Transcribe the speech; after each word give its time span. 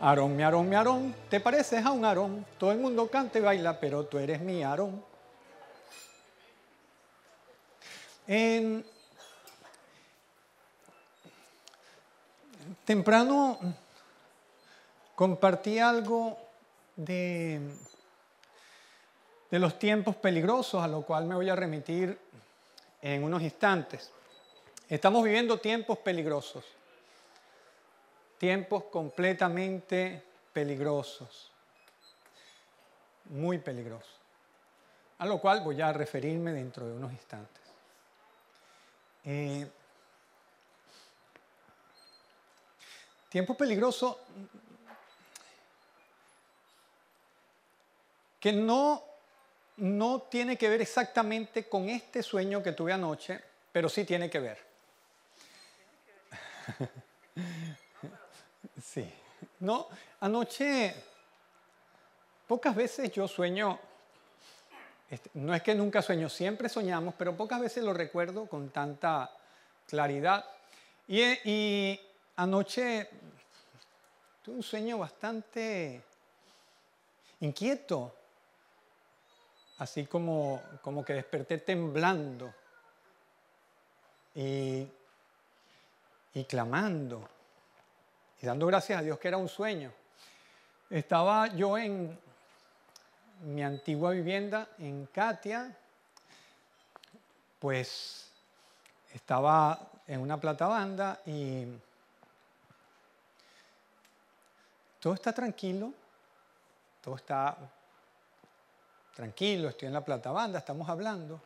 Aarón, 0.00 0.36
mi 0.36 0.42
Aarón, 0.42 0.68
mi 0.68 0.76
Aarón, 0.76 1.14
te 1.30 1.40
pareces 1.40 1.84
a 1.84 1.90
un 1.90 2.04
Aarón. 2.04 2.44
Todo 2.58 2.72
el 2.72 2.78
mundo 2.78 3.08
canta 3.08 3.38
y 3.38 3.42
baila, 3.42 3.78
pero 3.78 4.04
tú 4.04 4.18
eres 4.18 4.40
mi 4.40 4.62
Aarón. 4.62 5.04
Temprano 12.84 13.58
compartí 15.14 15.78
algo 15.78 16.38
de, 16.96 17.60
de 19.50 19.58
los 19.58 19.78
tiempos 19.78 20.16
peligrosos, 20.16 20.82
a 20.82 20.88
lo 20.88 21.02
cual 21.02 21.26
me 21.26 21.34
voy 21.34 21.48
a 21.48 21.56
remitir 21.56 22.18
en 23.00 23.22
unos 23.22 23.42
instantes. 23.42 24.10
Estamos 24.88 25.22
viviendo 25.24 25.58
tiempos 25.58 25.98
peligrosos, 25.98 26.64
tiempos 28.44 28.84
completamente 28.84 30.22
peligrosos, 30.52 31.50
muy 33.30 33.56
peligrosos, 33.56 34.20
a 35.16 35.24
lo 35.24 35.38
cual 35.38 35.62
voy 35.62 35.80
a 35.80 35.90
referirme 35.94 36.52
dentro 36.52 36.86
de 36.86 36.92
unos 36.92 37.10
instantes. 37.10 37.62
Eh, 39.24 39.66
tiempo 43.30 43.56
peligroso 43.56 44.20
que 48.38 48.52
no, 48.52 49.02
no 49.78 50.20
tiene 50.20 50.58
que 50.58 50.68
ver 50.68 50.82
exactamente 50.82 51.66
con 51.66 51.88
este 51.88 52.22
sueño 52.22 52.62
que 52.62 52.72
tuve 52.72 52.92
anoche, 52.92 53.42
pero 53.72 53.88
sí 53.88 54.04
tiene 54.04 54.28
que 54.28 54.38
ver. 54.38 54.58
Sí. 58.84 59.10
No, 59.60 59.88
anoche 60.20 60.94
pocas 62.46 62.76
veces 62.76 63.10
yo 63.12 63.26
sueño, 63.26 63.78
este, 65.10 65.30
no 65.34 65.54
es 65.54 65.62
que 65.62 65.74
nunca 65.74 66.02
sueño, 66.02 66.28
siempre 66.28 66.68
soñamos, 66.68 67.14
pero 67.16 67.36
pocas 67.36 67.60
veces 67.60 67.82
lo 67.82 67.94
recuerdo 67.94 68.46
con 68.46 68.70
tanta 68.70 69.30
claridad. 69.88 70.44
Y, 71.08 71.22
y 71.50 72.00
anoche 72.36 73.08
tuve 74.44 74.56
un 74.56 74.62
sueño 74.62 74.98
bastante 74.98 76.02
inquieto, 77.40 78.14
así 79.78 80.06
como, 80.06 80.62
como 80.82 81.04
que 81.04 81.14
desperté 81.14 81.58
temblando 81.58 82.52
y, 84.34 84.86
y 86.34 86.44
clamando 86.44 87.33
dando 88.44 88.66
gracias 88.66 88.98
a 88.98 89.02
Dios 89.02 89.18
que 89.18 89.28
era 89.28 89.36
un 89.36 89.48
sueño. 89.48 89.92
Estaba 90.90 91.48
yo 91.48 91.76
en 91.78 92.18
mi 93.42 93.62
antigua 93.62 94.10
vivienda 94.10 94.68
en 94.78 95.06
Katia, 95.06 95.76
pues 97.58 98.28
estaba 99.12 99.90
en 100.06 100.20
una 100.20 100.38
platabanda 100.38 101.20
y 101.26 101.66
todo 105.00 105.14
está 105.14 105.32
tranquilo, 105.32 105.92
todo 107.02 107.16
está 107.16 107.56
tranquilo, 109.14 109.68
estoy 109.68 109.88
en 109.88 109.94
la 109.94 110.04
platabanda, 110.04 110.58
estamos 110.58 110.88
hablando. 110.88 111.40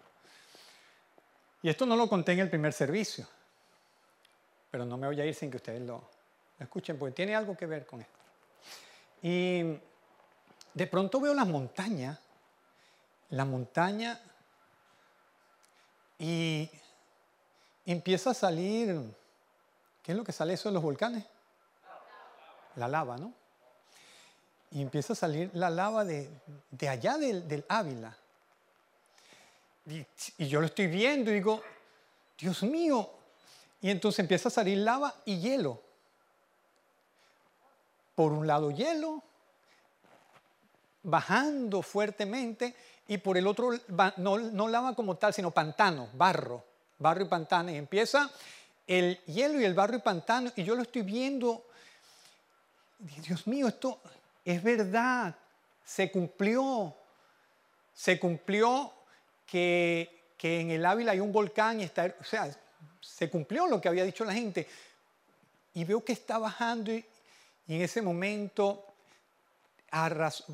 Y 1.63 1.69
esto 1.69 1.85
no 1.87 1.97
lo 1.97 2.09
conté 2.09 2.33
en 2.33 2.41
el 2.41 2.49
primer 2.49 2.73
servicio, 2.73 3.27
pero 4.71 4.85
no 4.85 4.97
me 4.97 5.07
voy 5.07 5.21
a 5.21 5.27
ir 5.27 5.35
sin 5.35 5.51
que 5.51 5.57
ustedes 5.57 5.83
lo, 5.83 6.18
escuchen, 6.65 6.99
porque 6.99 7.15
tiene 7.15 7.35
algo 7.35 7.57
que 7.57 7.67
ver 7.67 7.87
con 7.87 8.01
esto. 8.01 8.19
Y 9.23 9.79
de 10.75 10.87
pronto 10.87 11.21
veo 11.21 11.35
las 11.35 11.47
montañas, 11.47 12.19
la 13.31 13.45
montaña, 13.45 14.21
y 16.19 16.69
empieza 17.87 18.31
a 18.31 18.35
salir, 18.35 19.01
¿qué 20.03 20.13
es 20.13 20.19
lo 20.19 20.25
que 20.25 20.33
sale 20.33 20.55
eso 20.55 20.69
de 20.69 20.75
los 20.75 20.83
volcanes? 20.83 21.25
La 22.77 22.89
lava, 22.89 23.17
¿no? 23.17 23.33
Y 24.71 24.83
empieza 24.83 25.15
a 25.15 25.17
salir 25.17 25.51
la 25.55 25.71
lava 25.71 26.05
de, 26.05 26.29
allá 26.89 27.17
del, 27.19 27.65
Ávila. 27.69 28.17
Y, 29.87 30.05
y, 30.37 30.49
yo 30.49 30.61
lo 30.61 30.67
estoy 30.67 30.87
viendo 30.87 31.31
y 31.31 31.35
digo, 31.35 31.63
Dios 32.39 32.63
mío. 32.63 33.11
Y 33.81 33.91
entonces 33.91 34.19
empieza 34.19 34.49
a 34.49 34.53
salir 34.53 34.79
lava 34.79 35.15
y 35.25 35.41
hielo 35.41 35.88
por 38.19 38.33
un 38.33 38.49
lado 38.49 38.73
hielo, 38.73 39.23
bajando 41.05 41.83
fuertemente, 41.83 42.75
y 43.07 43.19
por 43.19 43.39
el 43.39 43.47
otro, 43.47 43.71
no, 44.17 44.39
no 44.39 44.67
lava 44.67 44.97
como 44.97 45.15
tal, 45.15 45.33
sino 45.33 45.53
pantano, 45.53 46.09
barro, 46.15 46.65
barro 46.99 47.23
y 47.23 47.27
pantano. 47.27 47.71
Y 47.71 47.77
empieza 47.77 48.29
el 48.89 49.21
hielo 49.27 49.61
y 49.61 49.65
el 49.65 49.73
barro 49.73 49.99
y 49.99 50.01
pantano, 50.01 50.51
y 50.57 50.65
yo 50.65 50.75
lo 50.75 50.83
estoy 50.83 51.03
viendo. 51.03 51.65
Dios 52.99 53.47
mío, 53.47 53.69
esto 53.69 54.01
es 54.45 54.65
verdad, 54.65 55.37
se 55.85 56.11
cumplió, 56.11 56.97
se 57.95 58.19
cumplió 58.19 58.95
que, 59.47 60.33
que 60.37 60.59
en 60.59 60.73
el 60.73 60.85
Ávila 60.85 61.13
hay 61.13 61.21
un 61.21 61.31
volcán 61.31 61.79
y 61.79 61.85
está, 61.85 62.13
o 62.21 62.25
sea, 62.25 62.51
se 63.01 63.31
cumplió 63.31 63.69
lo 63.69 63.81
que 63.81 63.89
había 63.89 64.03
dicho 64.03 64.25
la 64.25 64.35
gente. 64.35 64.67
Y 65.73 65.85
veo 65.85 66.05
que 66.05 66.15
está 66.15 66.39
bajando 66.39 66.93
y, 66.93 67.05
y 67.69 67.77
en 67.77 67.83
ese 67.83 68.03
momento 68.03 68.85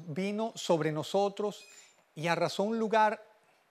vino 0.08 0.52
sobre 0.56 0.92
nosotros 0.92 1.64
y 2.14 2.26
arrasó 2.26 2.64
un 2.64 2.78
lugar 2.78 3.24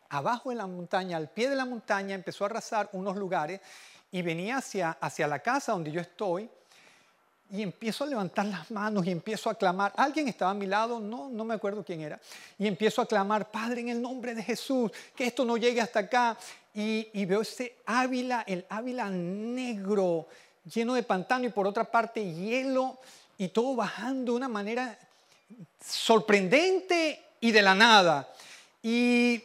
abajo 0.10 0.50
de 0.50 0.56
la 0.56 0.66
montaña, 0.66 1.18
al 1.18 1.30
pie 1.30 1.50
de 1.50 1.56
la 1.56 1.66
montaña, 1.66 2.16
empezó 2.16 2.46
a 2.46 2.48
arrasar 2.48 2.90
unos 2.94 3.18
lugares 3.18 3.60
y 4.12 4.22
venía 4.22 4.58
hacia, 4.58 4.92
hacia 4.92 5.28
la 5.28 5.40
casa 5.40 5.74
donde 5.74 5.92
yo 5.92 6.00
estoy 6.00 6.50
y 7.52 7.62
empiezo 7.62 8.06
a 8.06 8.08
levantar 8.08 8.46
las 8.46 8.72
manos 8.72 9.06
y 9.06 9.12
empiezo 9.12 9.50
a 9.50 9.56
clamar. 9.56 9.92
Alguien 9.98 10.28
estaba 10.28 10.52
a 10.52 10.56
mi 10.56 10.66
lado, 10.66 11.00
no, 11.00 11.30
no 11.30 11.44
me 11.44 11.54
acuerdo 11.54 11.84
quién 11.84 12.02
era, 12.02 12.20
y 12.58 12.66
empiezo 12.66 13.02
a 13.02 13.06
clamar, 13.06 13.52
Padre, 13.52 13.82
en 13.82 13.90
el 13.90 14.02
nombre 14.02 14.34
de 14.34 14.42
Jesús, 14.42 14.92
que 15.16 15.26
esto 15.26 15.44
no 15.46 15.58
llegue 15.58 15.82
hasta 15.82 16.00
acá. 16.00 16.38
Y, 16.74 17.10
y 17.14 17.26
veo 17.26 17.42
ese 17.42 17.78
Ávila, 17.86 18.44
el 18.48 18.66
Ávila 18.70 19.10
negro, 19.10 20.28
lleno 20.66 20.96
de 20.96 21.04
pantano 21.04 21.46
y 21.46 21.50
por 21.50 21.68
otra 21.68 21.84
parte 21.84 22.24
hielo 22.24 22.98
y 23.38 23.50
todo 23.50 23.76
bajando 23.76 24.34
de 24.34 24.38
una 24.38 24.48
manera 24.48 24.98
sorprendente 25.86 27.22
y 27.40 27.52
de 27.52 27.62
la 27.62 27.76
nada. 27.76 28.34
Y 28.82 29.42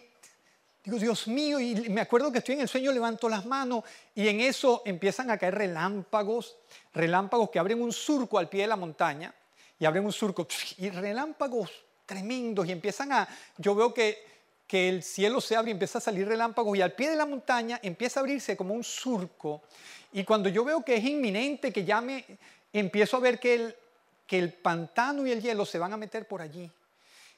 digo, 0.85 0.99
Dios 0.99 1.27
mío, 1.29 1.61
y 1.61 1.89
me 1.89 2.01
acuerdo 2.01 2.31
que 2.31 2.39
estoy 2.39 2.55
en 2.57 2.63
el 2.63 2.69
sueño, 2.69 2.93
levanto 2.93 3.29
las 3.29 3.47
manos 3.47 3.85
y 4.15 4.29
en 4.29 4.41
eso 4.41 4.83
empiezan 4.85 5.31
a 5.31 5.39
caer 5.39 5.55
relámpagos, 5.55 6.57
relámpagos 6.95 7.51
que 7.51 7.59
abren 7.59 7.83
un 7.83 7.93
surco 7.93 8.39
al 8.39 8.49
pie 8.49 8.63
de 8.63 8.69
la 8.69 8.77
montaña 8.77 9.35
y 9.79 9.85
abren 9.85 10.05
un 10.05 10.13
surco 10.13 10.47
y 10.79 10.91
relámpagos 10.91 11.71
tremendos 12.07 12.67
y 12.67 12.73
empiezan 12.73 13.13
a, 13.13 13.29
yo 13.59 13.75
veo 13.75 13.93
que, 13.93 14.19
que 14.67 14.89
el 14.89 15.03
cielo 15.03 15.41
se 15.41 15.57
abre 15.57 15.71
y 15.71 15.73
empieza 15.73 15.99
a 15.99 16.01
salir 16.01 16.27
relámpagos 16.27 16.77
y 16.77 16.83
al 16.83 16.93
pie 16.93 17.11
de 17.11 17.17
la 17.17 17.27
montaña 17.27 17.79
empieza 17.83 18.21
a 18.21 18.23
abrirse 18.23 18.57
como 18.57 18.75
un 18.75 18.83
surco 18.83 19.63
y 20.13 20.25
cuando 20.25 20.49
yo 20.49 20.65
veo 20.65 20.83
que 20.83 20.97
es 20.97 21.05
inminente, 21.05 21.73
que 21.73 21.85
ya 21.85 22.01
me, 22.01 22.25
empiezo 22.73 23.17
a 23.17 23.21
ver 23.21 23.39
que 23.39 23.55
el, 23.55 23.77
que 24.27 24.39
el 24.39 24.53
pantano 24.53 25.27
y 25.27 25.33
el 25.33 25.43
hielo 25.43 25.65
se 25.65 25.79
van 25.79 25.93
a 25.93 25.97
meter 25.97 26.27
por 26.27 26.43
allí. 26.43 26.71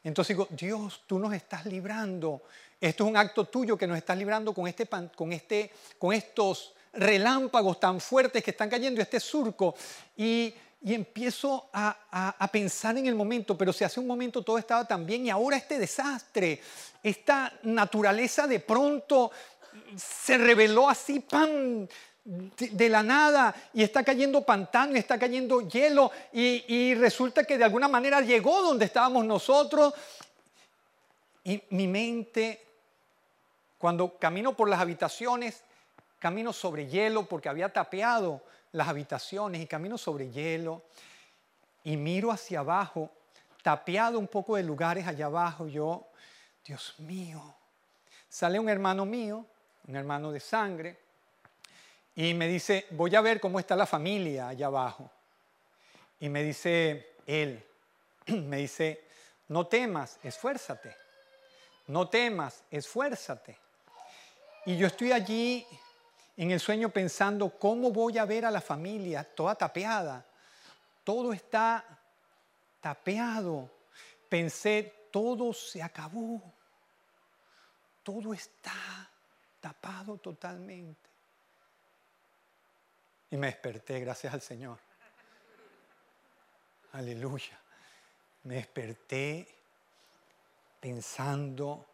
Entonces 0.02 0.36
digo, 0.36 0.48
Dios, 0.50 1.02
tú 1.06 1.18
nos 1.18 1.32
estás 1.34 1.66
librando. 1.66 2.42
Esto 2.80 3.04
es 3.04 3.10
un 3.10 3.16
acto 3.16 3.44
tuyo 3.44 3.76
que 3.76 3.86
nos 3.86 3.98
estás 3.98 4.16
librando 4.16 4.54
con, 4.54 4.66
este, 4.66 4.86
con, 5.14 5.32
este, 5.32 5.70
con 5.98 6.14
estos 6.14 6.72
relámpagos 6.92 7.78
tan 7.78 8.00
fuertes 8.00 8.42
que 8.42 8.50
están 8.50 8.70
cayendo, 8.70 9.02
este 9.02 9.20
surco. 9.20 9.74
Y, 10.16 10.54
y 10.82 10.94
empiezo 10.94 11.68
a, 11.72 12.34
a, 12.38 12.48
pensar 12.48 12.97
en 12.97 13.06
el 13.06 13.15
momento, 13.15 13.56
pero 13.56 13.72
si 13.72 13.84
hace 13.84 14.00
un 14.00 14.06
momento 14.06 14.42
todo 14.42 14.56
estaba 14.56 14.88
tan 14.88 15.04
bien 15.04 15.27
y 15.27 15.30
ahora 15.30 15.59
este 15.59 15.78
desastre, 15.78 16.60
esta 17.03 17.53
naturaleza 17.65 18.47
de 18.47 18.60
pronto 18.60 19.30
se 19.97 20.38
reveló 20.38 20.88
así, 20.88 21.21
¡pam! 21.21 21.86
De, 22.24 22.88
la 22.88 23.02
nada 23.02 23.54
y 23.72 23.82
está 23.82 24.04
cayendo 24.04 24.42
pantano 24.42 24.94
está 24.94 25.18
cayendo 25.18 25.66
hielo 25.66 26.10
y, 26.32 26.94
resulta 26.94 27.44
que 27.44 27.56
de 27.56 27.64
alguna 27.64 27.88
manera 27.88 28.20
llegó 28.20 28.62
donde 28.62 28.84
estábamos 28.84 29.24
nosotros. 29.24 29.94
Y 31.44 31.62
mi 31.70 31.88
mente, 31.88 32.66
cuando 33.78 34.18
camino 34.18 34.54
por 34.54 34.68
las 34.68 34.80
habitaciones, 34.80 35.62
camino 36.18 36.52
sobre 36.52 36.86
hielo 36.86 37.26
porque 37.26 37.48
había 37.48 37.72
tapeado 37.72 38.42
las 38.72 38.88
habitaciones 38.88 39.62
y 39.62 39.66
camino 39.66 39.96
sobre 39.96 40.30
hielo 40.30 40.82
y 41.82 41.96
miro 41.96 42.30
hacia 42.30 42.60
abajo, 42.60 43.10
tapeado 43.62 44.18
un 44.18 44.28
poco 44.28 44.56
de 44.56 44.62
lugares 44.62 45.06
allá 45.06 45.26
abajo, 45.26 45.66
yo, 45.66 46.06
Dios 46.64 46.94
mío, 46.98 47.54
sale 48.28 48.58
un 48.58 48.68
hermano 48.68 49.06
mío, 49.06 49.46
un 49.88 49.96
hermano 49.96 50.30
de 50.30 50.40
sangre, 50.40 50.98
y 52.20 52.34
me 52.34 52.46
dice, 52.48 52.86
voy 52.90 53.16
a 53.16 53.22
ver 53.22 53.40
cómo 53.40 53.58
está 53.58 53.74
la 53.74 53.86
familia 53.86 54.48
allá 54.48 54.66
abajo. 54.66 55.10
Y 56.18 56.28
me 56.28 56.42
dice, 56.42 57.14
Él 57.24 57.64
me 58.26 58.58
dice, 58.58 59.06
no 59.48 59.66
temas, 59.66 60.18
esfuérzate. 60.22 60.94
No 61.86 62.10
temas, 62.10 62.62
esfuérzate. 62.70 63.56
Y 64.66 64.76
yo 64.76 64.86
estoy 64.86 65.12
allí 65.12 65.66
en 66.36 66.50
el 66.50 66.60
sueño 66.60 66.90
pensando 66.90 67.48
cómo 67.58 67.90
voy 67.90 68.18
a 68.18 68.26
ver 68.26 68.44
a 68.44 68.50
la 68.50 68.60
familia 68.60 69.24
toda 69.24 69.54
tapeada. 69.54 70.22
Todo 71.02 71.32
está 71.32 71.82
tapeado. 72.82 73.70
Pensé, 74.28 75.06
todo 75.10 75.54
se 75.54 75.82
acabó. 75.82 76.42
Todo 78.02 78.34
está 78.34 79.08
tapado 79.58 80.18
totalmente. 80.18 81.09
Y 83.30 83.36
me 83.36 83.47
desperté, 83.47 84.00
gracias 84.00 84.34
al 84.34 84.41
Señor. 84.41 84.78
Aleluya. 86.92 87.59
Me 88.44 88.56
desperté 88.56 89.47
pensando 90.80 91.86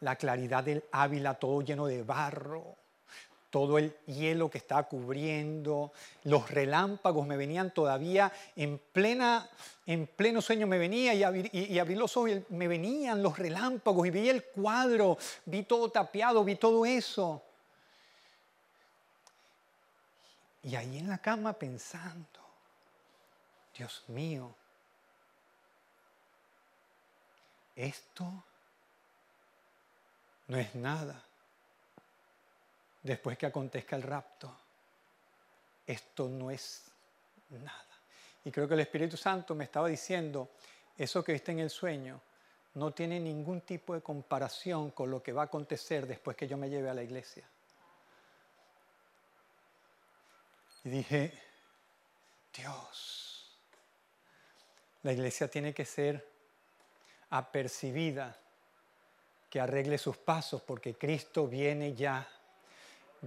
la 0.00 0.16
claridad 0.16 0.64
del 0.64 0.84
Ávila, 0.92 1.34
todo 1.34 1.60
lleno 1.60 1.86
de 1.86 2.02
barro, 2.02 2.76
todo 3.50 3.78
el 3.78 3.94
hielo 4.06 4.50
que 4.50 4.58
estaba 4.58 4.84
cubriendo, 4.84 5.92
los 6.24 6.50
relámpagos 6.50 7.26
me 7.26 7.36
venían 7.36 7.72
todavía 7.72 8.32
en, 8.56 8.78
plena, 8.78 9.48
en 9.86 10.06
pleno 10.06 10.40
sueño, 10.40 10.66
me 10.66 10.78
venía 10.78 11.14
y, 11.14 11.22
abrí, 11.22 11.94
los 11.94 12.16
ojos 12.16 12.30
y 12.30 12.44
me 12.50 12.68
venían 12.68 13.22
los 13.22 13.38
relámpagos 13.38 14.06
y 14.06 14.10
vi 14.10 14.28
el 14.28 14.44
cuadro, 14.44 15.18
vi 15.46 15.64
todo 15.64 15.90
tapiado, 15.90 16.44
vi 16.44 16.56
todo 16.56 16.84
eso. 16.86 17.42
Y 20.68 20.76
ahí 20.76 20.98
en 20.98 21.08
la 21.08 21.16
cama 21.16 21.54
pensando, 21.54 22.40
Dios 23.74 24.04
mío, 24.08 24.54
esto 27.74 28.44
no 30.48 30.58
es 30.58 30.74
nada 30.74 31.24
después 33.02 33.38
que 33.38 33.46
acontezca 33.46 33.96
el 33.96 34.02
rapto. 34.02 34.54
Esto 35.86 36.28
no 36.28 36.50
es 36.50 36.84
nada. 37.48 37.86
Y 38.44 38.50
creo 38.50 38.68
que 38.68 38.74
el 38.74 38.80
Espíritu 38.80 39.16
Santo 39.16 39.54
me 39.54 39.64
estaba 39.64 39.88
diciendo, 39.88 40.50
eso 40.98 41.24
que 41.24 41.32
viste 41.32 41.52
en 41.52 41.60
el 41.60 41.70
sueño 41.70 42.20
no 42.74 42.92
tiene 42.92 43.18
ningún 43.18 43.62
tipo 43.62 43.94
de 43.94 44.02
comparación 44.02 44.90
con 44.90 45.10
lo 45.10 45.22
que 45.22 45.32
va 45.32 45.40
a 45.40 45.46
acontecer 45.46 46.06
después 46.06 46.36
que 46.36 46.46
yo 46.46 46.58
me 46.58 46.68
lleve 46.68 46.90
a 46.90 46.94
la 46.94 47.02
iglesia. 47.02 47.48
Y 50.88 50.90
dije, 50.90 51.30
Dios, 52.56 53.60
la 55.02 55.12
iglesia 55.12 55.46
tiene 55.46 55.74
que 55.74 55.84
ser 55.84 56.26
apercibida, 57.28 58.34
que 59.50 59.60
arregle 59.60 59.98
sus 59.98 60.16
pasos, 60.16 60.62
porque 60.62 60.94
Cristo 60.94 61.46
viene 61.46 61.92
ya. 61.92 62.26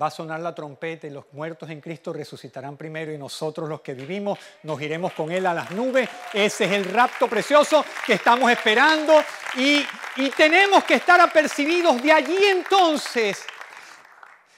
Va 0.01 0.07
a 0.07 0.09
sonar 0.09 0.39
la 0.39 0.55
trompeta 0.55 1.05
y 1.05 1.11
los 1.11 1.31
muertos 1.33 1.69
en 1.69 1.81
Cristo 1.81 2.11
resucitarán 2.11 2.77
primero 2.77 3.11
y 3.11 3.19
nosotros 3.19 3.69
los 3.69 3.81
que 3.81 3.93
vivimos 3.93 4.39
nos 4.63 4.81
iremos 4.81 5.13
con 5.13 5.31
Él 5.31 5.45
a 5.45 5.53
las 5.53 5.69
nubes. 5.69 6.09
Ese 6.33 6.65
es 6.65 6.71
el 6.71 6.85
rapto 6.85 7.27
precioso 7.27 7.85
que 8.07 8.13
estamos 8.13 8.49
esperando 8.49 9.23
y, 9.55 9.85
y 10.15 10.31
tenemos 10.31 10.83
que 10.83 10.95
estar 10.95 11.21
apercibidos 11.21 12.01
de 12.01 12.11
allí 12.11 12.43
entonces 12.43 13.45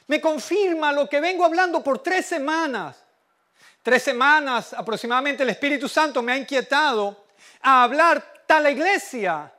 me 0.08 0.20
confirma 0.20 0.92
lo 0.92 1.08
que 1.08 1.20
vengo 1.20 1.46
hablando 1.46 1.84
por 1.84 2.00
tres 2.00 2.26
semanas. 2.26 2.98
Tres 3.82 4.04
semanas 4.04 4.74
aproximadamente 4.74 5.44
el 5.44 5.50
Espíritu 5.50 5.90
Santo 5.90 6.22
me 6.22 6.32
ha 6.32 6.38
inquietado 6.38 7.26
a 7.62 7.84
hablar 7.84 8.44
tal 8.46 8.70
iglesia. 8.70 9.52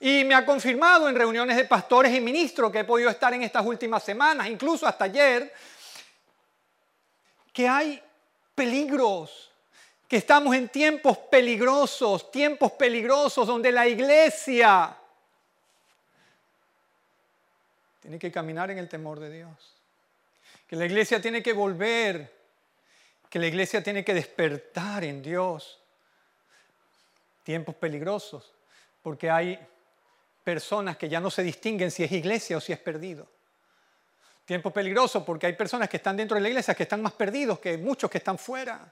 Y 0.00 0.24
me 0.24 0.34
ha 0.34 0.44
confirmado 0.44 1.08
en 1.08 1.14
reuniones 1.14 1.56
de 1.56 1.64
pastores 1.64 2.14
y 2.14 2.20
ministros 2.20 2.70
que 2.70 2.80
he 2.80 2.84
podido 2.84 3.08
estar 3.08 3.32
en 3.32 3.42
estas 3.42 3.64
últimas 3.64 4.02
semanas, 4.02 4.46
incluso 4.48 4.86
hasta 4.86 5.04
ayer, 5.04 5.52
que 7.52 7.66
hay 7.66 8.02
peligros, 8.54 9.50
que 10.06 10.18
estamos 10.18 10.54
en 10.54 10.68
tiempos 10.68 11.16
peligrosos, 11.16 12.30
tiempos 12.30 12.72
peligrosos 12.72 13.46
donde 13.46 13.72
la 13.72 13.88
iglesia 13.88 14.94
tiene 18.06 18.20
que 18.20 18.30
caminar 18.30 18.70
en 18.70 18.78
el 18.78 18.88
temor 18.88 19.18
de 19.18 19.28
Dios. 19.28 19.50
Que 20.68 20.76
la 20.76 20.84
iglesia 20.84 21.20
tiene 21.20 21.42
que 21.42 21.52
volver, 21.52 22.32
que 23.28 23.40
la 23.40 23.48
iglesia 23.48 23.82
tiene 23.82 24.04
que 24.04 24.14
despertar 24.14 25.02
en 25.02 25.20
Dios. 25.20 25.80
Tiempos 27.42 27.74
peligrosos, 27.74 28.54
porque 29.02 29.28
hay 29.28 29.58
personas 30.44 30.96
que 30.96 31.08
ya 31.08 31.18
no 31.18 31.32
se 31.32 31.42
distinguen 31.42 31.90
si 31.90 32.04
es 32.04 32.12
iglesia 32.12 32.58
o 32.58 32.60
si 32.60 32.72
es 32.72 32.78
perdido. 32.78 33.28
Tiempos 34.44 34.72
peligrosos 34.72 35.24
porque 35.24 35.46
hay 35.46 35.54
personas 35.54 35.88
que 35.88 35.96
están 35.96 36.16
dentro 36.16 36.36
de 36.36 36.42
la 36.42 36.48
iglesia 36.48 36.76
que 36.76 36.84
están 36.84 37.02
más 37.02 37.12
perdidos 37.12 37.58
que 37.58 37.76
muchos 37.76 38.08
que 38.08 38.18
están 38.18 38.38
fuera. 38.38 38.88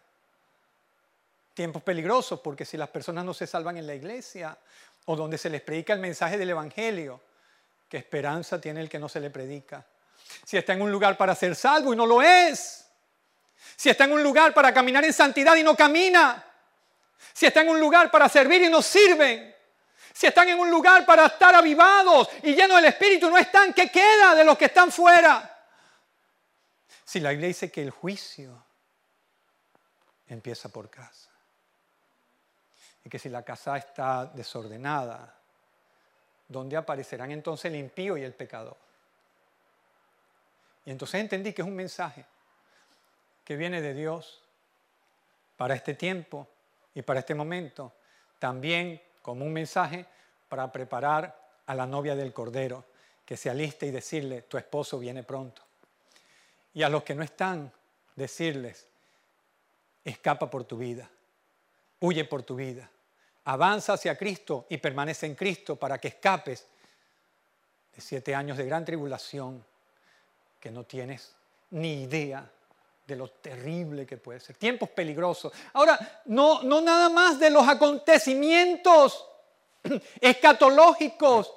Tiempos 1.54 1.84
peligrosos 1.84 2.40
porque 2.40 2.64
si 2.64 2.76
las 2.76 2.88
personas 2.88 3.24
no 3.24 3.32
se 3.32 3.46
salvan 3.46 3.76
en 3.76 3.86
la 3.86 3.94
iglesia 3.94 4.58
o 5.04 5.14
donde 5.14 5.38
se 5.38 5.50
les 5.50 5.60
predica 5.60 5.92
el 5.92 6.00
mensaje 6.00 6.36
del 6.36 6.50
Evangelio, 6.50 7.20
¿Qué 7.94 7.98
esperanza 7.98 8.60
tiene 8.60 8.80
el 8.80 8.88
que 8.88 8.98
no 8.98 9.08
se 9.08 9.20
le 9.20 9.30
predica? 9.30 9.86
Si 10.44 10.56
está 10.56 10.72
en 10.72 10.82
un 10.82 10.90
lugar 10.90 11.16
para 11.16 11.32
ser 11.32 11.54
salvo 11.54 11.92
y 11.92 11.96
no 11.96 12.06
lo 12.06 12.20
es. 12.20 12.84
Si 13.76 13.88
está 13.88 14.02
en 14.02 14.14
un 14.14 14.20
lugar 14.20 14.52
para 14.52 14.74
caminar 14.74 15.04
en 15.04 15.12
santidad 15.12 15.54
y 15.54 15.62
no 15.62 15.76
camina. 15.76 16.44
Si 17.32 17.46
está 17.46 17.60
en 17.60 17.68
un 17.68 17.78
lugar 17.78 18.10
para 18.10 18.28
servir 18.28 18.62
y 18.62 18.68
no 18.68 18.82
sirven. 18.82 19.54
Si 20.12 20.26
están 20.26 20.48
en 20.48 20.58
un 20.58 20.68
lugar 20.72 21.06
para 21.06 21.26
estar 21.26 21.54
avivados 21.54 22.28
y 22.42 22.56
llenos 22.56 22.78
del 22.78 22.86
Espíritu, 22.86 23.30
no 23.30 23.38
están, 23.38 23.72
¿qué 23.72 23.88
queda 23.88 24.34
de 24.34 24.42
los 24.42 24.58
que 24.58 24.64
están 24.64 24.90
fuera? 24.90 25.64
Si 27.04 27.20
la 27.20 27.30
Biblia 27.30 27.46
dice 27.46 27.70
que 27.70 27.82
el 27.82 27.90
juicio 27.90 28.60
empieza 30.26 30.68
por 30.68 30.90
casa. 30.90 31.30
Y 33.04 33.08
que 33.08 33.20
si 33.20 33.28
la 33.28 33.44
casa 33.44 33.76
está 33.76 34.26
desordenada, 34.26 35.43
donde 36.48 36.76
aparecerán 36.76 37.30
entonces 37.30 37.66
el 37.66 37.76
impío 37.76 38.16
y 38.16 38.22
el 38.22 38.32
pecador. 38.32 38.76
Y 40.84 40.90
entonces 40.90 41.20
entendí 41.20 41.52
que 41.52 41.62
es 41.62 41.68
un 41.68 41.76
mensaje 41.76 42.24
que 43.44 43.56
viene 43.56 43.80
de 43.80 43.94
Dios 43.94 44.42
para 45.56 45.74
este 45.74 45.94
tiempo 45.94 46.48
y 46.94 47.02
para 47.02 47.20
este 47.20 47.34
momento, 47.34 47.92
también 48.38 49.00
como 49.22 49.44
un 49.44 49.52
mensaje 49.52 50.06
para 50.48 50.70
preparar 50.70 51.42
a 51.66 51.74
la 51.74 51.86
novia 51.86 52.14
del 52.14 52.32
Cordero, 52.32 52.84
que 53.24 53.36
se 53.36 53.48
aliste 53.48 53.86
y 53.86 53.90
decirle, 53.90 54.42
tu 54.42 54.58
esposo 54.58 54.98
viene 54.98 55.22
pronto. 55.22 55.62
Y 56.74 56.82
a 56.82 56.88
los 56.88 57.02
que 57.02 57.14
no 57.14 57.22
están, 57.22 57.72
decirles, 58.14 58.86
escapa 60.04 60.50
por 60.50 60.64
tu 60.64 60.76
vida, 60.76 61.08
huye 62.00 62.24
por 62.24 62.42
tu 62.42 62.56
vida, 62.56 62.90
avanza 63.44 63.94
hacia 63.94 64.16
Cristo 64.16 64.66
y 64.68 64.78
permanece 64.78 65.26
en 65.26 65.34
Cristo 65.34 65.76
para 65.76 65.98
que 65.98 66.08
escapes 66.08 66.66
de 67.94 68.00
siete 68.00 68.34
años 68.34 68.56
de 68.56 68.66
gran 68.66 68.84
tribulación 68.84 69.64
que 70.58 70.70
no 70.70 70.84
tienes 70.84 71.34
ni 71.70 72.04
idea 72.04 72.50
de 73.06 73.16
lo 73.16 73.28
terrible 73.28 74.06
que 74.06 74.16
puede 74.16 74.40
ser. 74.40 74.56
Tiempos 74.56 74.88
peligrosos. 74.90 75.52
Ahora, 75.74 76.22
no, 76.26 76.62
no 76.62 76.80
nada 76.80 77.08
más 77.10 77.38
de 77.38 77.50
los 77.50 77.68
acontecimientos 77.68 79.26
escatológicos 80.20 81.52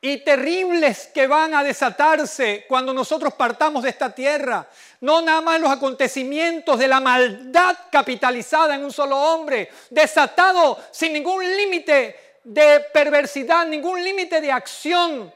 y 0.00 0.18
terribles 0.18 1.10
que 1.12 1.26
van 1.26 1.54
a 1.54 1.64
desatarse 1.64 2.64
cuando 2.68 2.94
nosotros 2.94 3.34
partamos 3.34 3.82
de 3.82 3.90
esta 3.90 4.14
tierra. 4.14 4.68
No 5.00 5.20
nada 5.20 5.40
más 5.40 5.60
los 5.60 5.70
acontecimientos 5.70 6.78
de 6.78 6.86
la 6.86 7.00
maldad 7.00 7.76
capitalizada 7.90 8.76
en 8.76 8.84
un 8.84 8.92
solo 8.92 9.16
hombre, 9.16 9.70
desatado 9.90 10.78
sin 10.92 11.12
ningún 11.12 11.44
límite 11.44 12.38
de 12.44 12.80
perversidad, 12.92 13.66
ningún 13.66 14.02
límite 14.02 14.40
de 14.40 14.52
acción, 14.52 15.32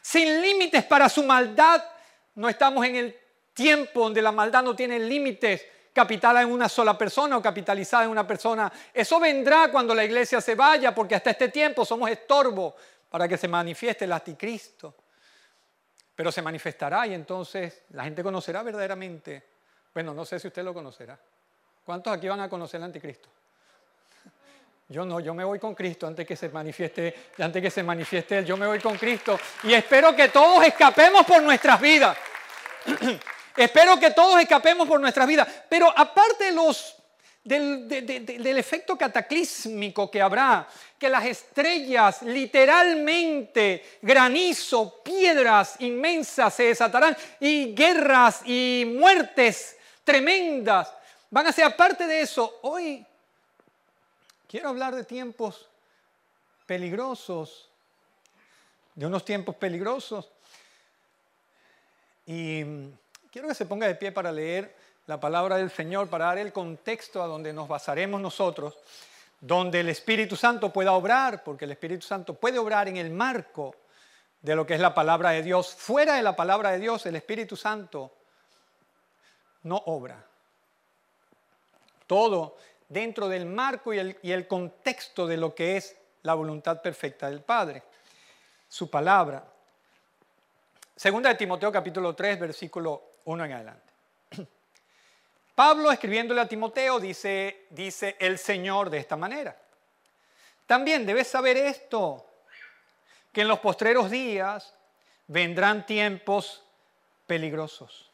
sin 0.00 0.40
límites 0.40 0.84
para 0.84 1.08
su 1.08 1.22
maldad. 1.22 1.84
No 2.36 2.48
estamos 2.48 2.84
en 2.86 2.96
el 2.96 3.16
tiempo 3.52 4.00
donde 4.00 4.22
la 4.22 4.32
maldad 4.32 4.62
no 4.62 4.74
tiene 4.74 4.98
límites 4.98 5.66
capitalizada 5.92 6.42
en 6.42 6.50
una 6.50 6.68
sola 6.68 6.96
persona 6.96 7.36
o 7.36 7.42
capitalizada 7.42 8.04
en 8.04 8.10
una 8.10 8.26
persona. 8.26 8.72
Eso 8.94 9.20
vendrá 9.20 9.70
cuando 9.70 9.94
la 9.94 10.04
iglesia 10.04 10.40
se 10.40 10.54
vaya, 10.54 10.94
porque 10.94 11.16
hasta 11.16 11.30
este 11.30 11.48
tiempo 11.48 11.84
somos 11.84 12.08
estorbo 12.10 12.74
para 13.10 13.28
que 13.28 13.36
se 13.36 13.48
manifieste 13.48 14.04
el 14.04 14.12
anticristo. 14.12 14.94
Pero 16.14 16.30
se 16.30 16.42
manifestará 16.42 17.06
y 17.06 17.14
entonces 17.14 17.84
la 17.90 18.04
gente 18.04 18.22
conocerá 18.22 18.62
verdaderamente. 18.62 19.42
Bueno, 19.92 20.14
no 20.14 20.24
sé 20.24 20.38
si 20.38 20.48
usted 20.48 20.62
lo 20.62 20.72
conocerá. 20.72 21.18
¿Cuántos 21.84 22.12
aquí 22.12 22.28
van 22.28 22.40
a 22.40 22.48
conocer 22.48 22.78
el 22.78 22.84
anticristo? 22.84 23.28
Yo 24.88 25.04
no, 25.04 25.20
yo 25.20 25.34
me 25.34 25.44
voy 25.44 25.58
con 25.58 25.74
Cristo 25.74 26.06
antes 26.06 26.26
que 26.26 26.34
se 26.34 26.48
manifieste, 26.48 27.30
antes 27.38 27.62
que 27.62 27.70
se 27.70 27.82
manifieste 27.82 28.38
él, 28.38 28.44
yo 28.44 28.56
me 28.56 28.66
voy 28.66 28.80
con 28.80 28.98
Cristo 28.98 29.38
y 29.62 29.72
espero 29.72 30.14
que 30.16 30.28
todos 30.28 30.64
escapemos 30.64 31.24
por 31.24 31.40
nuestras 31.42 31.80
vidas. 31.80 32.16
espero 33.56 34.00
que 34.00 34.10
todos 34.10 34.40
escapemos 34.40 34.88
por 34.88 35.00
nuestras 35.00 35.28
vidas, 35.28 35.46
pero 35.68 35.96
aparte 35.96 36.46
de 36.46 36.52
los 36.52 36.99
del, 37.42 38.58
efecto 38.58 38.96
cataclísmico 38.96 40.10
que 40.10 40.20
habrá, 40.20 40.68
que 40.98 41.08
las 41.08 41.24
estrellas 41.24 42.22
literalmente, 42.22 43.98
granizo, 44.02 45.02
piedras 45.02 45.76
inmensas 45.80 46.54
se 46.54 46.64
desatarán 46.64 47.16
y 47.40 47.74
guerras 47.74 48.42
y 48.44 48.84
muertes 48.98 49.76
tremendas 50.04 50.92
van 51.30 51.46
a 51.46 51.52
ser 51.52 51.74
parte 51.76 52.06
de 52.06 52.20
eso. 52.20 52.58
Hoy 52.62 53.06
quiero 54.46 54.68
hablar 54.68 54.94
de 54.94 55.04
tiempos 55.04 55.68
peligrosos, 56.66 57.70
de 58.94 59.06
unos 59.06 59.24
tiempos 59.24 59.54
peligrosos. 59.56 60.30
Y 62.26 62.62
quiero 63.30 63.48
que 63.48 63.54
se 63.54 63.66
ponga 63.66 63.86
de 63.86 63.94
pie 63.94 64.12
para 64.12 64.30
leer 64.30 64.76
la 65.10 65.18
palabra 65.18 65.56
del 65.56 65.72
Señor, 65.72 66.08
para 66.08 66.26
dar 66.26 66.38
el 66.38 66.52
contexto 66.52 67.20
a 67.20 67.26
donde 67.26 67.52
nos 67.52 67.66
basaremos 67.66 68.20
nosotros, 68.20 68.78
donde 69.40 69.80
el 69.80 69.88
Espíritu 69.88 70.36
Santo 70.36 70.72
pueda 70.72 70.92
obrar, 70.92 71.42
porque 71.42 71.64
el 71.64 71.72
Espíritu 71.72 72.06
Santo 72.06 72.34
puede 72.34 72.60
obrar 72.60 72.86
en 72.86 72.96
el 72.96 73.10
marco 73.10 73.74
de 74.40 74.54
lo 74.54 74.64
que 74.64 74.74
es 74.74 74.80
la 74.80 74.94
palabra 74.94 75.30
de 75.30 75.42
Dios. 75.42 75.74
Fuera 75.74 76.14
de 76.14 76.22
la 76.22 76.36
palabra 76.36 76.70
de 76.70 76.78
Dios, 76.78 77.04
el 77.06 77.16
Espíritu 77.16 77.56
Santo 77.56 78.12
no 79.64 79.82
obra. 79.86 80.24
Todo 82.06 82.56
dentro 82.88 83.28
del 83.28 83.46
marco 83.46 83.92
y 83.92 83.98
el, 83.98 84.46
contexto 84.46 85.26
de 85.26 85.38
lo 85.38 85.56
que 85.56 85.76
es 85.76 85.96
la 86.22 86.34
voluntad 86.34 86.80
perfecta 86.80 87.28
del 87.28 87.40
Padre, 87.40 87.82
su 88.68 88.88
palabra. 88.88 89.44
Segunda 90.94 91.30
de 91.30 91.34
Timoteo 91.34 91.72
capítulo 91.72 92.14
3, 92.14 92.38
versículo 92.38 93.02
1 93.24 93.44
en 93.44 93.52
adelante. 93.54 93.89
Pablo 95.54 95.90
escribiéndole 95.90 96.40
a 96.40 96.48
Timoteo 96.48 97.00
dice, 97.00 97.66
dice 97.70 98.16
el 98.18 98.38
Señor 98.38 98.90
de 98.90 98.98
esta 98.98 99.16
manera. 99.16 99.56
También 100.66 101.04
debes 101.04 101.28
saber 101.28 101.56
esto, 101.56 102.26
que 103.32 103.42
en 103.42 103.48
los 103.48 103.58
postreros 103.58 104.10
días 104.10 104.74
vendrán 105.26 105.84
tiempos 105.86 106.62
peligrosos. 107.26 108.10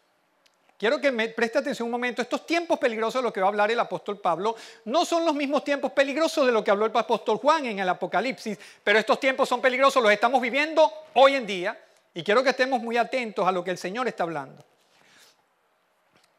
Quiero 0.78 1.00
que 1.00 1.10
me 1.10 1.28
preste 1.28 1.58
atención 1.58 1.86
un 1.86 1.92
momento. 1.92 2.20
Estos 2.20 2.46
tiempos 2.46 2.78
peligrosos 2.78 3.20
de 3.20 3.22
los 3.22 3.32
que 3.32 3.40
va 3.40 3.46
a 3.46 3.48
hablar 3.48 3.70
el 3.70 3.80
apóstol 3.80 4.18
Pablo 4.18 4.56
no 4.84 5.06
son 5.06 5.24
los 5.24 5.34
mismos 5.34 5.64
tiempos 5.64 5.92
peligrosos 5.92 6.44
de 6.44 6.52
lo 6.52 6.62
que 6.62 6.70
habló 6.70 6.84
el 6.84 6.92
apóstol 6.94 7.38
Juan 7.38 7.64
en 7.64 7.78
el 7.78 7.88
Apocalipsis, 7.88 8.58
pero 8.84 8.98
estos 8.98 9.18
tiempos 9.18 9.48
son 9.48 9.60
peligrosos, 9.60 10.02
los 10.02 10.12
estamos 10.12 10.40
viviendo 10.40 10.92
hoy 11.14 11.34
en 11.34 11.46
día 11.46 11.78
y 12.12 12.22
quiero 12.22 12.42
que 12.42 12.50
estemos 12.50 12.82
muy 12.82 12.98
atentos 12.98 13.46
a 13.46 13.52
lo 13.52 13.64
que 13.64 13.70
el 13.70 13.78
Señor 13.78 14.06
está 14.06 14.24
hablando 14.24 14.62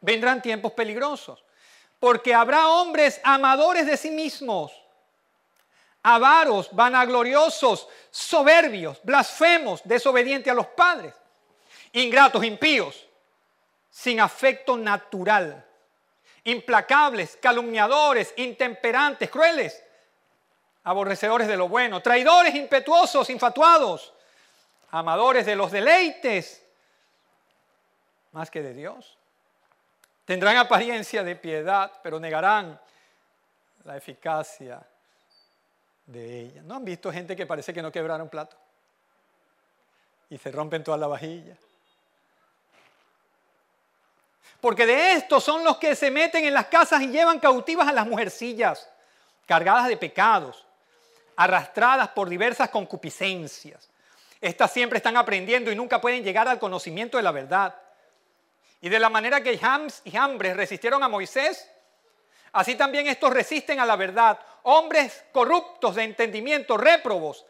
vendrán 0.02 0.42
tiempos 0.42 0.74
peligrosos, 0.74 1.44
porque 2.00 2.34
habrá 2.34 2.68
hombres 2.68 3.20
amadores 3.24 3.86
de 3.86 3.98
sí 3.98 4.12
mismos, 4.12 4.72
avaros, 6.04 6.70
vanagloriosos, 6.72 7.88
soberbios, 8.12 9.00
blasfemos, 9.04 9.82
desobedientes 9.84 10.52
a 10.52 10.56
los 10.56 10.68
padres, 10.68 11.14
ingratos, 11.94 12.44
impíos, 12.44 13.08
sin 13.90 14.20
afecto 14.20 14.78
natural, 14.78 15.66
implacables, 16.44 17.38
calumniadores, 17.42 18.34
intemperantes, 18.38 19.30
crueles, 19.30 19.84
aborrecedores 20.84 21.48
de 21.48 21.58
lo 21.58 21.68
bueno, 21.68 22.02
traidores, 22.02 22.56
impetuosos, 22.56 23.30
infatuados, 23.30 24.14
amadores 24.92 25.46
de 25.46 25.56
los 25.56 25.72
deleites, 25.72 26.64
más 28.32 28.50
que 28.52 28.62
de 28.62 28.74
Dios 28.74 29.17
Tendrán 30.28 30.58
apariencia 30.58 31.24
de 31.24 31.38
piedad, 31.38 31.90
pero 32.04 32.20
negarán 32.20 32.78
la 33.86 33.96
eficacia 33.96 34.86
de 36.06 36.42
ella. 36.42 36.62
¿No 36.64 36.76
han 36.76 36.84
visto 36.84 37.10
gente 37.14 37.34
que 37.34 37.46
parece 37.46 37.74
que 37.74 37.82
no 37.82 37.94
quebraron 37.94 38.28
plato? 38.28 38.58
Y 40.30 40.38
se 40.38 40.52
rompen 40.52 40.84
toda 40.84 40.98
la 40.98 41.08
vajilla. 41.08 41.56
Porque 44.60 44.86
de 44.86 45.14
estos 45.14 45.46
son 45.46 45.64
los 45.64 45.78
que 45.78 45.96
se 45.96 46.12
meten 46.12 46.44
en 46.44 46.54
las 46.54 46.66
casas 46.66 47.02
y 47.04 47.08
llevan 47.08 47.40
cautivas 47.40 47.88
a 47.88 47.94
las 47.94 48.06
mujercillas, 48.06 48.90
cargadas 49.46 49.88
de 49.88 49.96
pecados, 49.96 50.68
arrastradas 51.38 52.10
por 52.10 52.28
diversas 52.28 52.70
concupiscencias. 52.70 53.90
Estas 54.42 54.74
siempre 54.74 54.98
están 54.98 55.16
aprendiendo 55.16 55.72
y 55.72 55.76
nunca 55.78 56.02
pueden 56.02 56.22
llegar 56.22 56.50
al 56.50 56.60
conocimiento 56.60 57.16
de 57.16 57.24
la 57.24 57.32
verdad. 57.32 57.74
Y 58.82 58.90
de 58.90 59.00
la 59.00 59.10
manera 59.10 59.42
que 59.42 59.60
Hams 59.62 60.02
y 60.06 60.16
Hambres 60.16 60.56
resistieron 60.56 61.02
a 61.04 61.08
Moisés, 61.08 61.70
así 62.52 62.76
también 62.76 63.08
estos 63.08 63.34
resisten 63.34 63.80
a 63.80 63.86
la 63.86 63.96
verdad. 63.96 64.40
Hombres 64.64 65.26
corruptos 65.32 65.96
de 65.96 66.04
entendimiento, 66.04 66.78
réprobos 66.78 67.46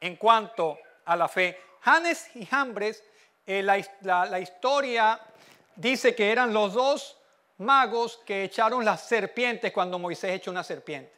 en 0.00 0.16
cuanto 0.16 0.78
a 1.04 1.16
la 1.16 1.28
fe. 1.28 1.60
Hannes 1.82 2.34
y 2.34 2.48
Hambres, 2.50 3.02
eh, 3.46 3.62
la, 3.62 4.40
historia 4.40 5.20
dice 5.76 6.14
que 6.14 6.32
eran 6.32 6.52
los 6.52 6.72
dos 6.72 7.16
magos 7.58 8.20
que 8.26 8.44
echaron 8.44 8.84
las 8.84 9.06
serpientes 9.06 9.72
cuando 9.72 9.98
Moisés 9.98 10.32
echó 10.32 10.50
una 10.50 10.64
serpiente. 10.64 11.12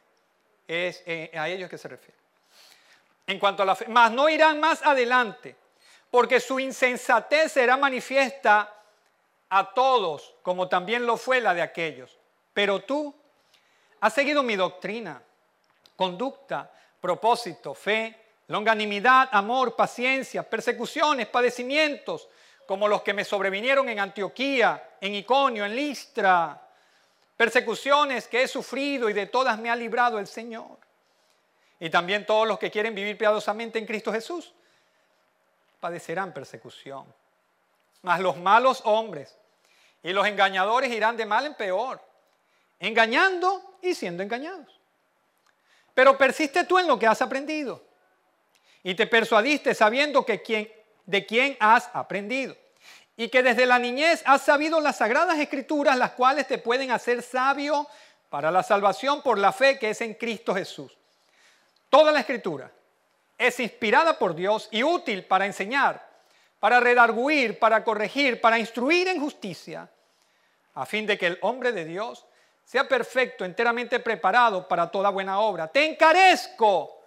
Es 0.67 1.01
eh, 1.05 1.31
a 1.33 1.49
ellos 1.49 1.69
que 1.69 1.77
se 1.77 1.87
refiere. 1.87 2.17
En 3.25 3.39
cuanto 3.39 3.63
a 3.63 3.65
la 3.65 3.75
fe, 3.75 3.85
mas 3.87 4.11
no 4.11 4.27
irán 4.27 4.59
más 4.59 4.83
adelante, 4.83 5.55
porque 6.11 6.39
su 6.39 6.59
insensatez 6.59 7.51
será 7.51 7.77
manifiesta 7.77 8.78
a 9.49 9.73
todos, 9.73 10.35
como 10.43 10.67
también 10.67 11.05
lo 11.05 11.17
fue 11.17 11.41
la 11.41 11.53
de 11.53 11.61
aquellos. 11.61 12.17
Pero 12.53 12.81
tú 12.81 13.13
has 13.99 14.13
seguido 14.13 14.43
mi 14.43 14.55
doctrina, 14.55 15.21
conducta, 15.95 16.71
propósito, 17.01 17.73
fe, 17.73 18.15
longanimidad, 18.47 19.29
amor, 19.31 19.75
paciencia, 19.75 20.47
persecuciones, 20.47 21.27
padecimientos, 21.27 22.29
como 22.65 22.87
los 22.87 23.01
que 23.01 23.13
me 23.13 23.25
sobrevinieron 23.25 23.89
en 23.89 23.99
Antioquía, 23.99 24.91
en 25.01 25.15
Iconio, 25.15 25.65
en 25.65 25.75
Listra, 25.75 26.61
persecuciones 27.35 28.27
que 28.27 28.43
he 28.43 28.47
sufrido 28.47 29.09
y 29.09 29.13
de 29.13 29.25
todas 29.25 29.57
me 29.57 29.71
ha 29.71 29.75
librado 29.75 30.19
el 30.19 30.27
Señor. 30.27 30.77
Y 31.79 31.89
también 31.89 32.25
todos 32.25 32.47
los 32.47 32.59
que 32.59 32.69
quieren 32.69 32.93
vivir 32.93 33.17
piadosamente 33.17 33.79
en 33.79 33.85
Cristo 33.85 34.11
Jesús 34.11 34.53
padecerán 35.79 36.33
persecución. 36.33 37.05
Mas 38.01 38.19
los 38.19 38.37
malos 38.37 38.81
hombres 38.85 39.38
y 40.03 40.13
los 40.13 40.25
engañadores 40.25 40.91
irán 40.91 41.17
de 41.17 41.25
mal 41.25 41.45
en 41.45 41.55
peor, 41.55 42.01
engañando 42.79 43.77
y 43.81 43.93
siendo 43.93 44.23
engañados. 44.23 44.79
Pero 45.93 46.17
persiste 46.17 46.63
tú 46.63 46.79
en 46.79 46.87
lo 46.87 46.97
que 46.97 47.07
has 47.07 47.21
aprendido 47.21 47.83
y 48.83 48.95
te 48.95 49.07
persuadiste 49.07 49.73
sabiendo 49.73 50.25
que 50.25 50.41
de 51.05 51.25
quién 51.25 51.57
has 51.59 51.89
aprendido 51.93 52.55
y 53.17 53.27
que 53.27 53.43
desde 53.43 53.65
la 53.65 53.79
niñez 53.79 54.23
has 54.25 54.43
sabido 54.43 54.79
las 54.79 54.97
sagradas 54.97 55.37
escrituras, 55.39 55.97
las 55.97 56.11
cuales 56.11 56.47
te 56.47 56.57
pueden 56.57 56.91
hacer 56.91 57.21
sabio 57.21 57.85
para 58.29 58.49
la 58.49 58.63
salvación 58.63 59.21
por 59.21 59.37
la 59.37 59.51
fe 59.51 59.77
que 59.77 59.89
es 59.89 59.99
en 59.99 60.13
Cristo 60.13 60.55
Jesús. 60.55 60.97
Toda 61.89 62.13
la 62.13 62.21
escritura 62.21 62.71
es 63.37 63.59
inspirada 63.59 64.17
por 64.17 64.35
Dios 64.35 64.69
y 64.71 64.83
útil 64.83 65.25
para 65.25 65.45
enseñar, 65.45 66.08
para 66.59 66.79
redarguir, 66.79 67.57
para 67.57 67.83
corregir, 67.83 68.41
para 68.41 68.59
instruir 68.59 69.07
en 69.07 69.19
justicia, 69.19 69.89
a 70.75 70.85
fin 70.85 71.05
de 71.05 71.17
que 71.17 71.27
el 71.27 71.37
hombre 71.41 71.71
de 71.71 71.85
Dios 71.85 72.25
sea 72.65 72.87
perfecto, 72.87 73.45
enteramente 73.45 73.99
preparado 73.99 74.67
para 74.67 74.91
toda 74.91 75.09
buena 75.09 75.39
obra. 75.39 75.67
Te 75.67 75.85
encarezco 75.85 77.01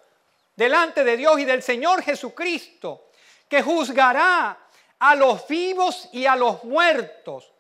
delante 0.57 1.05
de 1.05 1.17
Dios 1.17 1.39
y 1.39 1.45
del 1.45 1.63
Señor 1.63 2.03
Jesucristo, 2.03 3.11
que 3.49 3.63
juzgará 3.63 4.59
a 4.99 5.15
los 5.15 5.47
vivos 5.47 6.09
y 6.13 6.27
a 6.27 6.35
los 6.35 6.65
muertos 6.65 7.53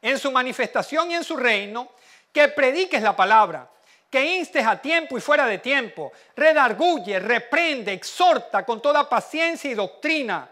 en 0.00 0.18
su 0.18 0.30
manifestación 0.30 1.10
y 1.10 1.14
en 1.14 1.24
su 1.24 1.36
reino, 1.36 1.90
que 2.32 2.48
prediques 2.48 3.02
la 3.02 3.14
palabra, 3.14 3.68
que 4.08 4.36
instes 4.36 4.66
a 4.66 4.80
tiempo 4.80 5.18
y 5.18 5.20
fuera 5.20 5.46
de 5.46 5.58
tiempo, 5.58 6.12
redarguye, 6.36 7.18
reprende, 7.18 7.92
exhorta 7.92 8.64
con 8.64 8.80
toda 8.80 9.08
paciencia 9.08 9.70
y 9.70 9.74
doctrina 9.74 10.48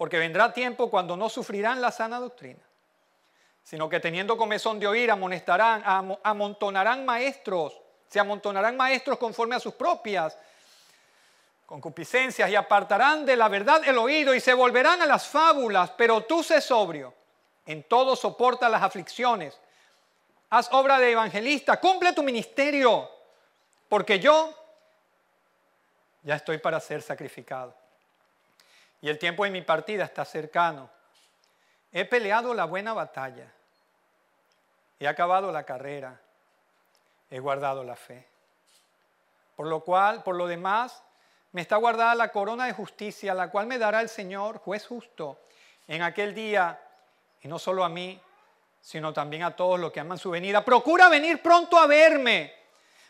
porque 0.00 0.18
vendrá 0.18 0.50
tiempo 0.50 0.88
cuando 0.88 1.14
no 1.14 1.28
sufrirán 1.28 1.82
la 1.82 1.92
sana 1.92 2.18
doctrina, 2.18 2.62
sino 3.62 3.86
que 3.86 4.00
teniendo 4.00 4.34
comezón 4.34 4.80
de 4.80 4.86
oír, 4.86 5.10
amonestarán, 5.10 6.16
amontonarán 6.22 7.04
maestros, 7.04 7.78
se 8.08 8.18
amontonarán 8.18 8.78
maestros 8.78 9.18
conforme 9.18 9.56
a 9.56 9.60
sus 9.60 9.74
propias 9.74 10.38
concupiscencias 11.66 12.48
y 12.48 12.56
apartarán 12.56 13.26
de 13.26 13.36
la 13.36 13.48
verdad 13.48 13.82
el 13.86 13.98
oído 13.98 14.34
y 14.34 14.40
se 14.40 14.54
volverán 14.54 15.02
a 15.02 15.06
las 15.06 15.26
fábulas, 15.26 15.90
pero 15.90 16.22
tú 16.22 16.42
sé 16.42 16.62
sobrio, 16.62 17.12
en 17.66 17.82
todo 17.82 18.16
soporta 18.16 18.70
las 18.70 18.82
aflicciones, 18.82 19.60
haz 20.48 20.72
obra 20.72 20.98
de 20.98 21.12
evangelista, 21.12 21.78
cumple 21.78 22.14
tu 22.14 22.22
ministerio, 22.22 23.06
porque 23.86 24.18
yo 24.18 24.54
ya 26.22 26.36
estoy 26.36 26.56
para 26.56 26.80
ser 26.80 27.02
sacrificado 27.02 27.79
y 29.00 29.08
el 29.08 29.18
tiempo 29.18 29.44
de 29.44 29.50
mi 29.50 29.62
partida 29.62 30.04
está 30.04 30.24
cercano. 30.24 30.90
He 31.92 32.04
peleado 32.04 32.54
la 32.54 32.66
buena 32.66 32.92
batalla. 32.92 33.50
He 34.98 35.08
acabado 35.08 35.50
la 35.50 35.64
carrera. 35.64 36.20
he 37.30 37.38
guardado 37.38 37.84
la 37.84 37.96
fe. 37.96 38.26
Por 39.56 39.66
lo 39.66 39.80
cual, 39.80 40.22
por 40.22 40.34
lo 40.34 40.46
demás, 40.46 41.02
me 41.52 41.60
está 41.60 41.76
guardada 41.76 42.14
la 42.14 42.32
corona 42.32 42.66
de 42.66 42.72
justicia, 42.72 43.34
la 43.34 43.50
cual 43.50 43.66
me 43.66 43.78
dará 43.78 44.00
el 44.00 44.08
Señor, 44.08 44.58
juez 44.58 44.86
justo, 44.86 45.38
en 45.86 46.02
aquel 46.02 46.34
día, 46.34 46.80
y 47.42 47.48
no 47.48 47.58
solo 47.58 47.84
a 47.84 47.88
mí, 47.88 48.20
sino 48.80 49.12
también 49.12 49.44
a 49.44 49.54
todos 49.54 49.78
los 49.78 49.92
que 49.92 50.00
aman 50.00 50.18
su 50.18 50.30
venida. 50.30 50.64
Procura 50.64 51.08
venir 51.08 51.40
pronto 51.40 51.78
a 51.78 51.86
verme, 51.86 52.52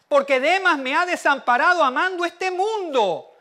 porque 0.08 0.40
Demas 0.40 0.78
me 0.78 0.94
ha 0.94 1.06
desamparado 1.06 1.82
amando 1.82 2.24
este 2.24 2.50
mundo 2.50 3.32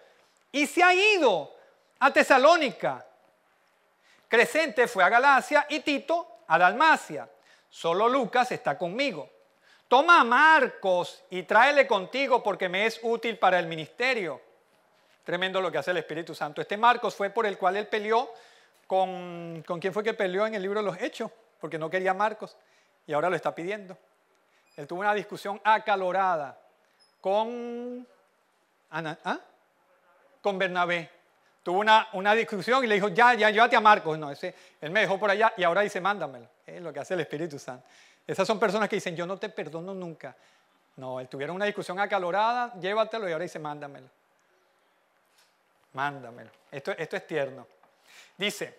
y 0.51 0.65
se 0.65 0.83
ha 0.83 0.93
ido 0.93 1.58
a 1.99 2.11
Tesalónica. 2.11 3.05
Crescente 4.27 4.87
fue 4.87 5.03
a 5.03 5.09
Galacia 5.09 5.65
y 5.69 5.79
Tito 5.79 6.39
a 6.47 6.57
Dalmacia. 6.57 7.27
Solo 7.69 8.07
Lucas 8.07 8.51
está 8.51 8.77
conmigo. 8.77 9.29
Toma 9.87 10.21
a 10.21 10.23
Marcos 10.23 11.23
y 11.31 11.43
tráele 11.43 11.87
contigo 11.87 12.43
porque 12.43 12.69
me 12.69 12.85
es 12.85 12.99
útil 13.01 13.37
para 13.37 13.57
el 13.57 13.67
ministerio. 13.67 14.39
Tremendo 15.23 15.61
lo 15.61 15.71
que 15.71 15.79
hace 15.79 15.91
el 15.91 15.97
Espíritu 15.97 16.35
Santo. 16.35 16.61
Este 16.61 16.77
Marcos 16.77 17.15
fue 17.15 17.31
por 17.31 17.45
el 17.45 17.57
cual 17.57 17.77
él 17.77 17.87
peleó 17.87 18.31
con... 18.87 19.63
¿Con 19.65 19.79
quién 19.79 19.93
fue 19.93 20.03
que 20.03 20.13
peleó 20.13 20.45
en 20.45 20.55
el 20.55 20.61
libro 20.61 20.79
de 20.79 20.85
los 20.85 21.01
Hechos? 21.01 21.31
Porque 21.59 21.77
no 21.77 21.89
quería 21.89 22.13
Marcos 22.13 22.55
y 23.05 23.13
ahora 23.13 23.29
lo 23.29 23.35
está 23.35 23.53
pidiendo. 23.53 23.97
Él 24.77 24.87
tuvo 24.87 25.01
una 25.01 25.13
discusión 25.13 25.59
acalorada 25.63 26.57
con... 27.19 28.07
¿ah? 28.91 29.39
Con 30.41 30.57
Bernabé. 30.57 31.18
Tuvo 31.63 31.79
una, 31.79 32.07
una, 32.13 32.33
discusión 32.33 32.83
y 32.83 32.87
le 32.87 32.95
dijo, 32.95 33.09
ya, 33.09 33.33
ya, 33.33 33.49
llévate 33.49 33.75
a 33.75 33.81
Marcos. 33.81 34.17
No, 34.17 34.31
ese, 34.31 34.55
él 34.79 34.91
me 34.91 35.01
dejó 35.01 35.19
por 35.19 35.29
allá 35.29 35.53
y 35.57 35.63
ahora 35.63 35.81
dice, 35.81 35.99
mándamelo. 35.99 36.47
Es 36.65 36.81
lo 36.81 36.93
que 36.93 36.99
hace 36.99 37.13
el 37.13 37.19
Espíritu 37.21 37.59
Santo. 37.59 37.85
Esas 38.25 38.47
son 38.47 38.59
personas 38.59 38.87
que 38.87 38.95
dicen, 38.95 39.15
yo 39.15 39.25
no 39.25 39.37
te 39.37 39.49
perdono 39.49 39.93
nunca. 39.93 40.35
No, 40.97 41.19
él 41.19 41.27
tuvieron 41.27 41.55
una 41.55 41.65
discusión 41.65 41.99
acalorada, 41.99 42.73
llévatelo 42.79 43.27
y 43.27 43.31
ahora 43.31 43.43
dice, 43.43 43.59
mándamelo. 43.59 44.07
Mándamelo. 45.93 46.51
Esto, 46.71 46.91
esto 46.91 47.15
es 47.15 47.25
tierno. 47.25 47.65
Dice, 48.37 48.77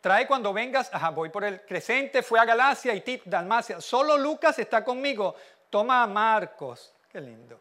trae 0.00 0.26
cuando 0.26 0.52
vengas, 0.52 0.88
ajá, 0.92 1.10
voy 1.10 1.28
por 1.30 1.44
el 1.44 1.62
crescente, 1.62 2.22
fue 2.22 2.38
a 2.38 2.44
Galacia 2.44 2.94
y 2.94 3.22
Dalmacia. 3.24 3.80
Solo 3.80 4.16
Lucas 4.16 4.58
está 4.58 4.84
conmigo. 4.84 5.34
Toma 5.68 6.02
a 6.02 6.06
Marcos, 6.06 6.94
qué 7.10 7.20
lindo, 7.20 7.60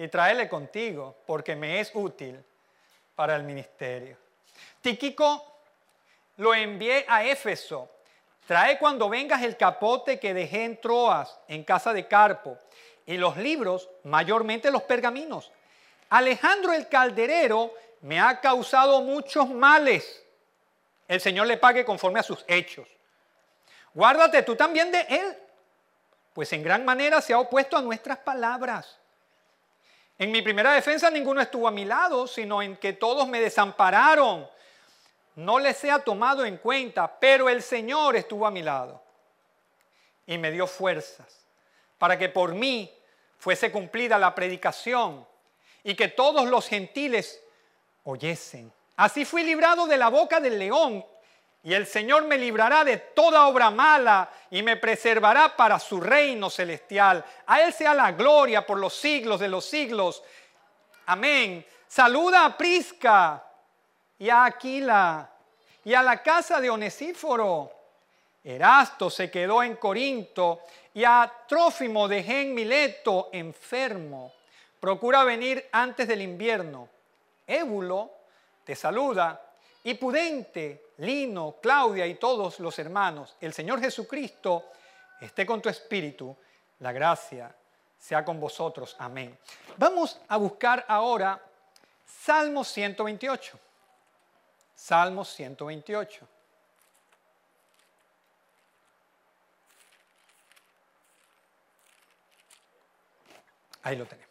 y 0.00 0.08
tráele 0.08 0.48
contigo, 0.48 1.14
porque 1.26 1.54
me 1.54 1.78
es 1.78 1.90
útil 1.92 2.42
para 3.14 3.36
el 3.36 3.42
ministerio. 3.42 4.16
Tíquico 4.80 5.60
lo 6.38 6.54
envié 6.54 7.04
a 7.06 7.22
Éfeso. 7.22 7.86
Trae 8.46 8.78
cuando 8.78 9.10
vengas 9.10 9.42
el 9.42 9.58
capote 9.58 10.18
que 10.18 10.32
dejé 10.32 10.64
en 10.64 10.80
Troas, 10.80 11.38
en 11.48 11.64
casa 11.64 11.92
de 11.92 12.08
Carpo, 12.08 12.56
y 13.04 13.18
los 13.18 13.36
libros, 13.36 13.90
mayormente 14.04 14.70
los 14.70 14.84
pergaminos. 14.84 15.52
Alejandro 16.08 16.72
el 16.72 16.88
calderero 16.88 17.74
me 18.00 18.18
ha 18.18 18.40
causado 18.40 19.02
muchos 19.02 19.50
males. 19.50 20.24
El 21.08 21.20
Señor 21.20 21.46
le 21.46 21.58
pague 21.58 21.84
conforme 21.84 22.20
a 22.20 22.22
sus 22.22 22.42
hechos. 22.48 22.88
Guárdate 23.92 24.44
tú 24.44 24.56
también 24.56 24.90
de 24.90 25.02
él, 25.02 25.36
pues 26.32 26.50
en 26.54 26.62
gran 26.62 26.86
manera 26.86 27.20
se 27.20 27.34
ha 27.34 27.38
opuesto 27.38 27.76
a 27.76 27.82
nuestras 27.82 28.16
palabras. 28.16 28.96
En 30.20 30.30
mi 30.30 30.42
primera 30.42 30.74
defensa 30.74 31.10
ninguno 31.10 31.40
estuvo 31.40 31.66
a 31.66 31.70
mi 31.70 31.86
lado, 31.86 32.26
sino 32.26 32.60
en 32.60 32.76
que 32.76 32.92
todos 32.92 33.26
me 33.26 33.40
desampararon 33.40 34.46
no 35.36 35.58
les 35.58 35.82
ha 35.86 36.00
tomado 36.00 36.44
en 36.44 36.58
cuenta, 36.58 37.18
pero 37.18 37.48
el 37.48 37.62
Señor 37.62 38.16
estuvo 38.16 38.46
a 38.46 38.50
mi 38.50 38.62
lado 38.62 39.02
y 40.26 40.36
me 40.36 40.50
dio 40.50 40.66
fuerzas 40.66 41.40
para 41.96 42.18
que 42.18 42.28
por 42.28 42.52
mí 42.52 42.92
fuese 43.38 43.72
cumplida 43.72 44.18
la 44.18 44.34
predicación 44.34 45.26
y 45.82 45.94
que 45.94 46.08
todos 46.08 46.46
los 46.50 46.68
gentiles 46.68 47.42
oyesen. 48.04 48.70
Así 48.96 49.24
fui 49.24 49.42
librado 49.42 49.86
de 49.86 49.96
la 49.96 50.10
boca 50.10 50.38
del 50.38 50.58
león 50.58 51.02
y 51.62 51.74
el 51.74 51.86
Señor 51.86 52.24
me 52.24 52.38
librará 52.38 52.84
de 52.84 52.96
toda 52.96 53.46
obra 53.46 53.70
mala 53.70 54.30
y 54.50 54.62
me 54.62 54.76
preservará 54.76 55.54
para 55.56 55.78
su 55.78 56.00
reino 56.00 56.48
celestial. 56.48 57.22
A 57.46 57.60
Él 57.60 57.72
sea 57.72 57.92
la 57.92 58.12
gloria 58.12 58.64
por 58.64 58.78
los 58.78 58.94
siglos 58.94 59.40
de 59.40 59.48
los 59.48 59.66
siglos. 59.66 60.22
Amén. 61.06 61.64
Saluda 61.86 62.46
a 62.46 62.56
Prisca 62.56 63.44
y 64.18 64.30
a 64.30 64.46
Aquila 64.46 65.28
y 65.84 65.92
a 65.92 66.02
la 66.02 66.22
casa 66.22 66.60
de 66.60 66.70
Onesíforo. 66.70 67.72
Erasto 68.42 69.10
se 69.10 69.30
quedó 69.30 69.62
en 69.62 69.76
Corinto 69.76 70.62
y 70.94 71.04
a 71.04 71.30
Trófimo 71.46 72.08
dejé 72.08 72.42
en 72.42 72.54
Mileto 72.54 73.28
enfermo. 73.32 74.32
Procura 74.80 75.24
venir 75.24 75.68
antes 75.72 76.08
del 76.08 76.22
invierno. 76.22 76.88
Ébulo 77.46 78.10
te 78.64 78.74
saluda 78.74 79.49
y 79.84 79.94
Pudente, 79.94 80.90
Lino, 80.98 81.56
Claudia 81.60 82.06
y 82.06 82.14
todos 82.16 82.60
los 82.60 82.78
hermanos. 82.78 83.36
El 83.40 83.52
Señor 83.52 83.80
Jesucristo 83.80 84.66
esté 85.20 85.46
con 85.46 85.62
tu 85.62 85.68
espíritu. 85.68 86.36
La 86.80 86.92
gracia 86.92 87.54
sea 87.98 88.24
con 88.24 88.38
vosotros. 88.38 88.96
Amén. 88.98 89.38
Vamos 89.76 90.20
a 90.28 90.36
buscar 90.36 90.84
ahora 90.88 91.40
Salmo 92.06 92.64
128. 92.64 93.58
Salmo 94.74 95.24
128. 95.24 96.28
Ahí 103.82 103.96
lo 103.96 104.04
tenemos. 104.04 104.30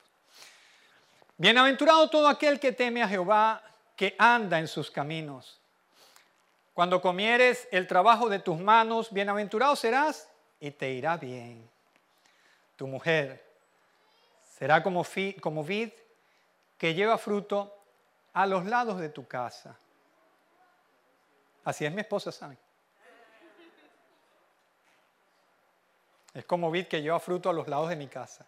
Bienaventurado 1.38 2.10
todo 2.10 2.28
aquel 2.28 2.60
que 2.60 2.74
teme 2.74 3.02
a 3.02 3.08
Jehová, 3.08 3.64
que 4.00 4.16
anda 4.18 4.58
en 4.60 4.70
sus 4.70 4.90
caminos. 4.90 5.60
Cuando 6.74 7.02
comieres 7.02 7.68
el 7.70 7.86
trabajo 7.86 8.30
de 8.30 8.40
tus 8.40 8.58
manos, 8.58 9.12
bienaventurado 9.12 9.76
serás 9.76 10.30
y 10.58 10.72
te 10.72 10.90
irá 10.92 11.18
bien. 11.18 11.70
Tu 12.78 12.88
mujer 12.88 13.46
será 14.58 14.82
como, 14.82 15.04
vid 15.66 15.90
que 16.78 16.94
lleva 16.94 17.18
fruto 17.18 17.78
a 18.32 18.48
los 18.48 18.64
lados 18.64 19.02
de 19.02 19.10
tu 19.10 19.28
casa. 19.28 19.78
Así 21.66 21.84
es 21.84 21.92
mi 21.92 22.00
esposa, 22.00 22.32
¿saben? 22.32 22.58
Es 26.34 26.46
como 26.46 26.72
vid 26.72 26.88
que 26.88 27.02
lleva 27.02 27.20
fruto 27.20 27.50
a 27.50 27.54
los 27.54 27.68
lados 27.68 27.90
de 27.90 27.98
mi 27.98 28.08
casa. 28.08 28.46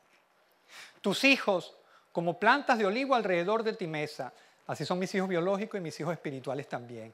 Tus 1.01 1.25
hijos, 1.25 1.75
como 2.13 2.39
plantas 2.39 2.77
de 2.77 2.85
olivo 2.85 3.15
alrededor 3.15 3.63
de 3.63 3.73
ti 3.73 3.87
mesa. 3.87 4.31
Así 4.67 4.85
son 4.85 4.99
mis 4.99 5.13
hijos 5.15 5.27
biológicos 5.27 5.77
y 5.79 5.81
mis 5.81 5.99
hijos 5.99 6.13
espirituales 6.13 6.67
también. 6.67 7.13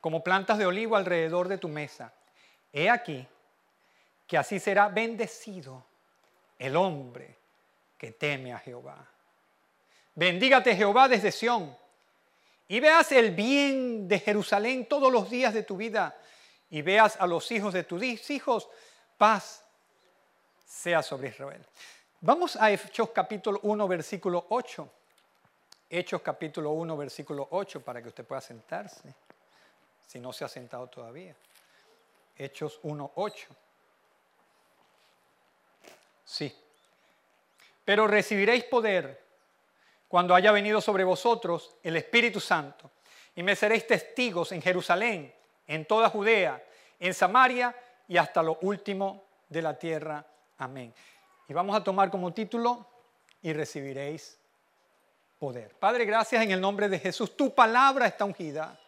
Como 0.00 0.24
plantas 0.24 0.58
de 0.58 0.66
olivo 0.66 0.96
alrededor 0.96 1.48
de 1.48 1.58
tu 1.58 1.68
mesa. 1.68 2.12
He 2.72 2.88
aquí 2.88 3.26
que 4.26 4.38
así 4.38 4.58
será 4.58 4.88
bendecido 4.88 5.84
el 6.58 6.76
hombre 6.76 7.36
que 7.98 8.12
teme 8.12 8.52
a 8.52 8.58
Jehová. 8.58 9.06
Bendígate 10.14 10.74
Jehová 10.74 11.08
desde 11.08 11.30
Sión 11.30 11.76
y 12.68 12.80
veas 12.80 13.12
el 13.12 13.32
bien 13.32 14.08
de 14.08 14.18
Jerusalén 14.18 14.86
todos 14.86 15.12
los 15.12 15.28
días 15.28 15.54
de 15.54 15.62
tu 15.62 15.76
vida 15.76 16.16
y 16.70 16.82
veas 16.82 17.16
a 17.20 17.26
los 17.26 17.50
hijos 17.52 17.74
de 17.74 17.84
tus 17.84 18.02
hijos, 18.30 18.68
paz 19.18 19.62
sea 20.66 21.02
sobre 21.02 21.28
Israel. 21.28 21.64
Vamos 22.24 22.54
a 22.54 22.70
Hechos 22.70 23.10
capítulo 23.10 23.58
1, 23.64 23.88
versículo 23.88 24.46
8. 24.50 24.88
Hechos 25.90 26.22
capítulo 26.22 26.70
1, 26.70 26.96
versículo 26.96 27.48
8, 27.50 27.80
para 27.80 28.00
que 28.00 28.10
usted 28.10 28.24
pueda 28.24 28.40
sentarse, 28.40 29.12
si 30.06 30.20
no 30.20 30.32
se 30.32 30.44
ha 30.44 30.48
sentado 30.48 30.86
todavía. 30.86 31.34
Hechos 32.38 32.78
1, 32.84 33.10
8. 33.16 33.48
Sí. 36.24 36.56
Pero 37.84 38.06
recibiréis 38.06 38.62
poder 38.66 39.20
cuando 40.06 40.36
haya 40.36 40.52
venido 40.52 40.80
sobre 40.80 41.02
vosotros 41.02 41.74
el 41.82 41.96
Espíritu 41.96 42.38
Santo, 42.38 42.88
y 43.34 43.42
me 43.42 43.56
seréis 43.56 43.84
testigos 43.84 44.52
en 44.52 44.62
Jerusalén, 44.62 45.34
en 45.66 45.84
toda 45.86 46.08
Judea, 46.08 46.62
en 47.00 47.14
Samaria 47.14 47.74
y 48.06 48.16
hasta 48.16 48.44
lo 48.44 48.58
último 48.62 49.24
de 49.48 49.62
la 49.62 49.76
tierra. 49.76 50.24
Amén. 50.58 50.94
Y 51.48 51.52
vamos 51.52 51.76
a 51.76 51.82
tomar 51.82 52.10
como 52.10 52.32
título, 52.32 52.86
y 53.42 53.52
recibiréis 53.52 54.38
poder. 55.38 55.74
Padre, 55.74 56.04
gracias 56.04 56.42
en 56.42 56.52
el 56.52 56.60
nombre 56.60 56.88
de 56.88 56.98
Jesús. 56.98 57.36
Tu 57.36 57.52
palabra 57.52 58.06
está 58.06 58.24
ungida. 58.24 58.78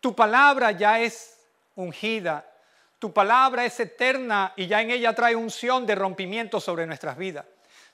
Tu 0.00 0.14
palabra 0.14 0.72
ya 0.72 1.00
es 1.00 1.40
ungida. 1.74 2.44
Tu 2.98 3.12
palabra 3.12 3.64
es 3.64 3.80
eterna 3.80 4.52
y 4.56 4.66
ya 4.66 4.82
en 4.82 4.90
ella 4.90 5.14
trae 5.14 5.34
unción 5.34 5.86
de 5.86 5.94
rompimiento 5.94 6.60
sobre 6.60 6.86
nuestras 6.86 7.16
vidas. 7.16 7.46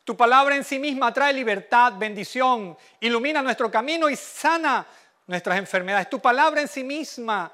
Tu 0.03 0.17
palabra 0.17 0.57
en 0.57 0.65
sí 0.65 0.79
misma 0.79 1.13
trae 1.15 1.33
libertad, 1.33 1.95
bendición, 1.97 2.77
ilumina 3.01 3.41
nuestro 3.41 3.71
camino 3.71 4.11
y 4.11 4.17
sana 4.17 4.87
nuestras 5.27 5.57
enfermedades. 5.59 6.11
Tu 6.11 6.21
palabra 6.21 6.61
en 6.61 6.69
sí 6.69 6.83
misma 6.83 7.53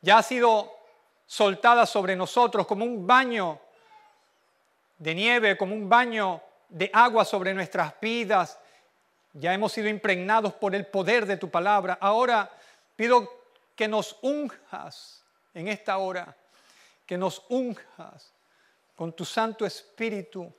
ya 0.00 0.18
ha 0.18 0.22
sido 0.22 0.70
soltada 1.26 1.86
sobre 1.86 2.16
nosotros 2.16 2.66
como 2.66 2.84
un 2.84 3.06
baño 3.06 3.60
de 4.98 5.14
nieve, 5.14 5.56
como 5.56 5.74
un 5.74 5.88
baño 5.88 6.40
de 6.68 6.90
agua 6.92 7.24
sobre 7.24 7.54
nuestras 7.54 7.94
vidas. 8.00 8.58
Ya 9.32 9.52
hemos 9.52 9.72
sido 9.72 9.88
impregnados 9.88 10.54
por 10.54 10.74
el 10.74 10.86
poder 10.86 11.26
de 11.26 11.36
tu 11.36 11.50
palabra. 11.50 11.98
Ahora 12.00 12.50
pido 12.96 13.30
que 13.74 13.86
nos 13.88 14.16
unjas 14.22 15.22
en 15.54 15.68
esta 15.68 15.98
hora, 15.98 16.34
que 17.04 17.18
nos 17.18 17.42
unjas 17.48 18.32
con 18.96 19.12
tu 19.12 19.24
Santo 19.24 19.66
Espíritu 19.66 20.52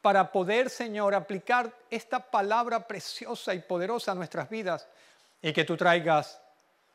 para 0.00 0.32
poder, 0.32 0.68
Señor, 0.68 1.14
aplicar 1.14 1.72
esta 1.90 2.18
palabra 2.18 2.86
preciosa 2.86 3.54
y 3.54 3.60
poderosa 3.60 4.12
a 4.12 4.14
nuestras 4.14 4.48
vidas 4.50 4.88
y 5.40 5.52
que 5.52 5.64
tú 5.64 5.76
traigas 5.76 6.40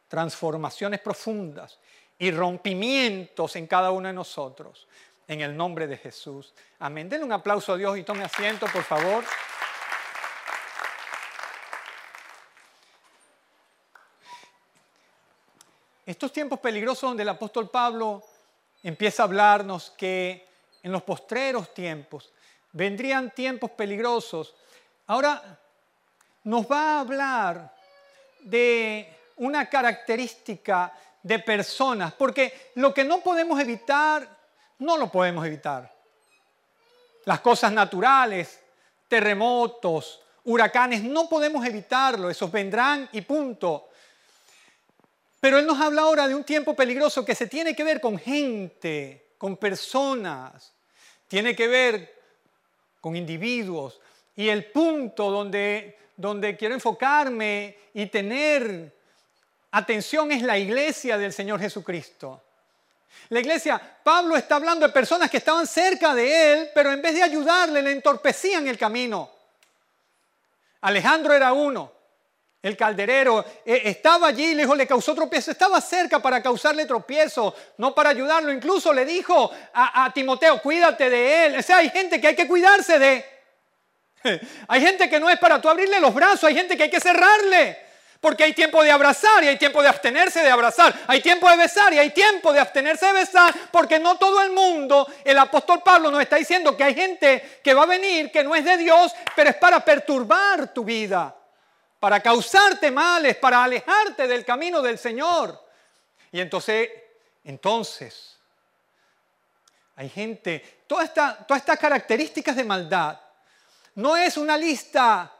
transformaciones 0.08 1.00
profundas 1.00 1.80
y 2.20 2.32
rompimientos 2.32 3.56
en 3.56 3.68
cada 3.68 3.92
uno 3.92 4.08
de 4.08 4.14
nosotros. 4.14 4.88
En 5.28 5.42
el 5.42 5.56
nombre 5.56 5.88
de 5.88 5.98
Jesús. 5.98 6.54
Amén. 6.80 7.10
Denle 7.10 7.26
un 7.26 7.34
aplauso 7.34 7.74
a 7.74 7.78
Dios 7.78 7.98
y 7.98 8.04
tome 8.04 8.24
asiento, 8.24 8.66
por 8.68 8.84
favor. 8.84 9.26
Estos 16.06 16.32
tiempos 16.32 16.60
peligrosos 16.60 17.02
donde 17.02 17.24
el 17.24 17.30
apóstol 17.30 17.70
Pablo 17.70 18.24
empieza 18.82 19.24
a 19.24 19.26
hablarnos 19.26 19.92
que 19.98 20.48
en 20.82 20.94
los 20.94 21.04
postreros 21.04 21.74
tiempos 21.74 22.32
vendrían 22.72 23.32
tiempos 23.32 23.72
peligrosos. 23.72 24.56
Ahora 25.08 25.60
nos 26.46 26.66
va 26.72 26.96
a 26.96 27.00
hablar 27.02 27.76
de 28.40 29.14
una 29.36 29.70
característica 29.70 30.94
de 31.22 31.40
personas, 31.40 32.14
porque 32.14 32.72
lo 32.76 32.94
que 32.94 33.04
no 33.04 33.20
podemos 33.20 33.60
evitar, 33.60 34.37
no 34.80 34.98
lo 34.98 35.12
podemos 35.12 35.46
evitar. 35.46 35.94
Las 37.26 37.42
cosas 37.42 37.72
naturales, 37.72 38.60
terremotos, 39.08 40.22
huracanes, 40.46 41.04
no 41.04 41.28
podemos 41.28 41.66
evitarlo, 41.66 42.30
esos 42.30 42.52
vendrán 42.52 43.10
y 43.12 43.22
punto. 43.22 43.90
Pero 45.40 45.60
Él 45.60 45.68
nos 45.68 45.80
habla 45.80 46.04
ahora 46.04 46.28
de 46.28 46.36
un 46.36 46.44
tiempo 46.44 46.76
peligroso 46.76 47.24
que 47.24 47.36
se 47.36 47.48
tiene 47.48 47.76
que 47.76 47.84
ver 47.84 48.02
con 48.02 48.18
gente, 48.18 49.28
con 49.38 49.58
personas, 49.58 50.74
tiene 51.28 51.56
que 51.56 51.68
ver 51.68 52.16
con 53.02 53.16
individuos. 53.16 54.00
Y 54.36 54.50
el 54.50 54.66
punto 54.72 55.30
donde, 55.30 55.98
donde 56.16 56.56
quiero 56.56 56.76
enfocarme 56.76 57.78
y 57.94 58.06
tener 58.08 58.94
atención 59.72 60.32
es 60.32 60.42
la 60.42 60.58
iglesia 60.58 61.18
del 61.18 61.34
Señor 61.34 61.60
Jesucristo. 61.60 62.42
La 63.30 63.40
iglesia, 63.40 63.82
Pablo 64.04 64.38
está 64.38 64.56
hablando 64.56 64.86
de 64.88 64.94
personas 64.94 65.30
que 65.30 65.38
estaban 65.38 65.68
cerca 65.68 66.16
de 66.16 66.54
él, 66.54 66.70
pero 66.74 66.92
en 66.92 67.02
vez 67.02 67.14
de 67.16 67.24
ayudarle, 67.24 67.82
le 67.82 67.92
entorpecían 67.92 68.68
el 68.68 68.78
camino. 68.78 69.30
Alejandro 70.82 71.34
era 71.34 71.52
uno, 71.52 71.92
el 72.62 72.78
calderero, 72.78 73.44
e, 73.66 73.90
estaba 73.90 74.28
allí, 74.28 74.56
le 74.56 74.64
dijo, 74.64 74.76
le 74.76 74.88
causó 74.88 75.14
tropiezo, 75.14 75.52
estaba 75.52 75.82
cerca 75.82 76.20
para 76.20 76.42
causarle 76.42 76.86
tropiezo, 76.86 77.54
no 77.78 77.94
para 77.94 78.12
ayudarlo. 78.12 78.54
Incluso 78.54 78.94
le 78.94 79.04
dijo 79.04 79.52
a, 79.74 80.06
a 80.06 80.14
Timoteo, 80.14 80.62
cuídate 80.62 81.10
de 81.10 81.46
él. 81.46 81.60
O 81.60 81.62
sea, 81.62 81.78
hay 81.78 81.90
gente 81.90 82.22
que 82.22 82.28
hay 82.28 82.36
que 82.36 82.48
cuidarse 82.48 82.98
de. 82.98 83.38
Hay 84.68 84.82
gente 84.82 85.10
que 85.10 85.20
no 85.20 85.30
es 85.30 85.38
para 85.38 85.62
tú 85.62 85.70
abrirle 85.70 86.00
los 86.00 86.14
brazos, 86.14 86.46
hay 86.46 86.56
gente 86.56 86.76
que 86.76 86.84
hay 86.84 86.90
que 86.90 87.00
cerrarle. 87.00 87.87
Porque 88.20 88.44
hay 88.44 88.54
tiempo 88.54 88.84
de 88.84 88.92
abrazar 88.92 89.44
y 89.44 89.48
hay 89.48 89.58
tiempo 89.58 89.82
de 89.82 89.90
abstenerse 89.90 90.42
de 90.42 90.50
abrazar. 90.50 90.94
Hay 91.08 91.22
tiempo 91.22 91.50
de 91.50 91.58
besar 91.58 91.94
y 91.94 92.00
hay 92.00 92.10
tiempo 92.10 92.52
de 92.52 92.60
abstenerse 92.60 93.06
de 93.06 93.14
besar. 93.14 93.54
Porque 93.72 94.00
no 94.00 94.18
todo 94.18 94.42
el 94.42 94.52
mundo, 94.52 95.08
el 95.24 95.38
apóstol 95.38 95.82
Pablo 95.84 96.10
nos 96.10 96.22
está 96.22 96.38
diciendo 96.38 96.76
que 96.76 96.84
hay 96.84 96.96
gente 96.96 97.60
que 97.64 97.74
va 97.74 97.84
a 97.84 97.88
venir 97.88 98.32
que 98.32 98.44
no 98.44 98.56
es 98.56 98.66
de 98.66 98.78
Dios, 98.78 99.14
pero 99.36 99.50
es 99.50 99.56
para 99.58 99.80
perturbar 99.82 100.74
tu 100.74 100.84
vida, 100.84 101.36
para 102.00 102.20
causarte 102.20 102.90
males, 102.90 103.36
para 103.38 103.64
alejarte 103.64 104.28
del 104.28 104.44
camino 104.44 104.82
del 104.82 104.98
Señor. 104.98 105.64
Y 106.32 106.42
entonces, 106.42 106.90
entonces, 107.44 108.38
hay 109.96 110.10
gente, 110.10 110.84
todas 110.88 111.10
estas 111.10 111.80
características 111.80 112.56
de 112.56 112.64
maldad, 112.64 113.20
no 113.96 114.16
es 114.16 114.38
una 114.38 114.58
lista 114.58 115.32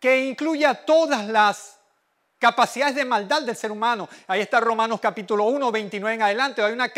que 0.00 0.24
incluya 0.24 0.74
todas 0.74 1.26
las 1.28 1.78
capacidades 2.42 2.96
de 2.96 3.04
maldad 3.04 3.42
del 3.42 3.54
ser 3.54 3.70
humano. 3.70 4.08
Ahí 4.26 4.40
está 4.40 4.58
Romanos 4.58 4.98
capítulo 5.00 5.44
1, 5.44 5.70
29 5.70 6.14
en 6.16 6.22
adelante. 6.22 6.60
Hay 6.60 6.72
una, 6.72 6.90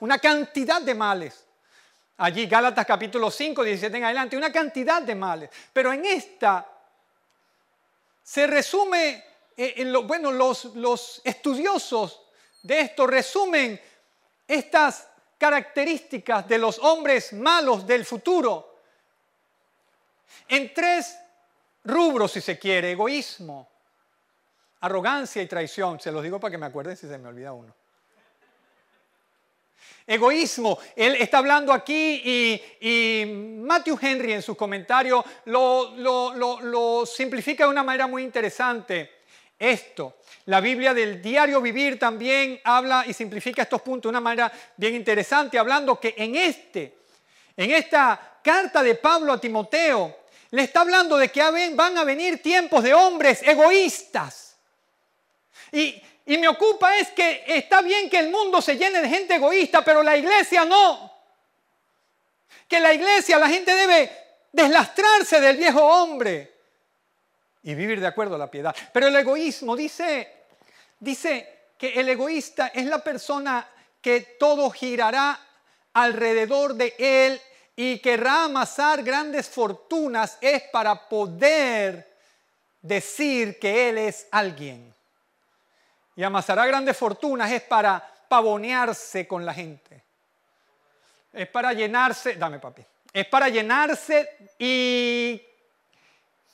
una 0.00 0.18
cantidad 0.18 0.80
de 0.80 0.94
males. 0.94 1.44
Allí 2.16 2.46
Gálatas 2.46 2.86
capítulo 2.86 3.30
5, 3.30 3.64
17 3.64 3.98
en 3.98 4.04
adelante. 4.04 4.34
Una 4.34 4.50
cantidad 4.50 5.02
de 5.02 5.14
males. 5.14 5.50
Pero 5.74 5.92
en 5.92 6.06
esta 6.06 6.66
se 8.22 8.46
resume, 8.46 9.22
eh, 9.54 9.74
en 9.76 9.92
lo, 9.92 10.04
bueno, 10.04 10.32
los, 10.32 10.64
los 10.76 11.20
estudiosos 11.22 12.22
de 12.62 12.80
esto 12.80 13.06
resumen 13.06 13.78
estas 14.48 15.06
características 15.36 16.48
de 16.48 16.56
los 16.56 16.78
hombres 16.78 17.34
malos 17.34 17.86
del 17.86 18.06
futuro 18.06 18.78
en 20.48 20.72
tres 20.72 21.18
rubros, 21.84 22.32
si 22.32 22.40
se 22.40 22.58
quiere, 22.58 22.92
egoísmo, 22.92 23.71
Arrogancia 24.82 25.42
y 25.42 25.46
traición. 25.46 25.98
Se 25.98 26.12
los 26.12 26.22
digo 26.22 26.38
para 26.38 26.50
que 26.50 26.58
me 26.58 26.66
acuerden 26.66 26.96
si 26.96 27.08
se 27.08 27.18
me 27.18 27.28
olvida 27.28 27.52
uno. 27.52 27.74
Egoísmo. 30.06 30.78
Él 30.94 31.16
está 31.16 31.38
hablando 31.38 31.72
aquí 31.72 32.60
y, 32.80 33.60
Matthew 33.62 33.98
Henry 34.00 34.32
en 34.32 34.42
su 34.42 34.56
comentario 34.56 35.24
lo, 35.46 35.94
lo 35.94 37.06
simplifica 37.06 37.64
de 37.64 37.70
una 37.70 37.82
manera 37.82 38.06
muy 38.06 38.22
interesante. 38.22 39.22
Esto, 39.58 40.16
la 40.46 40.60
Biblia 40.60 40.92
del 40.92 41.22
diario 41.22 41.60
vivir 41.60 41.96
también 41.96 42.60
habla 42.64 43.04
y 43.06 43.12
simplifica 43.12 43.62
estos 43.62 43.80
puntos 43.80 44.02
de 44.02 44.08
una 44.08 44.20
manera 44.20 44.52
bien 44.76 44.96
interesante, 44.96 45.56
hablando 45.56 46.00
que 46.00 46.16
en 46.18 46.34
este, 46.34 46.98
en 47.56 47.70
esta 47.70 48.40
carta 48.42 48.82
de 48.82 48.96
Pablo 48.96 49.32
a 49.32 49.40
Timoteo, 49.40 50.16
le 50.50 50.62
está 50.62 50.80
hablando 50.80 51.16
de 51.16 51.28
que 51.30 51.70
van 51.76 51.96
a 51.96 52.02
venir 52.02 52.42
tiempos 52.42 52.82
de 52.82 52.92
hombres 52.92 53.40
egoístas 53.44 54.41
y, 55.72 56.02
me 56.26 56.48
ocupa 56.48 56.96
es 56.98 57.08
que 57.10 57.44
está 57.46 57.80
bien 57.80 58.08
que 58.08 58.18
el 58.18 58.30
mundo 58.30 58.60
se 58.60 58.76
llene 58.76 59.00
de 59.00 59.08
gente 59.08 59.36
egoísta, 59.36 59.84
pero 59.84 60.02
la 60.02 60.16
iglesia 60.16 60.64
no. 60.64 61.10
Que 62.68 62.78
la 62.78 62.92
iglesia, 62.92 63.38
la 63.38 63.48
gente 63.48 63.74
debe 63.74 64.10
deslastrarse 64.52 65.40
del 65.40 65.56
viejo 65.56 65.82
hombre 65.82 66.52
y 67.62 67.74
vivir 67.74 68.00
de 68.00 68.06
acuerdo 68.06 68.34
a 68.36 68.38
la 68.38 68.50
piedad. 68.50 68.74
Pero 68.92 69.08
el 69.08 69.16
egoísmo 69.16 69.76
dice, 69.76 70.30
dice 70.98 71.70
que 71.78 71.94
el 72.00 72.08
egoísta 72.08 72.68
es 72.68 72.86
la 72.86 73.02
persona 73.02 73.68
que 74.00 74.20
todo 74.38 74.70
girará 74.70 75.38
alrededor 75.94 76.74
de 76.74 76.94
él 76.98 77.40
y 77.76 77.98
querrá 77.98 78.44
amasar 78.44 79.02
grandes 79.02 79.48
fortunas 79.48 80.38
es 80.40 80.62
para 80.64 81.08
poder 81.08 82.16
decir 82.80 83.58
que 83.58 83.88
él 83.88 83.98
es 83.98 84.26
alguien 84.30 84.92
y 86.16 86.22
amasará 86.22 86.66
grandes 86.66 86.96
fortunas 86.96 87.50
es 87.50 87.62
para 87.62 88.02
pavonearse 88.28 89.26
con 89.26 89.44
la 89.44 89.54
gente. 89.54 90.02
Es 91.32 91.48
para 91.48 91.72
llenarse, 91.72 92.34
dame 92.34 92.58
papi, 92.58 92.84
es 93.12 93.26
para 93.26 93.48
llenarse 93.48 94.54
y 94.58 95.42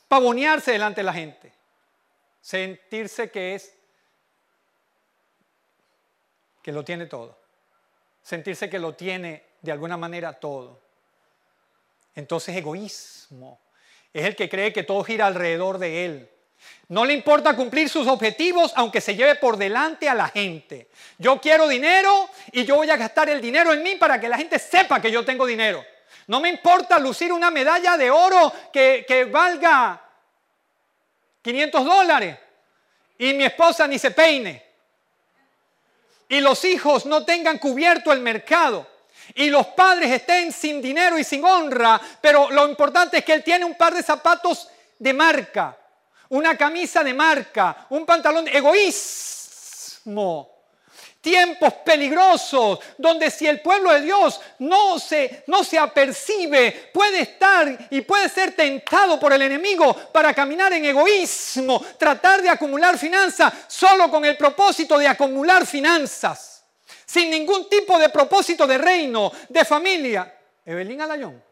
pavonearse 0.06 0.72
delante 0.72 1.00
de 1.00 1.04
la 1.04 1.12
gente. 1.12 1.52
Sentirse 2.40 3.30
que 3.30 3.54
es, 3.54 3.74
que 6.62 6.72
lo 6.72 6.84
tiene 6.84 7.06
todo. 7.06 7.38
Sentirse 8.22 8.70
que 8.70 8.78
lo 8.78 8.94
tiene 8.94 9.44
de 9.60 9.72
alguna 9.72 9.96
manera 9.96 10.32
todo. 10.32 10.80
Entonces 12.14 12.56
egoísmo. 12.56 13.60
Es 14.12 14.24
el 14.24 14.36
que 14.36 14.48
cree 14.48 14.72
que 14.72 14.82
todo 14.82 15.04
gira 15.04 15.26
alrededor 15.26 15.78
de 15.78 16.04
él. 16.04 16.30
No 16.88 17.04
le 17.04 17.12
importa 17.12 17.54
cumplir 17.54 17.88
sus 17.88 18.06
objetivos 18.06 18.72
aunque 18.74 19.02
se 19.02 19.14
lleve 19.14 19.34
por 19.34 19.58
delante 19.58 20.08
a 20.08 20.14
la 20.14 20.28
gente. 20.28 20.88
Yo 21.18 21.38
quiero 21.38 21.68
dinero 21.68 22.30
y 22.50 22.64
yo 22.64 22.76
voy 22.76 22.88
a 22.88 22.96
gastar 22.96 23.28
el 23.28 23.42
dinero 23.42 23.72
en 23.72 23.82
mí 23.82 23.96
para 23.96 24.18
que 24.18 24.28
la 24.28 24.38
gente 24.38 24.58
sepa 24.58 25.00
que 25.00 25.10
yo 25.10 25.24
tengo 25.24 25.44
dinero. 25.44 25.84
No 26.28 26.40
me 26.40 26.48
importa 26.48 26.98
lucir 26.98 27.30
una 27.30 27.50
medalla 27.50 27.96
de 27.98 28.10
oro 28.10 28.52
que, 28.72 29.04
que 29.06 29.24
valga 29.24 30.02
500 31.42 31.84
dólares 31.84 32.38
y 33.18 33.34
mi 33.34 33.44
esposa 33.44 33.86
ni 33.86 33.98
se 33.98 34.12
peine. 34.12 34.64
Y 36.30 36.40
los 36.40 36.64
hijos 36.64 37.04
no 37.04 37.24
tengan 37.24 37.58
cubierto 37.58 38.12
el 38.12 38.20
mercado. 38.20 38.86
Y 39.34 39.50
los 39.50 39.66
padres 39.68 40.10
estén 40.10 40.52
sin 40.52 40.80
dinero 40.80 41.18
y 41.18 41.24
sin 41.24 41.44
honra. 41.44 42.00
Pero 42.20 42.50
lo 42.50 42.66
importante 42.66 43.18
es 43.18 43.24
que 43.24 43.34
él 43.34 43.44
tiene 43.44 43.66
un 43.66 43.74
par 43.74 43.94
de 43.94 44.02
zapatos 44.02 44.68
de 44.98 45.12
marca 45.12 45.76
una 46.30 46.56
camisa 46.56 47.02
de 47.02 47.14
marca, 47.14 47.86
un 47.90 48.04
pantalón 48.04 48.44
de 48.44 48.52
egoísmo. 48.52 50.54
tiempos 51.20 51.74
peligrosos, 51.84 52.78
donde 52.96 53.30
si 53.30 53.46
el 53.46 53.60
pueblo 53.60 53.92
de 53.92 54.02
Dios 54.02 54.40
no 54.60 54.98
se, 54.98 55.42
no 55.48 55.64
se 55.64 55.78
apercibe, 55.78 56.90
puede 56.94 57.22
estar 57.22 57.88
y 57.90 58.00
puede 58.02 58.28
ser 58.28 58.54
tentado 58.54 59.18
por 59.18 59.32
el 59.32 59.42
enemigo 59.42 59.94
para 60.12 60.32
caminar 60.32 60.72
en 60.72 60.84
egoísmo, 60.84 61.84
tratar 61.98 62.40
de 62.40 62.48
acumular 62.48 62.96
finanzas 62.96 63.52
solo 63.66 64.10
con 64.10 64.24
el 64.24 64.36
propósito 64.36 64.96
de 64.96 65.08
acumular 65.08 65.66
finanzas, 65.66 66.64
sin 67.04 67.30
ningún 67.30 67.68
tipo 67.68 67.98
de 67.98 68.08
propósito 68.08 68.66
de 68.66 68.78
reino, 68.78 69.30
de 69.48 69.64
familia. 69.64 70.34
Evelyn 70.64 71.00
Alayón, 71.00 71.42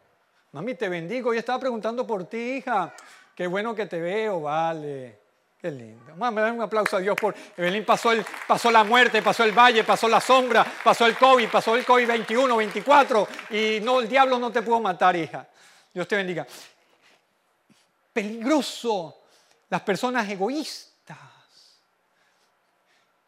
mami, 0.53 0.75
te 0.75 0.87
bendigo, 0.87 1.33
yo 1.33 1.39
estaba 1.39 1.59
preguntando 1.59 2.07
por 2.07 2.25
ti, 2.25 2.57
hija, 2.57 2.93
qué 3.37 3.45
bueno 3.45 3.75
que 3.75 3.85
te 3.85 4.01
veo, 4.01 4.41
vale. 4.41 5.19
Qué 5.61 5.69
lindo. 5.69 6.13
Vamos 6.15 6.39
a 6.39 6.41
dar 6.41 6.53
un 6.53 6.61
aplauso 6.61 6.97
a 6.97 6.99
Dios 6.99 7.15
por 7.19 7.35
Evelyn 7.55 7.85
pasó, 7.85 8.11
el, 8.11 8.25
pasó 8.47 8.69
la 8.71 8.83
muerte, 8.83 9.21
pasó 9.21 9.43
el 9.43 9.51
valle, 9.51 9.83
pasó 9.83 10.07
la 10.07 10.19
sombra, 10.19 10.65
pasó 10.83 11.05
el 11.05 11.15
COVID, 11.15 11.49
pasó 11.49 11.75
el 11.75 11.85
COVID 11.85 12.07
21, 12.07 12.57
24 12.57 13.27
y 13.51 13.79
no, 13.81 13.99
el 13.99 14.09
diablo 14.09 14.39
no 14.39 14.51
te 14.51 14.61
pudo 14.63 14.79
matar, 14.79 15.15
hija. 15.15 15.47
Dios 15.93 16.07
te 16.07 16.15
bendiga. 16.15 16.45
Peligroso 18.11 19.23
las 19.69 19.81
personas 19.81 20.27
egoístas. 20.29 21.17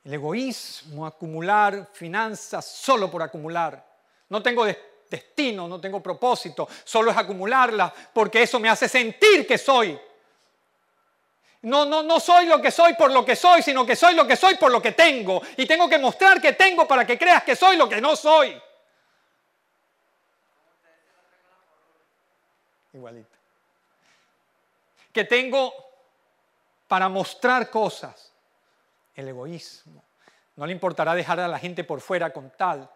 El 0.03 0.13
egoísmo, 0.15 1.05
acumular 1.05 1.87
finanzas 1.93 2.65
solo 2.65 3.11
por 3.11 3.21
acumular. 3.21 3.85
No 4.29 4.41
tengo 4.41 4.65
destino, 5.09 5.67
no 5.67 5.81
tengo 5.81 6.01
propósito, 6.01 6.67
solo 6.83 7.11
es 7.11 7.17
acumularlas 7.17 7.91
porque 8.13 8.43
eso 8.43 8.59
me 8.59 8.69
hace 8.69 8.87
sentir 8.87 9.47
que 9.47 9.57
soy. 9.57 9.99
No, 11.61 11.83
no, 11.85 12.03
no 12.03 12.19
soy 12.19 12.45
lo 12.45 12.61
que 12.61 12.71
soy 12.71 12.93
por 12.93 13.11
lo 13.11 13.25
que 13.25 13.35
soy, 13.35 13.61
sino 13.61 13.85
que 13.85 13.95
soy 13.95 14.15
lo 14.15 14.25
que 14.25 14.37
soy 14.37 14.55
por 14.55 14.71
lo 14.71 14.81
que 14.81 14.93
tengo. 14.93 15.41
Y 15.57 15.65
tengo 15.65 15.89
que 15.89 15.97
mostrar 15.97 16.39
que 16.39 16.53
tengo 16.53 16.87
para 16.87 17.05
que 17.05 17.17
creas 17.17 17.43
que 17.43 17.55
soy 17.55 17.75
lo 17.75 17.89
que 17.89 17.99
no 17.99 18.15
soy. 18.15 18.59
Igualito. 22.93 23.35
Que 25.11 25.25
tengo 25.25 25.73
para 26.87 27.09
mostrar 27.09 27.69
cosas. 27.69 28.31
El 29.13 29.27
egoísmo. 29.27 30.01
No 30.55 30.65
le 30.65 30.71
importará 30.71 31.13
dejar 31.13 31.41
a 31.41 31.47
la 31.47 31.59
gente 31.59 31.83
por 31.83 31.99
fuera 31.99 32.31
con 32.31 32.51
tal. 32.51 32.89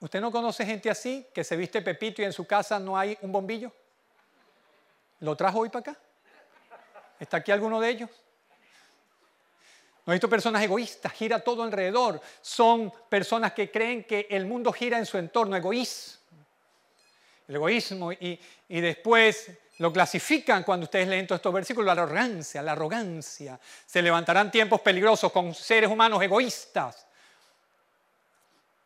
¿Usted 0.00 0.20
no 0.20 0.30
conoce 0.30 0.64
gente 0.64 0.88
así 0.90 1.26
que 1.34 1.42
se 1.42 1.56
viste 1.56 1.82
pepito 1.82 2.22
y 2.22 2.24
en 2.24 2.32
su 2.32 2.46
casa 2.46 2.78
no 2.78 2.96
hay 2.96 3.18
un 3.22 3.32
bombillo? 3.32 3.72
¿Lo 5.20 5.34
trajo 5.34 5.60
hoy 5.60 5.70
para 5.70 5.90
acá? 5.90 6.00
¿Está 7.18 7.38
aquí 7.38 7.50
alguno 7.50 7.80
de 7.80 7.90
ellos? 7.90 8.10
No 10.06 10.12
he 10.12 10.16
visto 10.16 10.28
personas 10.28 10.62
egoístas, 10.62 11.12
gira 11.12 11.40
todo 11.40 11.64
alrededor. 11.64 12.20
Son 12.40 12.92
personas 13.08 13.52
que 13.52 13.70
creen 13.70 14.04
que 14.04 14.28
el 14.30 14.46
mundo 14.46 14.72
gira 14.72 14.98
en 14.98 15.04
su 15.04 15.18
entorno, 15.18 15.56
egoísmo. 15.56 16.16
El 17.48 17.56
egoísmo 17.56 18.12
y, 18.12 18.40
y 18.68 18.80
después 18.80 19.50
lo 19.78 19.92
clasifican 19.92 20.62
cuando 20.62 20.84
ustedes 20.84 21.08
leen 21.08 21.26
todos 21.26 21.40
estos 21.40 21.52
versículos, 21.52 21.86
la 21.86 22.00
arrogancia, 22.02 22.62
la 22.62 22.72
arrogancia. 22.72 23.58
Se 23.84 24.00
levantarán 24.00 24.50
tiempos 24.50 24.80
peligrosos 24.80 25.32
con 25.32 25.54
seres 25.54 25.90
humanos 25.90 26.22
egoístas 26.22 27.07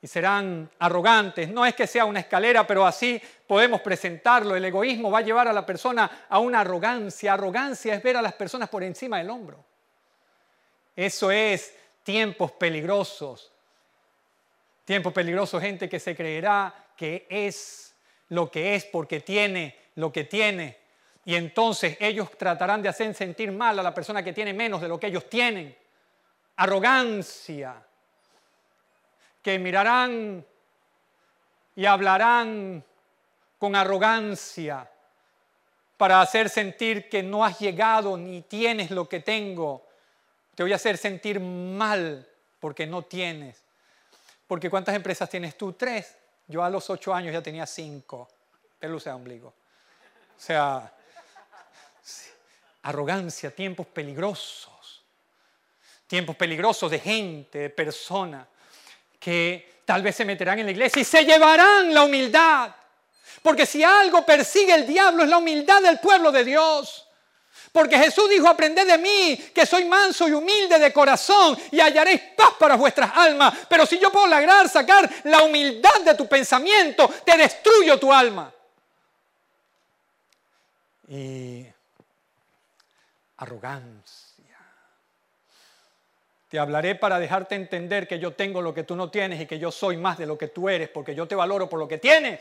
y 0.03 0.09
serán 0.09 0.69
arrogantes. 0.81 1.49
No 1.49 1.65
es 1.65 1.77
que 1.77 1.87
sea 1.87 2.05
una 2.05 2.19
escalera, 2.19 2.67
pero 2.67 2.85
así 2.85 3.23
podemos 3.47 3.81
presentarlo. 3.81 4.57
El 4.57 4.65
egoísmo 4.65 5.13
va 5.13 5.21
a 5.21 5.23
llevar 5.23 5.47
a 5.47 5.53
la 5.53 5.65
persona 5.65 6.27
a 6.29 6.41
una 6.41 6.61
arrogancia. 6.61 7.35
Arrogancia 7.35 7.95
es 7.95 8.03
ver 8.03 8.17
a 8.17 8.23
las 8.23 8.33
personas 8.33 8.69
por 8.69 8.83
encima 8.83 9.19
del 9.19 9.31
hombro. 9.31 9.65
Eso 10.97 11.31
es 11.31 11.77
tiempos 12.03 12.51
peligrosos. 12.51 13.53
Tiempos 14.85 15.13
peligrosos, 15.13 15.63
gente 15.63 15.89
que 15.89 16.01
se 16.01 16.17
creerá 16.17 16.75
que 16.97 17.29
es 17.31 17.95
lo 18.31 18.51
que 18.51 18.75
es 18.75 18.85
porque 18.87 19.21
tiene 19.21 19.79
lo 19.95 20.13
que 20.13 20.25
tiene. 20.25 20.79
Y 21.25 21.37
entonces 21.37 21.97
ellos 22.01 22.29
tratarán 22.37 22.83
de 22.83 22.89
hacer 22.89 23.15
sentir 23.15 23.53
mal 23.53 23.79
a 23.79 23.83
la 23.85 23.95
persona 23.95 24.25
que 24.25 24.33
tiene 24.33 24.53
menos 24.53 24.81
de 24.81 24.89
lo 24.89 24.99
que 24.99 25.07
ellos 25.07 25.31
tienen. 25.31 25.77
Arrogancia 26.57 27.81
que 29.43 29.59
mirarán 29.59 30.47
y 31.75 31.87
hablarán 31.87 32.85
con 33.59 33.75
arrogancia 33.77 34.89
para 35.97 36.21
hacer 36.21 36.49
sentir 36.49 37.09
que 37.09 37.23
no 37.23 37.45
has 37.45 37.59
llegado 37.59 38.17
ni 38.17 38.43
tienes 38.43 38.91
lo 38.91 39.09
que 39.09 39.21
tengo. 39.21 39.87
Te 40.55 40.63
voy 40.63 40.73
a 40.73 40.77
hacer 40.77 40.97
sentir 40.97 41.41
mal 41.41 42.29
porque 42.61 42.87
no 42.87 43.03
tienes. 43.03 43.63
Porque 44.47 44.69
¿cuántas 44.69 44.95
empresas 44.95 45.29
tienes 45.29 45.57
tú? 45.57 45.73
Tres. 45.73 46.17
Yo 46.47 46.63
a 46.63 46.71
los 46.71 46.89
ocho 46.91 47.15
años 47.15 47.33
ya 47.33 47.43
tenía 47.43 47.67
cinco. 47.67 48.29
Pelusa 48.79 49.11
de 49.11 49.17
ombligo. 49.17 49.49
O 49.49 50.41
sea, 50.41 50.93
arrogancia, 52.83 53.55
tiempos 53.55 53.87
peligrosos. 53.87 55.05
Tiempos 56.07 56.37
peligrosos 56.37 56.91
de 56.91 56.99
gente, 56.99 57.59
de 57.59 57.71
personas 57.71 58.47
que 59.23 59.83
tal 59.85 60.03
vez 60.03 60.17
se 60.17 60.25
meterán 60.25 60.59
en 60.59 60.67
la 60.67 60.73
iglesia 60.73 61.01
y 61.01 61.05
se 61.05 61.25
llevarán 61.25 61.95
la 61.95 62.03
humildad. 62.03 62.75
Porque 63.41 63.67
si 63.67 63.83
algo 63.85 64.27
persigue 64.27 64.75
el 64.75 64.87
diablo 64.87 65.23
es 65.23 65.29
la 65.29 65.39
humildad 65.39 65.81
del 65.81 66.01
pueblo 66.01 66.33
de 66.33 66.45
Dios. 66.45 67.07
Porque 67.71 67.97
Jesús 67.97 68.29
dijo, 68.29 68.49
aprended 68.49 68.87
de 68.87 68.99
mí, 68.99 69.37
que 69.55 69.65
soy 69.65 69.85
manso 69.85 70.29
y 70.29 70.33
humilde 70.33 70.79
de 70.79 70.93
corazón, 70.93 71.57
y 71.71 71.81
hallaréis 71.81 72.21
paz 72.37 72.51
para 72.59 72.75
vuestras 72.77 73.11
almas. 73.15 73.55
Pero 73.69 73.87
si 73.87 73.99
yo 73.99 74.11
puedo 74.11 74.27
lograr 74.27 74.69
sacar 74.69 75.09
la 75.25 75.43
humildad 75.43 76.01
de 76.05 76.15
tu 76.15 76.29
pensamiento, 76.29 77.09
te 77.25 77.37
destruyo 77.37 77.99
tu 77.99 78.13
alma. 78.13 78.53
Y 81.09 81.65
arrogancia 83.39 84.22
te 86.53 86.59
hablaré 86.59 86.97
para 86.97 87.19
dejarte 87.19 87.55
entender 87.55 88.07
que 88.07 88.19
yo 88.19 88.35
tengo 88.35 88.61
lo 88.61 88.75
que 88.75 88.83
tú 88.83 88.95
no 88.95 89.11
tienes 89.11 89.41
y 89.41 89.47
que 89.47 89.59
yo 89.59 89.73
soy 89.73 89.97
más 89.97 90.19
de 90.19 90.27
lo 90.27 90.37
que 90.37 90.49
tú 90.49 90.69
eres, 90.69 90.91
porque 90.91 91.15
yo 91.15 91.27
te 91.27 91.35
valoro 91.35 91.67
por 91.67 91.79
lo 91.79 91.89
que 91.89 91.97
tienes, 91.97 92.41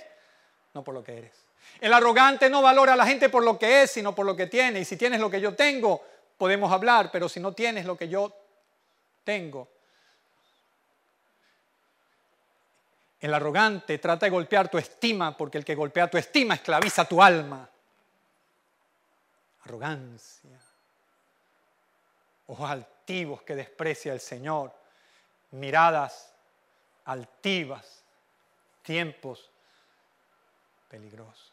no 0.74 0.84
por 0.84 0.94
lo 0.94 1.02
que 1.02 1.18
eres. 1.18 1.32
El 1.80 1.94
arrogante 1.94 2.50
no 2.50 2.62
valora 2.62 2.92
a 2.92 2.96
la 2.98 3.06
gente 3.06 3.30
por 3.30 3.42
lo 3.42 3.58
que 3.58 3.84
es, 3.84 3.92
sino 3.92 4.14
por 4.14 4.26
lo 4.26 4.36
que 4.36 4.48
tiene. 4.48 4.82
Y 4.82 4.84
si 4.84 4.98
tienes 4.98 5.22
lo 5.22 5.30
que 5.30 5.40
yo 5.40 5.56
tengo, 5.56 6.04
podemos 6.38 6.74
hablar, 6.74 7.10
pero 7.10 7.30
si 7.30 7.40
no 7.40 7.54
tienes 7.54 7.86
lo 7.86 7.96
que 7.96 8.10
yo 8.10 8.36
tengo. 9.24 9.70
El 13.22 13.34
arrogante 13.34 13.98
trata 13.98 14.26
de 14.26 14.32
golpear 14.32 14.68
tu 14.68 14.78
estima, 14.78 15.38
porque 15.38 15.58
el 15.58 15.64
que 15.64 15.74
golpea 15.74 16.10
tu 16.10 16.18
estima 16.18 16.56
esclaviza 16.56 17.06
tu 17.06 17.24
alma. 17.24 17.70
Arrogancia. 19.64 20.60
Ojos 22.48 22.70
que 23.46 23.56
desprecia 23.56 24.14
el 24.14 24.20
Señor, 24.20 24.74
miradas 25.52 26.34
altivas, 27.06 28.04
tiempos 28.84 29.50
peligrosos. 30.90 31.52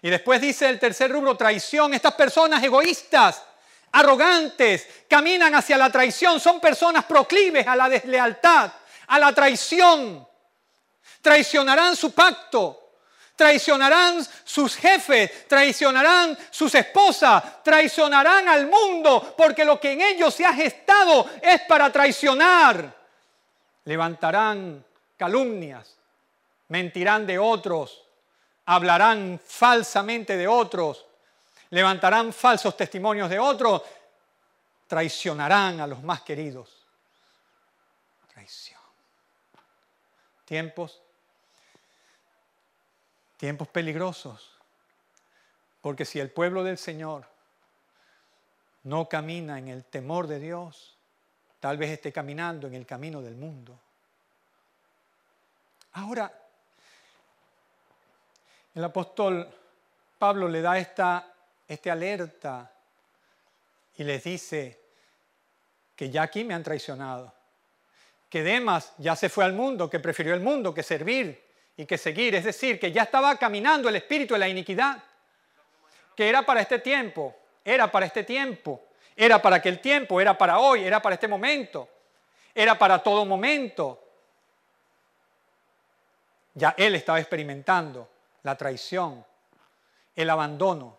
Y 0.00 0.10
después 0.10 0.40
dice 0.40 0.68
el 0.68 0.78
tercer 0.78 1.10
rubro, 1.10 1.36
traición. 1.36 1.92
Estas 1.92 2.14
personas 2.14 2.62
egoístas, 2.62 3.42
arrogantes, 3.92 4.88
caminan 5.08 5.54
hacia 5.54 5.76
la 5.76 5.90
traición, 5.90 6.40
son 6.40 6.60
personas 6.60 7.04
proclives 7.04 7.66
a 7.66 7.76
la 7.76 7.88
deslealtad, 7.88 8.72
a 9.08 9.18
la 9.18 9.34
traición. 9.34 10.26
Traicionarán 11.20 11.96
su 11.96 12.12
pacto, 12.12 12.87
traicionarán 13.38 14.26
sus 14.42 14.74
jefes, 14.74 15.46
traicionarán 15.46 16.36
sus 16.50 16.74
esposas, 16.74 17.62
traicionarán 17.62 18.48
al 18.48 18.66
mundo, 18.66 19.32
porque 19.36 19.64
lo 19.64 19.78
que 19.78 19.92
en 19.92 20.00
ellos 20.00 20.34
se 20.34 20.44
ha 20.44 20.52
gestado 20.52 21.24
es 21.40 21.60
para 21.62 21.92
traicionar. 21.92 22.92
Levantarán 23.84 24.84
calumnias, 25.16 25.96
mentirán 26.66 27.28
de 27.28 27.38
otros, 27.38 28.02
hablarán 28.66 29.40
falsamente 29.46 30.36
de 30.36 30.48
otros, 30.48 31.06
levantarán 31.70 32.32
falsos 32.32 32.76
testimonios 32.76 33.30
de 33.30 33.38
otros, 33.38 33.82
traicionarán 34.88 35.80
a 35.80 35.86
los 35.86 36.02
más 36.02 36.22
queridos. 36.22 36.84
Traición. 38.32 38.80
Tiempos 40.44 41.02
Tiempos 43.38 43.68
peligrosos. 43.68 44.58
Porque 45.80 46.04
si 46.04 46.20
el 46.20 46.30
pueblo 46.30 46.64
del 46.64 46.76
Señor 46.76 47.24
no 48.82 49.08
camina 49.08 49.58
en 49.58 49.68
el 49.68 49.84
temor 49.84 50.26
de 50.26 50.40
Dios, 50.40 50.98
tal 51.60 51.78
vez 51.78 51.90
esté 51.90 52.12
caminando 52.12 52.66
en 52.66 52.74
el 52.74 52.84
camino 52.84 53.22
del 53.22 53.36
mundo. 53.36 53.78
Ahora, 55.92 56.32
el 58.74 58.84
apóstol 58.84 59.48
Pablo 60.18 60.48
le 60.48 60.60
da 60.60 60.78
esta, 60.78 61.32
este 61.66 61.90
alerta 61.90 62.70
y 63.96 64.04
les 64.04 64.24
dice 64.24 64.80
que 65.94 66.10
ya 66.10 66.22
aquí 66.22 66.42
me 66.44 66.54
han 66.54 66.62
traicionado, 66.64 67.32
que 68.28 68.42
Demas 68.42 68.92
ya 68.98 69.14
se 69.14 69.28
fue 69.28 69.44
al 69.44 69.52
mundo, 69.52 69.88
que 69.88 70.00
prefirió 70.00 70.34
el 70.34 70.40
mundo 70.40 70.74
que 70.74 70.82
servir 70.82 71.47
y 71.78 71.86
que 71.86 71.96
seguir. 71.96 72.34
Es 72.34 72.44
decir, 72.44 72.78
que 72.78 72.92
ya 72.92 73.04
estaba 73.04 73.36
caminando 73.36 73.88
el 73.88 73.96
espíritu 73.96 74.34
de 74.34 74.40
la 74.40 74.48
iniquidad, 74.48 75.02
que 76.14 76.28
era 76.28 76.44
para 76.44 76.60
este 76.60 76.80
tiempo, 76.80 77.34
era 77.64 77.90
para 77.90 78.04
este 78.04 78.24
tiempo, 78.24 78.82
era 79.16 79.40
para 79.40 79.56
aquel 79.56 79.80
tiempo, 79.80 80.20
era 80.20 80.36
para 80.36 80.58
hoy, 80.58 80.84
era 80.84 81.00
para 81.00 81.14
este 81.14 81.28
momento, 81.28 81.88
era 82.52 82.76
para 82.76 83.00
todo 83.00 83.24
momento. 83.24 84.04
Ya 86.54 86.74
él 86.76 86.96
estaba 86.96 87.20
experimentando 87.20 88.08
la 88.42 88.56
traición, 88.56 89.24
el 90.16 90.30
abandono, 90.30 90.98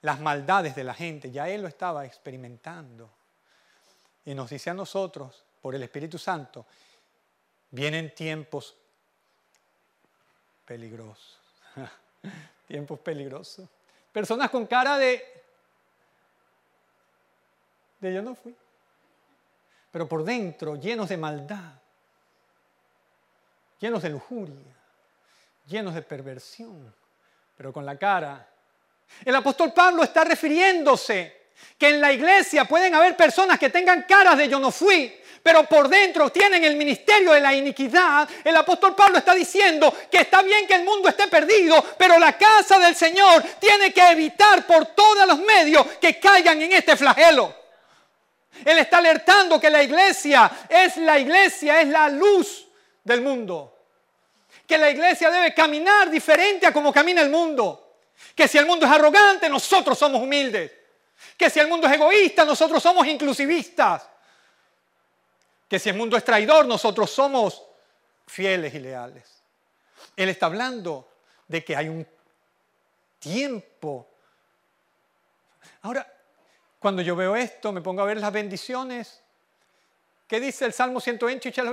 las 0.00 0.20
maldades 0.20 0.74
de 0.74 0.84
la 0.84 0.94
gente, 0.94 1.30
ya 1.30 1.50
él 1.50 1.60
lo 1.60 1.68
estaba 1.68 2.06
experimentando. 2.06 3.10
Y 4.24 4.34
nos 4.34 4.48
dice 4.48 4.70
a 4.70 4.74
nosotros, 4.74 5.44
por 5.60 5.74
el 5.74 5.82
Espíritu 5.82 6.16
Santo, 6.16 6.64
vienen 7.70 8.14
tiempos 8.14 8.74
peligrosos. 10.66 11.38
tiempos 12.66 12.98
peligrosos. 13.00 13.68
Personas 14.12 14.50
con 14.50 14.66
cara 14.66 14.98
de, 14.98 15.22
de 18.00 18.14
yo 18.14 18.22
no 18.22 18.34
fui. 18.34 18.54
Pero 19.90 20.08
por 20.08 20.24
dentro 20.24 20.76
llenos 20.76 21.08
de 21.08 21.16
maldad, 21.16 21.72
llenos 23.78 24.02
de 24.02 24.10
lujuria, 24.10 24.76
llenos 25.66 25.94
de 25.94 26.02
perversión, 26.02 26.94
pero 27.56 27.72
con 27.72 27.86
la 27.86 27.96
cara. 27.96 28.46
El 29.24 29.34
apóstol 29.34 29.72
Pablo 29.72 30.02
está 30.02 30.24
refiriéndose 30.24 31.45
que 31.78 31.88
en 31.88 32.00
la 32.00 32.12
iglesia 32.12 32.64
pueden 32.64 32.94
haber 32.94 33.16
personas 33.16 33.58
que 33.58 33.70
tengan 33.70 34.02
caras 34.02 34.38
de 34.38 34.48
yo 34.48 34.58
no 34.58 34.70
fui, 34.70 35.12
pero 35.42 35.62
por 35.64 35.88
dentro 35.88 36.30
tienen 36.30 36.64
el 36.64 36.74
ministerio 36.74 37.32
de 37.32 37.40
la 37.40 37.54
iniquidad, 37.54 38.28
el 38.42 38.56
apóstol 38.56 38.96
Pablo 38.96 39.18
está 39.18 39.34
diciendo 39.34 39.94
que 40.10 40.18
está 40.18 40.42
bien 40.42 40.66
que 40.66 40.74
el 40.74 40.84
mundo 40.84 41.08
esté 41.08 41.28
perdido, 41.28 41.84
pero 41.96 42.18
la 42.18 42.36
casa 42.36 42.78
del 42.78 42.96
Señor 42.96 43.44
tiene 43.60 43.92
que 43.92 44.02
evitar 44.10 44.66
por 44.66 44.86
todos 44.86 45.26
los 45.26 45.38
medios 45.38 45.86
que 46.00 46.18
caigan 46.18 46.60
en 46.60 46.72
este 46.72 46.96
flagelo. 46.96 47.54
Él 48.64 48.78
está 48.78 48.98
alertando 48.98 49.60
que 49.60 49.70
la 49.70 49.82
iglesia 49.82 50.50
es 50.68 50.96
la 50.96 51.18
iglesia, 51.18 51.80
es 51.80 51.88
la 51.88 52.08
luz 52.08 52.66
del 53.04 53.20
mundo. 53.20 53.72
Que 54.66 54.78
la 54.78 54.90
iglesia 54.90 55.30
debe 55.30 55.54
caminar 55.54 56.10
diferente 56.10 56.66
a 56.66 56.72
como 56.72 56.92
camina 56.92 57.20
el 57.20 57.30
mundo. 57.30 57.98
Que 58.34 58.48
si 58.48 58.58
el 58.58 58.66
mundo 58.66 58.86
es 58.86 58.90
arrogante, 58.90 59.48
nosotros 59.48 59.96
somos 59.96 60.20
humildes. 60.20 60.72
Que 61.36 61.50
si 61.50 61.60
el 61.60 61.68
mundo 61.68 61.86
es 61.86 61.94
egoísta, 61.94 62.44
nosotros 62.44 62.82
somos 62.82 63.06
inclusivistas 63.06 64.08
que 65.68 65.78
si 65.78 65.88
el 65.88 65.96
mundo 65.96 66.16
es 66.16 66.24
traidor, 66.24 66.66
nosotros 66.66 67.10
somos 67.10 67.62
fieles 68.26 68.74
y 68.74 68.78
leales. 68.78 69.42
Él 70.14 70.28
está 70.28 70.46
hablando 70.46 71.08
de 71.48 71.64
que 71.64 71.76
hay 71.76 71.88
un 71.88 72.06
tiempo. 73.18 74.08
Ahora, 75.82 76.06
cuando 76.78 77.02
yo 77.02 77.16
veo 77.16 77.34
esto, 77.34 77.72
me 77.72 77.80
pongo 77.80 78.02
a 78.02 78.06
ver 78.06 78.18
las 78.18 78.32
bendiciones. 78.32 79.20
¿Qué 80.26 80.40
dice 80.40 80.64
el 80.64 80.72
Salmo 80.72 81.00
128? 81.00 81.64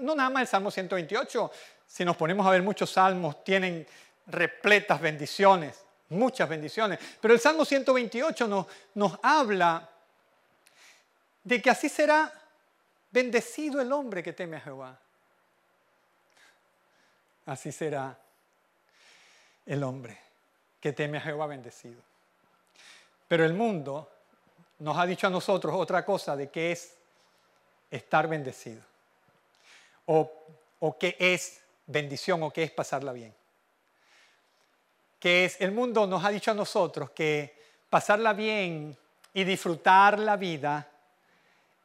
No 0.00 0.14
nada 0.14 0.30
más 0.30 0.42
el 0.42 0.48
Salmo 0.48 0.70
128. 0.70 1.50
Si 1.86 2.04
nos 2.04 2.16
ponemos 2.16 2.46
a 2.46 2.50
ver 2.50 2.62
muchos 2.62 2.90
salmos, 2.90 3.42
tienen 3.44 3.86
repletas 4.26 5.00
bendiciones, 5.00 5.83
muchas 6.14 6.48
bendiciones. 6.48 6.98
Pero 7.20 7.34
el 7.34 7.40
Salmo 7.40 7.64
128 7.64 8.48
nos, 8.48 8.66
nos 8.94 9.18
habla 9.22 9.88
de 11.42 11.60
que 11.60 11.70
así 11.70 11.88
será 11.88 12.32
Bendecido 13.14 13.80
el 13.80 13.92
hombre 13.92 14.24
que 14.24 14.32
teme 14.32 14.56
a 14.56 14.60
Jehová. 14.60 14.98
Así 17.46 17.70
será 17.70 18.18
el 19.64 19.84
hombre 19.84 20.18
que 20.80 20.92
teme 20.92 21.18
a 21.18 21.20
Jehová 21.20 21.46
bendecido. 21.46 22.02
Pero 23.28 23.44
el 23.44 23.54
mundo 23.54 24.10
nos 24.80 24.98
ha 24.98 25.06
dicho 25.06 25.28
a 25.28 25.30
nosotros 25.30 25.76
otra 25.76 26.04
cosa 26.04 26.34
de 26.34 26.50
qué 26.50 26.72
es 26.72 26.96
estar 27.88 28.26
bendecido. 28.26 28.82
O, 30.06 30.32
o 30.80 30.98
qué 30.98 31.16
es 31.20 31.60
bendición 31.86 32.42
o 32.42 32.50
qué 32.50 32.64
es 32.64 32.72
pasarla 32.72 33.12
bien. 33.12 33.32
Que 35.24 35.46
es, 35.46 35.58
el 35.62 35.72
mundo 35.72 36.06
nos 36.06 36.22
ha 36.22 36.28
dicho 36.28 36.50
a 36.50 36.54
nosotros 36.54 37.08
que 37.12 37.58
pasarla 37.88 38.34
bien 38.34 38.94
y 39.32 39.42
disfrutar 39.42 40.18
la 40.18 40.36
vida 40.36 40.86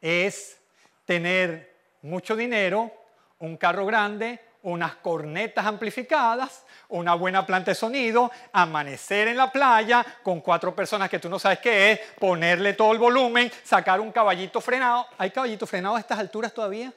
es 0.01 0.59
tener 1.05 1.73
mucho 2.01 2.35
dinero, 2.35 2.91
un 3.39 3.55
carro 3.55 3.85
grande, 3.85 4.41
unas 4.63 4.97
cornetas 4.97 5.65
amplificadas, 5.65 6.65
una 6.89 7.13
buena 7.13 7.45
planta 7.45 7.71
de 7.71 7.75
sonido, 7.75 8.29
amanecer 8.51 9.29
en 9.29 9.37
la 9.37 9.49
playa 9.49 10.05
con 10.21 10.41
cuatro 10.41 10.75
personas 10.75 11.09
que 11.09 11.19
tú 11.19 11.29
no 11.29 11.39
sabes 11.39 11.59
qué 11.59 11.93
es, 11.93 11.99
ponerle 12.19 12.73
todo 12.73 12.91
el 12.91 12.97
volumen, 12.97 13.49
sacar 13.63 14.01
un 14.01 14.11
caballito 14.11 14.59
frenado. 14.59 15.07
¿Hay 15.17 15.31
caballito 15.31 15.65
frenado 15.65 15.95
a 15.95 15.99
estas 16.01 16.19
alturas 16.19 16.53
todavía? 16.53 16.91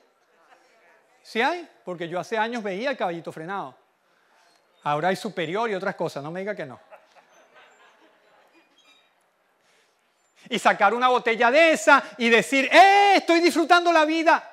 ¿Sí 1.23 1.41
hay? 1.41 1.69
Porque 1.85 2.09
yo 2.09 2.19
hace 2.19 2.37
años 2.37 2.65
veía 2.65 2.91
el 2.91 2.97
caballito 2.97 3.31
frenado. 3.31 3.81
Ahora 4.85 5.09
hay 5.09 5.17
superior 5.17 5.71
y 5.71 5.75
otras 5.75 5.95
cosas, 5.95 6.23
no 6.23 6.31
me 6.31 6.41
diga 6.41 6.55
que 6.55 6.67
no. 6.67 6.81
y 10.49 10.59
sacar 10.59 10.93
una 10.93 11.09
botella 11.09 11.51
de 11.51 11.73
esa 11.73 12.03
y 12.19 12.29
decir, 12.29 12.69
¡eh! 12.71 13.15
Estoy 13.17 13.41
disfrutando 13.41 13.91
la 13.91 14.05
vida. 14.05 14.52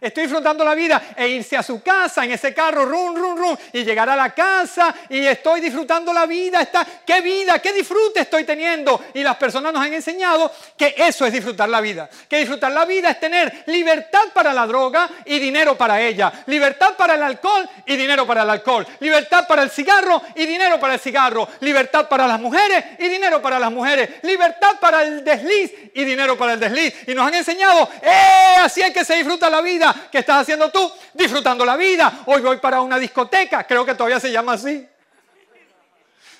Estoy 0.00 0.24
disfrutando 0.24 0.62
la 0.62 0.74
vida 0.74 1.14
e 1.16 1.28
irse 1.28 1.56
a 1.56 1.62
su 1.62 1.82
casa 1.82 2.24
en 2.24 2.32
ese 2.32 2.52
carro, 2.52 2.84
rum, 2.84 3.16
rum, 3.16 3.38
rum, 3.38 3.56
y 3.72 3.82
llegar 3.82 4.08
a 4.10 4.16
la 4.16 4.34
casa 4.34 4.94
y 5.08 5.26
estoy 5.26 5.60
disfrutando 5.60 6.12
la 6.12 6.26
vida. 6.26 6.60
Está, 6.60 6.86
¿Qué 7.06 7.20
vida, 7.22 7.58
qué 7.60 7.72
disfrute 7.72 8.20
estoy 8.20 8.44
teniendo? 8.44 9.02
Y 9.14 9.22
las 9.22 9.36
personas 9.36 9.72
nos 9.72 9.82
han 9.82 9.94
enseñado 9.94 10.52
que 10.76 10.94
eso 10.98 11.24
es 11.24 11.32
disfrutar 11.32 11.68
la 11.68 11.80
vida. 11.80 12.10
Que 12.28 12.38
disfrutar 12.38 12.72
la 12.72 12.84
vida 12.84 13.10
es 13.10 13.20
tener 13.20 13.64
libertad 13.66 14.24
para 14.34 14.52
la 14.52 14.66
droga 14.66 15.08
y 15.24 15.38
dinero 15.38 15.76
para 15.78 16.00
ella. 16.00 16.32
Libertad 16.46 16.94
para 16.96 17.14
el 17.14 17.22
alcohol 17.22 17.68
y 17.86 17.96
dinero 17.96 18.26
para 18.26 18.42
el 18.42 18.50
alcohol. 18.50 18.86
Libertad 19.00 19.46
para 19.46 19.62
el 19.62 19.70
cigarro 19.70 20.22
y 20.34 20.44
dinero 20.44 20.78
para 20.78 20.94
el 20.94 21.00
cigarro. 21.00 21.48
Libertad 21.60 22.08
para 22.08 22.26
las 22.26 22.40
mujeres 22.40 22.84
y 22.98 23.08
dinero 23.08 23.40
para 23.40 23.58
las 23.58 23.72
mujeres. 23.72 24.10
Libertad 24.22 24.78
para 24.80 25.02
el 25.02 25.24
desliz 25.24 25.72
y 25.94 26.04
dinero 26.04 26.36
para 26.36 26.52
el 26.52 26.60
desliz. 26.60 26.94
Y 27.06 27.14
nos 27.14 27.26
han 27.26 27.34
enseñado, 27.34 27.88
¡eh! 28.02 28.56
Así 28.58 28.82
es 28.82 28.90
que 28.90 29.04
se 29.04 29.14
disfruta 29.14 29.48
la 29.48 29.60
vida. 29.60 29.85
¿Qué 30.10 30.18
estás 30.18 30.42
haciendo 30.42 30.70
tú? 30.70 30.90
Disfrutando 31.12 31.64
la 31.64 31.76
vida. 31.76 32.20
Hoy 32.26 32.40
voy 32.40 32.58
para 32.58 32.80
una 32.80 32.98
discoteca, 32.98 33.64
creo 33.64 33.84
que 33.84 33.94
todavía 33.94 34.20
se 34.20 34.32
llama 34.32 34.54
así. 34.54 34.86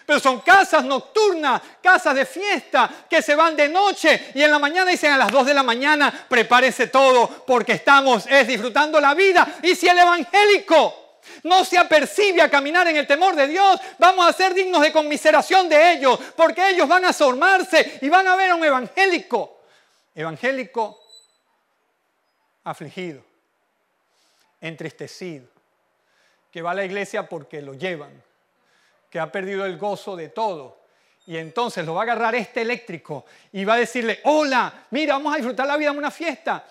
Pero 0.06 0.20
son 0.20 0.40
casas 0.40 0.84
nocturnas, 0.84 1.60
casas 1.82 2.14
de 2.14 2.24
fiesta, 2.24 2.88
que 3.10 3.20
se 3.20 3.34
van 3.34 3.56
de 3.56 3.68
noche 3.68 4.30
y 4.34 4.42
en 4.42 4.52
la 4.52 4.60
mañana 4.60 4.88
dicen 4.88 5.12
a 5.12 5.18
las 5.18 5.32
2 5.32 5.46
de 5.46 5.54
la 5.54 5.64
mañana, 5.64 6.26
prepárese 6.28 6.86
todo 6.86 7.44
porque 7.44 7.72
estamos 7.72 8.24
es 8.28 8.46
disfrutando 8.46 9.00
la 9.00 9.14
vida. 9.14 9.58
Y 9.62 9.74
si 9.74 9.88
el 9.88 9.98
evangélico 9.98 11.06
no 11.42 11.64
se 11.64 11.76
apercibe 11.76 12.40
a 12.40 12.48
caminar 12.48 12.86
en 12.86 12.96
el 12.96 13.06
temor 13.06 13.34
de 13.34 13.48
Dios, 13.48 13.80
vamos 13.98 14.28
a 14.28 14.32
ser 14.32 14.54
dignos 14.54 14.80
de 14.80 14.92
conmiseración 14.92 15.68
de 15.68 15.94
ellos, 15.94 16.18
porque 16.36 16.70
ellos 16.70 16.86
van 16.86 17.04
a 17.04 17.08
asomarse 17.08 17.98
y 18.00 18.08
van 18.08 18.28
a 18.28 18.36
ver 18.36 18.52
a 18.52 18.54
un 18.54 18.64
evangélico, 18.64 19.60
evangélico 20.14 21.00
afligido, 22.62 23.24
entristecido, 24.60 25.46
que 26.50 26.62
va 26.62 26.72
a 26.72 26.74
la 26.74 26.84
iglesia 26.84 27.28
porque 27.28 27.62
lo 27.62 27.74
llevan, 27.74 28.22
que 29.10 29.20
ha 29.20 29.30
perdido 29.30 29.64
el 29.64 29.78
gozo 29.78 30.16
de 30.16 30.28
todo. 30.28 30.84
Y 31.26 31.36
entonces 31.36 31.84
lo 31.84 31.94
va 31.94 32.02
a 32.02 32.04
agarrar 32.04 32.34
este 32.34 32.62
eléctrico 32.62 33.26
y 33.52 33.64
va 33.64 33.74
a 33.74 33.78
decirle, 33.78 34.20
hola, 34.24 34.86
mira, 34.90 35.14
vamos 35.14 35.34
a 35.34 35.36
disfrutar 35.36 35.66
la 35.66 35.76
vida 35.76 35.90
en 35.90 35.98
una 35.98 36.10
fiesta. 36.10 36.64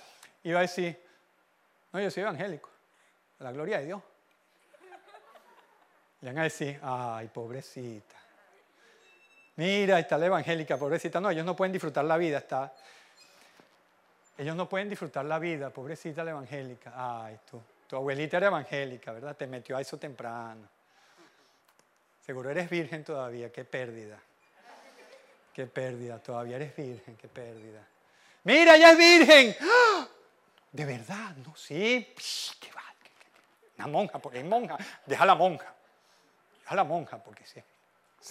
Y 0.44 0.52
va 0.52 0.60
a 0.60 0.62
decir, 0.62 0.98
no, 1.92 2.00
yo 2.00 2.10
soy 2.10 2.24
evangélico, 2.24 2.70
la 3.40 3.52
gloria 3.52 3.80
de 3.80 3.86
Dios. 3.86 4.02
Le 6.22 6.30
van 6.30 6.40
a 6.40 6.44
decir, 6.44 6.80
ay, 6.82 7.28
pobrecita. 7.28 8.16
Mira, 9.58 10.00
está 10.00 10.18
la 10.18 10.26
evangélica, 10.26 10.78
pobrecita. 10.78 11.20
No, 11.20 11.30
ellos 11.30 11.46
no 11.46 11.56
pueden 11.56 11.72
disfrutar 11.72 12.06
la 12.06 12.18
vida, 12.18 12.40
está, 12.40 12.74
ellos 14.38 14.56
no 14.56 14.68
pueden 14.68 14.90
disfrutar 14.90 15.24
la 15.26 15.40
vida, 15.40 15.70
pobrecita 15.70 16.24
la 16.24 16.32
evangélica. 16.32 16.94
Ay, 16.96 17.40
tú, 17.50 17.62
tu 17.88 17.96
abuelita 17.96 18.38
era 18.38 18.48
evangélica, 18.48 19.12
¿verdad? 19.12 19.36
Te 19.36 19.48
metió 19.48 19.78
a 19.78 19.82
eso 19.82 19.98
temprano. 19.98 20.68
Seguro 22.26 22.50
eres 22.50 22.70
virgen 22.70 23.04
todavía, 23.04 23.52
qué 23.52 23.66
pérdida. 23.66 24.20
Qué 25.54 25.68
pérdida, 25.68 26.20
todavía 26.20 26.58
eres 26.58 26.76
virgen, 26.76 27.16
qué 27.16 27.28
pérdida. 27.28 27.82
Mira, 28.44 28.78
ya 28.78 28.92
es 28.92 28.98
virgen. 28.98 29.56
¡Ah! 29.62 30.08
De 30.72 30.86
verdad, 30.86 31.36
no, 31.38 31.56
sí. 31.56 32.14
qué 32.60 32.72
va. 32.74 32.84
Una 33.78 33.88
monja, 33.88 34.20
porque 34.20 34.40
es 34.40 34.46
monja. 34.46 34.78
Deja 35.06 35.26
la 35.26 35.36
monja. 35.36 35.74
Deja 36.62 36.76
la 36.76 36.84
monja, 36.84 37.18
porque 37.24 37.46
sí. 37.46 37.60
O 37.60 38.24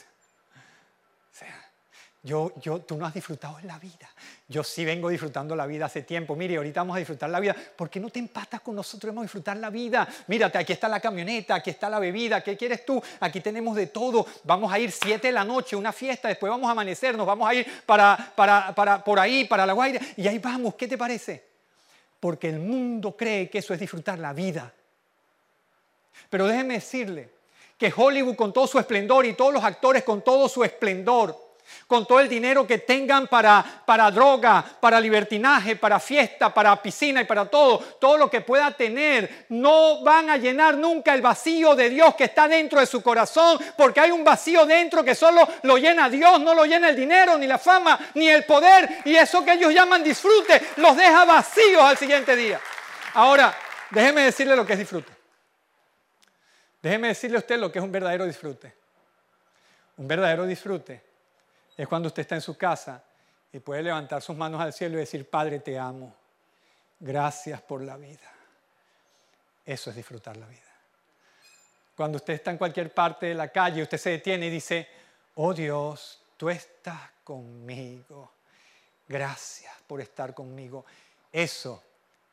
sea, 1.37 1.73
yo, 2.25 2.55
yo, 2.57 2.81
tú 2.81 2.97
no 2.97 3.05
has 3.05 3.13
disfrutado 3.13 3.59
la 3.65 3.79
vida. 3.79 4.09
Yo 4.49 4.65
sí 4.65 4.83
vengo 4.83 5.11
disfrutando 5.11 5.55
la 5.55 5.67
vida 5.67 5.85
hace 5.85 6.01
tiempo. 6.01 6.35
Mire, 6.35 6.57
ahorita 6.57 6.81
vamos 6.81 6.97
a 6.97 6.99
disfrutar 6.99 7.29
la 7.29 7.39
vida. 7.39 7.55
¿Por 7.77 7.91
qué 7.91 8.01
no 8.01 8.09
te 8.09 8.19
empatas 8.19 8.63
con 8.63 8.75
nosotros? 8.75 9.11
Vamos 9.11 9.25
a 9.25 9.27
disfrutar 9.27 9.59
la 9.59 9.69
vida. 9.69 10.09
Mírate, 10.29 10.57
aquí 10.57 10.73
está 10.73 10.89
la 10.89 11.01
camioneta, 11.01 11.57
aquí 11.57 11.69
está 11.69 11.91
la 11.91 11.99
bebida. 11.99 12.43
¿Qué 12.43 12.57
quieres 12.57 12.87
tú? 12.87 13.03
Aquí 13.21 13.43
tenemos 13.43 13.77
de 13.77 13.89
todo. 13.89 14.27
Vamos 14.43 14.73
a 14.73 14.79
ir 14.79 14.91
siete 14.91 15.27
de 15.27 15.33
la 15.35 15.45
noche, 15.45 15.77
una 15.77 15.93
fiesta. 15.93 16.29
Después 16.29 16.49
vamos 16.49 16.67
a 16.67 16.71
amanecernos. 16.71 17.27
Vamos 17.27 17.47
a 17.47 17.55
ir 17.57 17.67
para, 17.85 18.33
para, 18.35 18.75
para, 18.75 19.05
por 19.05 19.21
ahí, 19.21 19.45
para 19.45 19.67
la 19.67 19.75
Guaira. 19.75 20.01
Y 20.17 20.27
ahí 20.27 20.39
vamos. 20.39 20.77
¿Qué 20.77 20.89
te 20.89 20.97
parece? 20.97 21.45
Porque 22.21 22.49
el 22.49 22.59
mundo 22.59 23.15
cree 23.15 23.51
que 23.51 23.59
eso 23.59 23.75
es 23.75 23.81
disfrutar 23.81 24.19
la 24.19 24.33
vida. 24.33 24.73
Pero 26.31 26.47
déjeme 26.47 26.75
decirle 26.75 27.29
que 27.77 27.93
Hollywood 27.95 28.35
con 28.35 28.51
todo 28.51 28.67
su 28.67 28.79
esplendor 28.79 29.27
y 29.27 29.35
todos 29.35 29.53
los 29.53 29.63
actores 29.63 30.05
con 30.05 30.23
todo 30.23 30.49
su 30.49 30.65
esplendor 30.65 31.44
con 31.87 32.07
todo 32.07 32.21
el 32.21 32.29
dinero 32.29 32.67
que 32.67 32.79
tengan 32.79 33.27
para, 33.27 33.65
para 33.85 34.11
droga, 34.11 34.65
para 34.81 35.01
libertinaje, 35.01 35.77
para 35.77 36.01
fiesta, 36.01 36.53
para 36.53 36.81
piscina 36.81 37.21
y 37.21 37.25
para 37.25 37.47
todo, 37.47 37.79
todo 37.79 38.17
lo 38.17 38.31
que 38.31 38.41
pueda 38.41 38.71
tener, 38.73 39.47
no 39.51 40.03
van 40.03 40.31
a 40.31 40.37
llenar 40.37 40.77
nunca 40.77 41.15
el 41.15 41.23
vacío 41.23 41.75
de 41.75 41.91
Dios 41.91 42.15
que 42.15 42.25
está 42.25 42.49
dentro 42.49 42.81
de 42.81 42.87
su 42.87 43.03
corazón, 43.03 43.59
porque 43.77 44.01
hay 44.01 44.11
un 44.11 44.25
vacío 44.25 44.67
dentro 44.67 45.05
que 45.05 45.15
solo 45.15 45.47
lo 45.63 45.77
llena 45.77 46.09
Dios, 46.09 46.41
no 46.41 46.55
lo 46.55 46.65
llena 46.65 46.89
el 46.89 46.97
dinero, 46.97 47.37
ni 47.39 47.47
la 47.47 47.59
fama, 47.59 47.99
ni 48.15 48.29
el 48.29 48.45
poder, 48.45 49.03
y 49.05 49.15
eso 49.15 49.45
que 49.45 49.53
ellos 49.53 49.73
llaman 49.73 50.03
disfrute, 50.03 50.61
los 50.77 50.97
deja 50.97 51.25
vacíos 51.25 51.83
al 51.83 51.97
siguiente 51.97 52.35
día. 52.35 52.61
Ahora, 53.15 53.55
déjeme 53.91 54.23
decirle 54.23 54.57
lo 54.57 54.67
que 54.67 54.73
es 54.73 54.79
disfrute. 54.79 55.13
Déjeme 56.83 57.09
decirle 57.09 57.37
a 57.37 57.41
usted 57.41 57.59
lo 57.59 57.73
que 57.73 57.79
es 57.79 57.85
un 57.85 57.93
verdadero 57.93 58.27
disfrute. 58.27 58.75
Un 59.97 60.09
verdadero 60.09 60.45
disfrute 60.45 61.14
es 61.77 61.89
cuando 61.89 62.09
usted 62.09 62.23
está 62.23 62.35
en 62.35 62.41
su 62.41 62.57
casa 62.57 63.03
y 63.53 63.61
puede 63.61 63.83
levantar 63.83 64.23
sus 64.23 64.37
manos 64.37 64.61
al 64.61 64.73
cielo 64.73 64.97
y 64.97 65.01
decir, 65.01 65.29
Padre, 65.29 65.61
te 65.61 65.79
amo. 65.79 66.15
Gracias 67.01 67.61
por 67.63 67.83
la 67.83 67.97
vida. 67.97 68.33
Eso 69.65 69.91
es 69.91 69.97
disfrutar 69.97 70.37
la 70.37 70.47
vida. 70.47 70.61
Cuando 71.97 72.17
usted 72.17 72.35
está 72.35 72.51
en 72.51 72.59
cualquier 72.59 72.93
parte 72.93 73.27
de 73.27 73.35
la 73.35 73.49
calle, 73.49 73.83
usted 73.83 73.99
se 73.99 74.11
detiene 74.11 74.47
y 74.47 74.51
dice, 74.51 74.89
oh 75.37 75.55
Dios, 75.55 76.21
tú 76.37 76.51
estás 76.51 77.01
conmigo. 77.23 78.33
Gracias 79.07 79.73
por 79.87 80.01
estar 80.01 80.35
conmigo. 80.35 80.85
Eso 81.33 81.83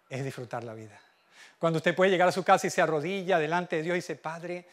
es 0.10 0.24
disfrutar 0.24 0.64
la 0.64 0.74
vida. 0.74 1.00
Cuando 1.60 1.78
usted 1.78 1.96
puede 1.96 2.12
llegar 2.12 2.28
a 2.28 2.32
su 2.32 2.44
casa 2.44 2.68
y 2.68 2.70
se 2.72 2.82
arrodilla 2.82 3.38
delante 3.38 3.78
de 3.78 3.84
Dios 3.84 3.94
y 3.94 3.98
dice, 3.98 4.16
Padre, 4.16 4.68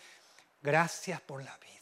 gracias 0.63 1.21
por 1.21 1.43
la 1.43 1.57
vida. 1.59 1.78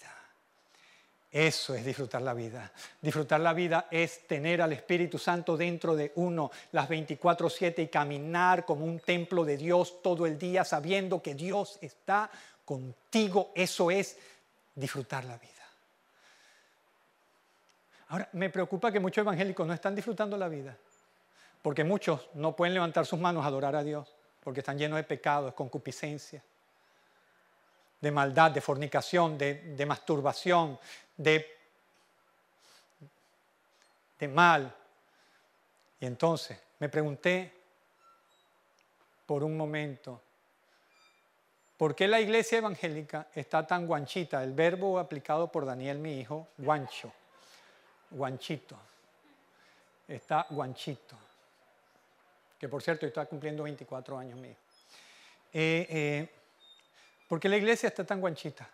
Eso 1.37 1.75
es 1.75 1.85
disfrutar 1.85 2.23
la 2.23 2.33
vida. 2.33 2.73
Disfrutar 2.99 3.41
la 3.41 3.53
vida 3.53 3.89
es 3.91 4.27
tener 4.27 4.63
al 4.63 4.73
Espíritu 4.73 5.19
Santo 5.19 5.55
dentro 5.55 5.95
de 5.95 6.13
uno 6.15 6.51
las 6.73 6.89
24/7 6.89 7.83
y 7.83 7.89
caminar 7.89 8.65
como 8.65 8.87
un 8.87 9.01
templo 9.01 9.45
de 9.45 9.59
Dios 9.59 10.01
todo 10.01 10.25
el 10.25 10.39
día 10.39 10.65
sabiendo 10.65 11.21
que 11.21 11.35
Dios 11.35 11.79
está 11.83 12.31
contigo. 12.65 13.53
Eso 13.55 13.91
es 13.91 14.17
disfrutar 14.75 15.27
la 15.27 15.37
vida. 15.37 15.51
Ahora, 18.09 18.31
me 18.33 18.49
preocupa 18.49 18.91
que 18.91 18.99
muchos 18.99 19.21
evangélicos 19.21 19.67
no 19.67 19.75
están 19.75 19.95
disfrutando 19.95 20.39
la 20.39 20.49
vida, 20.49 20.75
porque 21.61 21.85
muchos 21.85 22.31
no 22.33 22.57
pueden 22.57 22.73
levantar 22.73 23.05
sus 23.05 23.21
manos 23.21 23.45
a 23.45 23.49
adorar 23.49 23.77
a 23.77 23.85
Dios, 23.85 24.09
porque 24.43 24.61
están 24.61 24.79
llenos 24.79 24.97
de 24.97 25.05
pecados, 25.05 25.53
concupiscencia, 25.53 26.43
de 28.01 28.11
maldad, 28.11 28.53
de 28.53 28.61
fornicación, 28.63 29.37
de, 29.37 29.55
de 29.77 29.87
masturbación, 29.87 30.79
de, 31.17 31.47
mal. 34.29 34.75
Y 36.01 36.07
entonces 36.07 36.59
me 36.79 36.89
pregunté 36.89 37.53
por 39.25 39.43
un 39.43 39.57
momento, 39.57 40.21
¿por 41.77 41.95
qué 41.95 42.07
la 42.07 42.21
iglesia 42.21 42.59
evangélica 42.59 43.29
está 43.35 43.67
tan 43.67 43.87
guanchita? 43.87 44.43
El 44.43 44.53
verbo 44.53 44.99
aplicado 44.99 45.51
por 45.51 45.67
Daniel, 45.67 45.99
mi 45.99 46.21
hijo, 46.21 46.49
guancho, 46.59 47.13
guanchito. 48.11 48.77
Está 50.07 50.47
guanchito. 50.51 51.17
Que 52.59 52.69
por 52.69 52.83
cierto, 52.83 53.07
está 53.07 53.27
cumpliendo 53.27 53.65
24 53.65 54.19
años 54.19 54.39
mi 54.39 54.49
hijo. 54.49 54.61
Eh, 55.53 55.87
eh, 55.91 56.29
¿Por 57.29 57.41
qué 57.41 57.49
la 57.49 57.57
iglesia 57.57 57.89
está 57.89 58.05
tan 58.05 58.21
guanchita? 58.21 58.69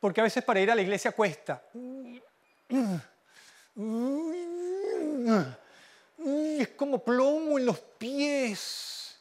Porque 0.00 0.20
a 0.20 0.24
veces 0.24 0.44
para 0.44 0.60
ir 0.60 0.70
a 0.70 0.74
la 0.74 0.82
iglesia 0.82 1.12
cuesta. 1.12 1.62
Es 6.18 6.68
como 6.76 7.02
plomo 7.02 7.58
en 7.58 7.66
los 7.66 7.78
pies. 7.78 9.18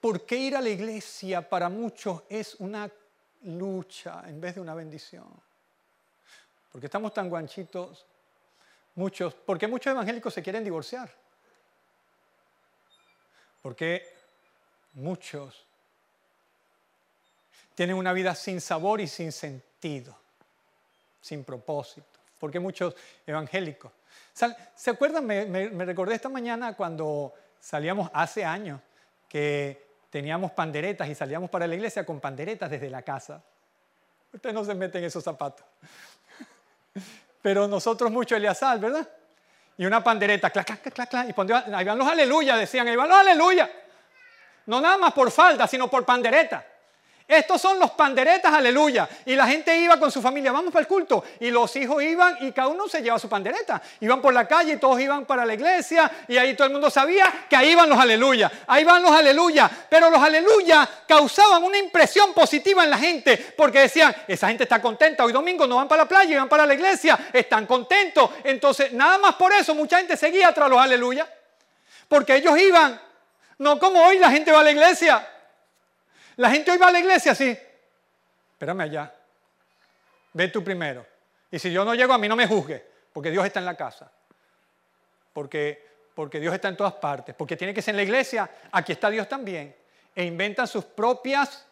¿Por 0.00 0.24
qué 0.24 0.36
ir 0.36 0.56
a 0.56 0.60
la 0.60 0.70
iglesia 0.70 1.48
para 1.48 1.68
muchos 1.68 2.22
es 2.28 2.54
una 2.56 2.90
lucha 3.42 4.22
en 4.26 4.40
vez 4.40 4.54
de 4.54 4.60
una 4.60 4.74
bendición? 4.74 5.28
Porque 6.70 6.86
estamos 6.86 7.12
tan 7.12 7.28
guanchitos, 7.28 8.06
muchos, 8.94 9.34
porque 9.34 9.68
muchos 9.68 9.90
evangélicos 9.90 10.32
se 10.32 10.42
quieren 10.42 10.64
divorciar. 10.64 11.12
Porque 13.60 14.08
muchos 14.94 15.66
tienen 17.74 17.96
una 17.96 18.12
vida 18.12 18.34
sin 18.34 18.60
sabor 18.60 19.00
y 19.00 19.08
sin 19.08 19.32
sentido, 19.32 20.16
sin 21.20 21.44
propósito. 21.44 22.06
Porque 22.38 22.58
muchos 22.60 22.94
evangélicos. 23.26 23.92
¿Se 24.32 24.90
acuerdan? 24.90 25.26
Me, 25.26 25.68
recordé 25.84 26.14
esta 26.14 26.28
mañana 26.28 26.74
cuando 26.74 27.32
salíamos 27.60 28.10
hace 28.12 28.44
años 28.44 28.80
que 29.28 29.86
teníamos 30.10 30.50
panderetas 30.52 31.08
y 31.08 31.14
salíamos 31.14 31.50
para 31.50 31.66
la 31.66 31.74
iglesia 31.74 32.04
con 32.04 32.20
panderetas 32.20 32.70
desde 32.70 32.90
la 32.90 33.02
casa. 33.02 33.42
Ustedes 34.32 34.54
no 34.54 34.64
se 34.64 34.74
meten 34.74 35.02
en 35.02 35.06
esos 35.06 35.22
zapatos. 35.22 35.64
Pero 37.42 37.68
nosotros 37.68 38.10
mucho 38.10 38.36
Eliasal, 38.36 38.78
¿verdad? 38.78 39.08
Y 39.76 39.86
una 39.86 40.02
pandereta, 40.02 40.50
clac, 40.50 40.66
clac, 40.66 40.92
clac, 40.92 41.08
clac, 41.08 41.28
y 41.28 41.72
ahí 41.72 41.84
van 41.84 41.98
los 41.98 42.08
aleluya, 42.08 42.56
decían, 42.56 42.86
ahí 42.88 42.96
van 42.96 43.08
los 43.08 43.18
aleluya. 43.18 43.70
No 44.66 44.80
nada 44.80 44.96
más 44.96 45.12
por 45.12 45.30
falda, 45.30 45.66
sino 45.66 45.88
por 45.88 46.04
pandereta. 46.04 46.64
Estos 47.26 47.60
son 47.60 47.78
los 47.78 47.92
panderetas, 47.92 48.52
aleluya. 48.52 49.08
Y 49.24 49.34
la 49.36 49.46
gente 49.46 49.76
iba 49.76 49.98
con 49.98 50.10
su 50.10 50.20
familia, 50.20 50.52
vamos 50.52 50.72
para 50.72 50.82
el 50.82 50.86
culto. 50.86 51.24
Y 51.40 51.50
los 51.50 51.74
hijos 51.76 52.02
iban 52.02 52.36
y 52.40 52.52
cada 52.52 52.68
uno 52.68 52.88
se 52.88 53.00
lleva 53.00 53.18
su 53.18 53.28
pandereta. 53.28 53.80
Iban 54.00 54.20
por 54.20 54.34
la 54.34 54.46
calle 54.46 54.74
y 54.74 54.76
todos 54.76 55.00
iban 55.00 55.24
para 55.24 55.44
la 55.44 55.54
iglesia. 55.54 56.10
Y 56.28 56.36
ahí 56.36 56.54
todo 56.54 56.66
el 56.66 56.72
mundo 56.72 56.90
sabía 56.90 57.46
que 57.48 57.56
ahí 57.56 57.74
van 57.74 57.88
los 57.88 57.98
aleluya. 57.98 58.50
Ahí 58.66 58.84
van 58.84 59.02
los 59.02 59.12
aleluya. 59.12 59.70
Pero 59.88 60.10
los 60.10 60.22
aleluya 60.22 60.88
causaban 61.06 61.62
una 61.62 61.78
impresión 61.78 62.34
positiva 62.34 62.84
en 62.84 62.90
la 62.90 62.98
gente. 62.98 63.54
Porque 63.56 63.80
decían, 63.80 64.14
esa 64.28 64.48
gente 64.48 64.64
está 64.64 64.82
contenta. 64.82 65.24
Hoy 65.24 65.32
domingo 65.32 65.66
no 65.66 65.76
van 65.76 65.88
para 65.88 66.02
la 66.02 66.08
playa 66.08 66.38
van 66.38 66.48
para 66.48 66.66
la 66.66 66.74
iglesia. 66.74 67.18
Están 67.32 67.66
contentos. 67.66 68.30
Entonces, 68.44 68.92
nada 68.92 69.18
más 69.18 69.36
por 69.36 69.52
eso 69.52 69.74
mucha 69.74 69.98
gente 69.98 70.16
seguía 70.16 70.52
tras 70.52 70.68
los 70.68 70.78
aleluya. 70.78 71.26
Porque 72.08 72.36
ellos 72.36 72.58
iban. 72.58 73.00
No 73.58 73.78
como 73.78 74.02
hoy 74.04 74.18
la 74.18 74.30
gente 74.30 74.52
va 74.52 74.60
a 74.60 74.64
la 74.64 74.72
iglesia. 74.72 75.26
La 76.36 76.50
gente 76.50 76.70
hoy 76.70 76.78
va 76.78 76.86
a 76.86 76.92
la 76.92 77.00
iglesia 77.00 77.32
así. 77.32 77.56
Espérame 78.52 78.80
allá. 78.80 79.14
Ve 80.32 80.48
tú 80.48 80.62
primero. 80.62 81.06
Y 81.50 81.58
si 81.58 81.70
yo 81.72 81.84
no 81.84 81.94
llego, 81.94 82.12
a 82.12 82.18
mí 82.18 82.28
no 82.28 82.36
me 82.36 82.46
juzgue, 82.46 82.84
porque 83.12 83.30
Dios 83.30 83.44
está 83.44 83.58
en 83.60 83.66
la 83.66 83.76
casa. 83.76 84.10
Porque, 85.32 85.86
porque 86.14 86.40
Dios 86.40 86.54
está 86.54 86.68
en 86.68 86.76
todas 86.76 86.94
partes. 86.94 87.34
Porque 87.34 87.56
tiene 87.56 87.74
que 87.74 87.82
ser 87.82 87.92
en 87.92 87.96
la 87.96 88.02
iglesia, 88.02 88.50
aquí 88.70 88.92
está 88.92 89.10
Dios 89.10 89.28
también. 89.28 89.76
E 90.14 90.24
inventan 90.24 90.66
sus 90.66 90.84
propias 90.84 91.66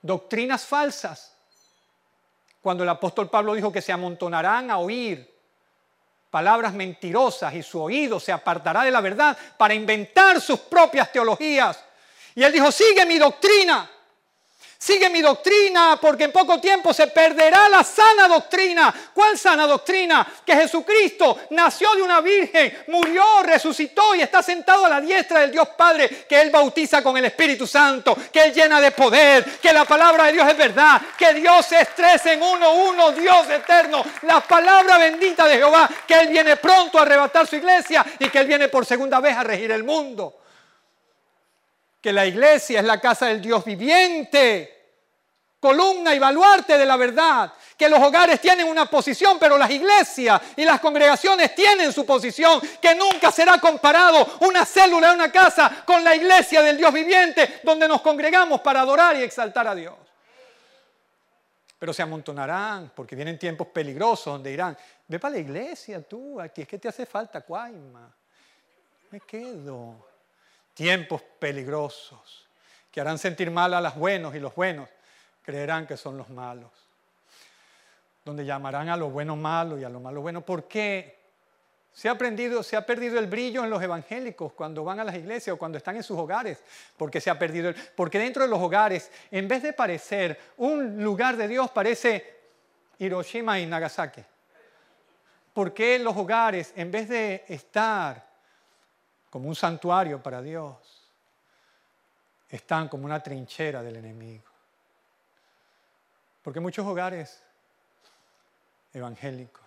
doctrinas 0.00 0.64
falsas. 0.64 1.36
Cuando 2.62 2.82
el 2.82 2.88
apóstol 2.88 3.28
Pablo 3.28 3.54
dijo 3.54 3.72
que 3.72 3.82
se 3.82 3.92
amontonarán 3.92 4.70
a 4.70 4.78
oír 4.78 5.30
palabras 6.30 6.72
mentirosas 6.72 7.54
y 7.54 7.62
su 7.62 7.82
oído 7.82 8.20
se 8.20 8.32
apartará 8.32 8.84
de 8.84 8.90
la 8.90 9.00
verdad 9.00 9.36
para 9.58 9.74
inventar 9.74 10.40
sus 10.40 10.60
propias 10.60 11.10
teologías 11.10 11.84
y 12.40 12.42
él 12.42 12.52
dijo, 12.54 12.72
sigue 12.72 13.04
mi 13.04 13.18
doctrina. 13.18 13.86
Sigue 14.78 15.10
mi 15.10 15.20
doctrina 15.20 15.98
porque 16.00 16.24
en 16.24 16.32
poco 16.32 16.58
tiempo 16.58 16.94
se 16.94 17.08
perderá 17.08 17.68
la 17.68 17.84
sana 17.84 18.26
doctrina. 18.26 18.94
¿Cuál 19.12 19.36
sana 19.36 19.66
doctrina? 19.66 20.26
Que 20.42 20.56
Jesucristo 20.56 21.40
nació 21.50 21.94
de 21.96 22.00
una 22.00 22.22
virgen, 22.22 22.84
murió, 22.86 23.42
resucitó 23.42 24.14
y 24.14 24.22
está 24.22 24.42
sentado 24.42 24.86
a 24.86 24.88
la 24.88 25.02
diestra 25.02 25.40
del 25.40 25.52
Dios 25.52 25.68
Padre, 25.76 26.24
que 26.26 26.40
Él 26.40 26.48
bautiza 26.48 27.02
con 27.02 27.14
el 27.18 27.26
Espíritu 27.26 27.66
Santo, 27.66 28.16
que 28.32 28.44
Él 28.44 28.54
llena 28.54 28.80
de 28.80 28.92
poder, 28.92 29.44
que 29.60 29.74
la 29.74 29.84
palabra 29.84 30.24
de 30.24 30.32
Dios 30.32 30.48
es 30.48 30.56
verdad, 30.56 30.98
que 31.18 31.34
Dios 31.34 31.70
es 31.72 31.94
tres 31.94 32.24
en 32.24 32.42
uno, 32.42 32.72
uno, 32.72 33.12
Dios 33.12 33.50
eterno. 33.50 34.02
La 34.22 34.40
palabra 34.40 34.96
bendita 34.96 35.46
de 35.46 35.56
Jehová, 35.56 35.90
que 36.08 36.14
Él 36.14 36.28
viene 36.28 36.56
pronto 36.56 36.98
a 36.98 37.02
arrebatar 37.02 37.46
su 37.46 37.56
iglesia 37.56 38.02
y 38.18 38.30
que 38.30 38.38
Él 38.38 38.46
viene 38.46 38.68
por 38.68 38.86
segunda 38.86 39.20
vez 39.20 39.36
a 39.36 39.44
regir 39.44 39.70
el 39.72 39.84
mundo 39.84 40.39
que 42.00 42.12
la 42.12 42.26
iglesia 42.26 42.80
es 42.80 42.86
la 42.86 43.00
casa 43.00 43.26
del 43.26 43.42
Dios 43.42 43.64
viviente, 43.64 44.80
columna 45.60 46.14
y 46.14 46.18
baluarte 46.18 46.78
de 46.78 46.86
la 46.86 46.96
verdad, 46.96 47.52
que 47.76 47.88
los 47.88 48.00
hogares 48.00 48.40
tienen 48.40 48.66
una 48.66 48.86
posición, 48.86 49.38
pero 49.38 49.58
las 49.58 49.70
iglesias 49.70 50.40
y 50.56 50.64
las 50.64 50.80
congregaciones 50.80 51.54
tienen 51.54 51.92
su 51.92 52.06
posición, 52.06 52.60
que 52.80 52.94
nunca 52.94 53.30
será 53.30 53.58
comparado 53.58 54.38
una 54.40 54.64
célula 54.64 55.12
una 55.12 55.30
casa 55.30 55.82
con 55.84 56.02
la 56.02 56.16
iglesia 56.16 56.62
del 56.62 56.78
Dios 56.78 56.92
viviente, 56.92 57.60
donde 57.62 57.86
nos 57.86 58.00
congregamos 58.00 58.60
para 58.62 58.80
adorar 58.80 59.16
y 59.16 59.22
exaltar 59.22 59.68
a 59.68 59.74
Dios. 59.74 59.94
Pero 61.78 61.92
se 61.92 62.02
amontonarán, 62.02 62.92
porque 62.94 63.16
vienen 63.16 63.38
tiempos 63.38 63.68
peligrosos 63.68 64.34
donde 64.34 64.50
dirán, 64.50 64.76
ve 65.06 65.18
para 65.18 65.34
la 65.34 65.40
iglesia 65.40 66.02
tú, 66.02 66.40
aquí 66.40 66.62
es 66.62 66.68
que 66.68 66.78
te 66.78 66.88
hace 66.88 67.04
falta, 67.04 67.42
cuaima. 67.42 68.14
Me 69.10 69.20
quedo. 69.20 70.09
Tiempos 70.80 71.20
peligrosos 71.38 72.48
que 72.90 73.02
harán 73.02 73.18
sentir 73.18 73.50
mal 73.50 73.74
a 73.74 73.82
los 73.82 73.96
buenos 73.96 74.34
y 74.34 74.40
los 74.40 74.54
buenos 74.54 74.88
creerán 75.42 75.86
que 75.86 75.98
son 75.98 76.16
los 76.16 76.30
malos. 76.30 76.70
Donde 78.24 78.46
llamarán 78.46 78.88
a 78.88 78.96
los 78.96 79.12
buenos 79.12 79.36
malos 79.36 79.78
y 79.78 79.84
a 79.84 79.90
los 79.90 80.00
malos 80.00 80.22
buenos. 80.22 80.42
¿Por 80.42 80.66
qué? 80.66 81.18
Se 81.92 82.08
ha, 82.08 82.12
aprendido, 82.12 82.62
se 82.62 82.76
ha 82.76 82.86
perdido 82.86 83.18
el 83.18 83.26
brillo 83.26 83.62
en 83.62 83.68
los 83.68 83.82
evangélicos 83.82 84.54
cuando 84.54 84.82
van 84.82 84.98
a 85.00 85.04
las 85.04 85.16
iglesias 85.16 85.52
o 85.52 85.58
cuando 85.58 85.76
están 85.76 85.96
en 85.96 86.02
sus 86.02 86.16
hogares, 86.16 86.62
porque 86.96 87.20
se 87.20 87.28
ha 87.28 87.38
perdido 87.38 87.74
porque 87.94 88.18
dentro 88.18 88.44
de 88.44 88.48
los 88.48 88.58
hogares, 88.58 89.10
en 89.30 89.46
vez 89.48 89.62
de 89.62 89.74
parecer 89.74 90.40
un 90.56 91.04
lugar 91.04 91.36
de 91.36 91.46
Dios, 91.46 91.70
parece 91.72 92.38
Hiroshima 92.98 93.60
y 93.60 93.66
Nagasaki. 93.66 94.22
Porque 95.52 95.98
los 95.98 96.16
hogares, 96.16 96.72
en 96.74 96.90
vez 96.90 97.06
de 97.10 97.44
estar 97.48 98.29
como 99.30 99.48
un 99.48 99.54
santuario 99.54 100.22
para 100.22 100.42
Dios, 100.42 101.08
están 102.48 102.88
como 102.88 103.04
una 103.04 103.22
trinchera 103.22 103.82
del 103.82 103.96
enemigo? 103.96 104.50
Porque 106.42 106.60
muchos 106.60 106.86
hogares 106.86 107.42
evangélicos, 108.92 109.64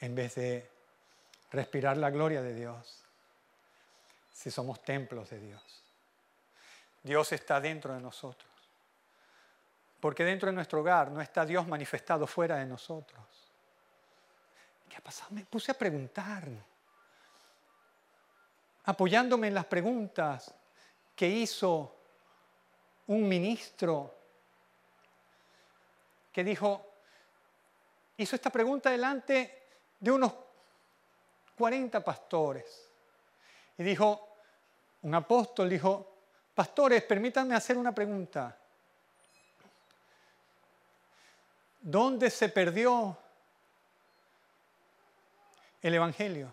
en 0.00 0.14
vez 0.14 0.36
de 0.36 0.70
respirar 1.50 1.96
la 1.96 2.10
gloria 2.10 2.42
de 2.42 2.54
Dios, 2.54 3.02
si 4.32 4.50
somos 4.50 4.82
templos 4.82 5.30
de 5.30 5.40
Dios, 5.40 5.82
Dios 7.02 7.32
está 7.32 7.60
dentro 7.60 7.94
de 7.94 8.00
nosotros. 8.00 8.50
Porque 10.00 10.24
dentro 10.24 10.48
de 10.48 10.54
nuestro 10.54 10.80
hogar 10.80 11.10
no 11.10 11.20
está 11.20 11.46
Dios 11.46 11.66
manifestado 11.66 12.26
fuera 12.26 12.56
de 12.56 12.66
nosotros. 12.66 13.24
¿Qué 14.88 14.96
ha 14.96 15.00
pasado? 15.00 15.30
Me 15.32 15.44
puse 15.44 15.72
a 15.72 15.74
preguntar, 15.74 16.46
apoyándome 18.86 19.48
en 19.48 19.54
las 19.54 19.66
preguntas 19.66 20.54
que 21.14 21.28
hizo 21.28 21.96
un 23.08 23.28
ministro 23.28 24.14
que 26.32 26.44
dijo, 26.44 26.86
hizo 28.16 28.36
esta 28.36 28.50
pregunta 28.50 28.90
delante 28.90 29.68
de 29.98 30.10
unos 30.10 30.32
40 31.56 32.04
pastores. 32.04 32.90
Y 33.78 33.82
dijo, 33.82 34.36
un 35.02 35.14
apóstol 35.14 35.68
dijo, 35.68 36.18
pastores, 36.54 37.02
permítanme 37.02 37.54
hacer 37.54 37.76
una 37.78 37.94
pregunta. 37.94 38.56
¿Dónde 41.80 42.30
se 42.30 42.48
perdió 42.50 43.16
el 45.80 45.94
Evangelio? 45.94 46.52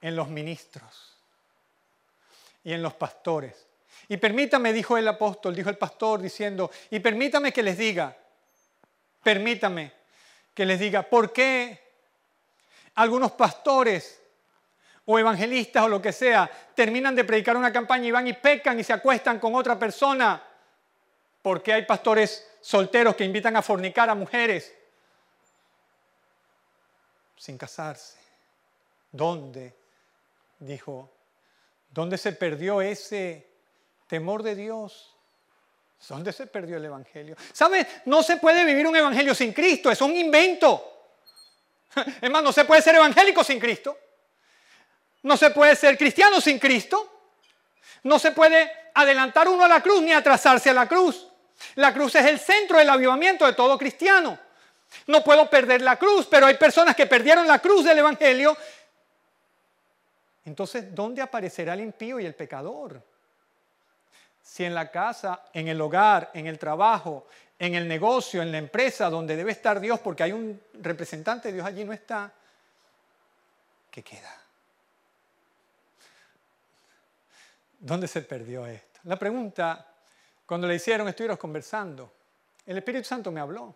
En 0.00 0.14
los 0.14 0.28
ministros 0.28 1.16
y 2.64 2.72
en 2.72 2.82
los 2.82 2.94
pastores. 2.94 3.66
Y 4.08 4.16
permítame, 4.16 4.72
dijo 4.72 4.96
el 4.96 5.08
apóstol, 5.08 5.54
dijo 5.54 5.70
el 5.70 5.76
pastor 5.76 6.20
diciendo, 6.20 6.70
y 6.90 7.00
permítame 7.00 7.52
que 7.52 7.62
les 7.62 7.76
diga, 7.76 8.16
permítame 9.22 9.92
que 10.54 10.64
les 10.64 10.80
diga, 10.80 11.02
¿por 11.02 11.32
qué 11.32 11.78
algunos 12.94 13.32
pastores 13.32 14.20
o 15.04 15.18
evangelistas 15.18 15.84
o 15.84 15.88
lo 15.88 16.02
que 16.02 16.12
sea 16.12 16.50
terminan 16.74 17.14
de 17.14 17.24
predicar 17.24 17.56
una 17.56 17.72
campaña 17.72 18.06
y 18.06 18.10
van 18.10 18.26
y 18.26 18.32
pecan 18.32 18.78
y 18.80 18.84
se 18.84 18.92
acuestan 18.92 19.38
con 19.38 19.54
otra 19.54 19.78
persona? 19.78 20.42
¿Por 21.42 21.62
qué 21.62 21.72
hay 21.74 21.86
pastores 21.86 22.46
solteros 22.60 23.14
que 23.14 23.24
invitan 23.24 23.56
a 23.56 23.62
fornicar 23.62 24.10
a 24.10 24.14
mujeres 24.14 24.74
sin 27.36 27.56
casarse? 27.56 28.18
¿Dónde? 29.12 29.77
Dijo, 30.58 31.12
¿dónde 31.90 32.18
se 32.18 32.32
perdió 32.32 32.80
ese 32.82 33.48
temor 34.08 34.42
de 34.42 34.56
Dios. 34.56 35.14
¿Dónde 36.08 36.32
se 36.32 36.46
perdió 36.46 36.78
el 36.78 36.84
Evangelio? 36.84 37.36
¿Sabes? 37.52 37.86
No 38.06 38.22
se 38.22 38.38
puede 38.38 38.64
vivir 38.64 38.86
un 38.86 38.96
Evangelio 38.96 39.34
sin 39.34 39.52
Cristo, 39.52 39.90
es 39.90 40.00
un 40.00 40.16
invento. 40.16 40.94
Es 42.20 42.30
más, 42.30 42.42
no 42.42 42.52
se 42.52 42.64
puede 42.64 42.82
ser 42.82 42.94
evangélico 42.96 43.42
sin 43.42 43.58
Cristo. 43.58 43.96
No 45.22 45.36
se 45.36 45.50
puede 45.50 45.74
ser 45.74 45.96
cristiano 45.96 46.40
sin 46.40 46.58
Cristo. 46.58 47.32
No 48.04 48.18
se 48.18 48.30
puede 48.32 48.70
adelantar 48.94 49.48
uno 49.48 49.64
a 49.64 49.68
la 49.68 49.82
cruz 49.82 50.02
ni 50.02 50.12
atrasarse 50.12 50.70
a 50.70 50.74
la 50.74 50.86
cruz. 50.86 51.26
La 51.74 51.92
cruz 51.92 52.14
es 52.14 52.26
el 52.26 52.38
centro 52.38 52.78
del 52.78 52.90
avivamiento 52.90 53.46
de 53.46 53.54
todo 53.54 53.76
cristiano. 53.76 54.38
No 55.06 55.24
puedo 55.24 55.50
perder 55.50 55.82
la 55.82 55.96
cruz, 55.96 56.26
pero 56.30 56.46
hay 56.46 56.54
personas 56.54 56.94
que 56.94 57.06
perdieron 57.06 57.46
la 57.46 57.58
cruz 57.58 57.84
del 57.84 57.98
Evangelio. 57.98 58.56
Entonces, 60.48 60.94
¿dónde 60.94 61.22
aparecerá 61.22 61.74
el 61.74 61.80
impío 61.80 62.18
y 62.18 62.26
el 62.26 62.34
pecador? 62.34 63.02
si 64.48 64.64
en 64.64 64.74
la 64.74 64.90
casa, 64.90 65.44
en 65.52 65.68
el 65.68 65.78
hogar, 65.78 66.30
en 66.32 66.46
el 66.46 66.58
trabajo, 66.58 67.26
en 67.58 67.74
el 67.74 67.86
negocio, 67.86 68.40
en 68.40 68.50
la 68.50 68.56
empresa 68.56 69.10
donde 69.10 69.36
debe 69.36 69.52
estar 69.52 69.78
Dios, 69.78 70.00
porque 70.00 70.22
hay 70.22 70.32
un 70.32 70.58
representante 70.80 71.48
de 71.48 71.54
Dios 71.54 71.66
allí 71.66 71.84
no 71.84 71.92
está, 71.92 72.32
¿qué 73.90 74.02
queda? 74.02 74.34
¿Dónde 77.78 78.08
se 78.08 78.22
perdió 78.22 78.66
esto? 78.66 79.00
La 79.04 79.18
pregunta, 79.18 79.86
cuando 80.46 80.66
le 80.66 80.76
hicieron, 80.76 81.06
estuvieron 81.08 81.36
conversando, 81.36 82.10
el 82.64 82.78
Espíritu 82.78 83.04
Santo 83.04 83.30
me 83.30 83.40
habló. 83.40 83.74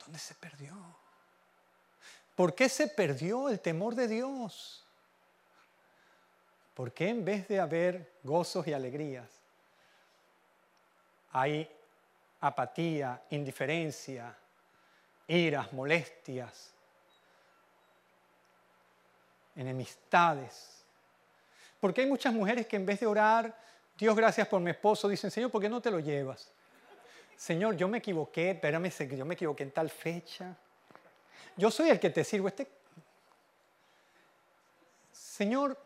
¿Dónde 0.00 0.18
se 0.18 0.34
perdió? 0.34 1.01
¿Por 2.42 2.56
qué 2.56 2.68
se 2.68 2.88
perdió 2.88 3.48
el 3.48 3.60
temor 3.60 3.94
de 3.94 4.08
Dios? 4.08 4.84
¿Por 6.74 6.92
qué 6.92 7.08
en 7.08 7.24
vez 7.24 7.46
de 7.46 7.60
haber 7.60 8.14
gozos 8.24 8.66
y 8.66 8.72
alegrías, 8.72 9.30
hay 11.30 11.70
apatía, 12.40 13.22
indiferencia, 13.30 14.36
iras, 15.28 15.72
molestias, 15.72 16.74
enemistades? 19.54 20.84
Porque 21.78 22.00
hay 22.00 22.08
muchas 22.08 22.34
mujeres 22.34 22.66
que 22.66 22.74
en 22.74 22.84
vez 22.84 22.98
de 22.98 23.06
orar, 23.06 23.56
Dios 23.96 24.16
gracias 24.16 24.48
por 24.48 24.60
mi 24.60 24.72
esposo, 24.72 25.08
dicen, 25.08 25.30
Señor, 25.30 25.52
¿por 25.52 25.62
qué 25.62 25.68
no 25.68 25.80
te 25.80 25.92
lo 25.92 26.00
llevas? 26.00 26.50
Señor, 27.36 27.76
yo 27.76 27.86
me 27.86 27.98
equivoqué, 27.98 28.50
espérame, 28.50 28.90
yo 29.16 29.24
me 29.24 29.34
equivoqué 29.34 29.62
en 29.62 29.70
tal 29.70 29.88
fecha. 29.88 30.56
Yo 31.56 31.70
soy 31.70 31.90
el 31.90 32.00
que 32.00 32.10
te 32.10 32.24
sirvo. 32.24 32.48
Este... 32.48 32.68
Señor, 35.12 35.76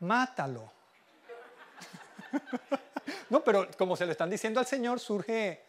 mátalo. 0.00 0.70
no, 3.30 3.42
pero 3.42 3.68
como 3.76 3.96
se 3.96 4.06
lo 4.06 4.12
están 4.12 4.30
diciendo 4.30 4.60
al 4.60 4.66
Señor, 4.66 5.00
surge, 5.00 5.64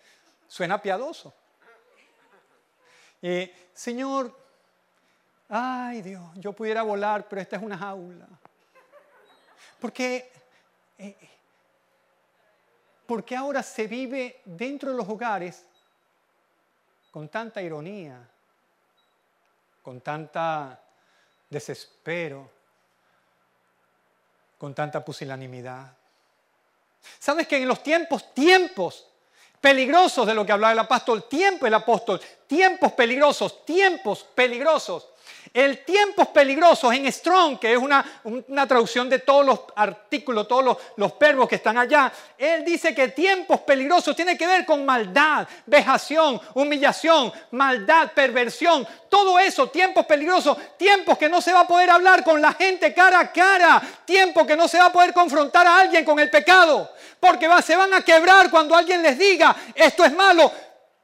suena 0.47 0.81
piadoso. 0.81 1.33
Señor, 3.73 4.35
ay 5.49 6.01
Dios, 6.01 6.23
yo 6.35 6.53
pudiera 6.53 6.83
volar, 6.83 7.27
pero 7.27 7.41
esta 7.41 7.57
es 7.57 7.61
una 7.61 7.77
jaula. 7.77 8.27
Porque, 9.79 10.31
eh, 10.97 11.15
porque 13.05 13.35
ahora 13.35 13.61
se 13.61 13.87
vive 13.87 14.41
dentro 14.45 14.91
de 14.91 14.97
los 14.97 15.07
hogares 15.07 15.65
con 17.11 17.29
tanta 17.29 17.61
ironía, 17.61 18.27
con 19.87 20.01
tanta 20.01 20.77
desespero, 21.49 22.51
con 24.57 24.75
tanta 24.75 25.05
pusilanimidad. 25.05 25.93
¿Sabes 27.17 27.47
que 27.47 27.55
en 27.55 27.69
los 27.69 27.81
tiempos, 27.81 28.33
tiempos 28.33 29.07
peligrosos 29.61 30.27
de 30.27 30.33
lo 30.33 30.45
que 30.45 30.51
hablaba 30.51 30.73
el 30.73 30.79
apóstol, 30.79 31.29
tiempo 31.29 31.65
el 31.67 31.73
apóstol, 31.73 32.19
tiempos 32.47 32.91
peligrosos, 32.91 33.63
tiempos 33.63 34.25
peligrosos, 34.35 35.07
El 35.57 35.83
tiempos 35.83 36.27
peligrosos 36.27 36.93
en 36.93 37.11
Strong, 37.11 37.57
que 37.57 37.73
es 37.73 37.79
una, 37.79 38.05
traducción 38.67 39.09
de 39.09 39.17
todos 39.17 39.43
los 39.43 39.59
artículos, 39.75 40.47
todos 40.47 40.63
los, 40.63 40.77
los, 40.97 41.17
verbos 41.17 41.49
que 41.49 41.55
están 41.55 41.79
allá, 41.79 42.13
él 42.37 42.63
dice 42.63 42.93
que 42.93 43.07
tiempos 43.07 43.61
peligrosos 43.61 44.15
tiene 44.15 44.37
que 44.37 44.45
ver 44.45 44.67
con 44.67 44.85
maldad, 44.85 45.47
vejación, 45.65 46.39
humillación, 46.53 47.33
maldad, 47.49 48.11
perversión, 48.13 48.87
todo 49.09 49.39
eso, 49.39 49.67
tiempos 49.71 50.05
peligrosos, 50.05 50.55
tiempos 50.77 51.17
que 51.17 51.27
no 51.27 51.41
se 51.41 51.51
va 51.51 51.61
a 51.61 51.67
poder 51.67 51.89
hablar 51.89 52.23
con 52.23 52.39
la 52.39 52.53
gente 52.53 52.93
cara 52.93 53.19
a 53.19 53.33
cara, 53.33 53.81
tiempos 54.05 54.45
que 54.45 54.55
no 54.55 54.67
se 54.67 54.77
va 54.77 54.85
a 54.85 54.93
poder 54.93 55.11
confrontar 55.11 55.65
a 55.65 55.79
alguien 55.79 56.05
con 56.05 56.19
el 56.19 56.29
pecado, 56.29 56.87
porque 57.19 57.49
se 57.63 57.75
van 57.75 57.95
a 57.95 58.05
quebrar 58.05 58.51
cuando 58.51 58.75
alguien 58.75 59.01
les 59.01 59.17
diga, 59.17 59.55
esto 59.73 60.05
es 60.05 60.13
malo, 60.13 60.51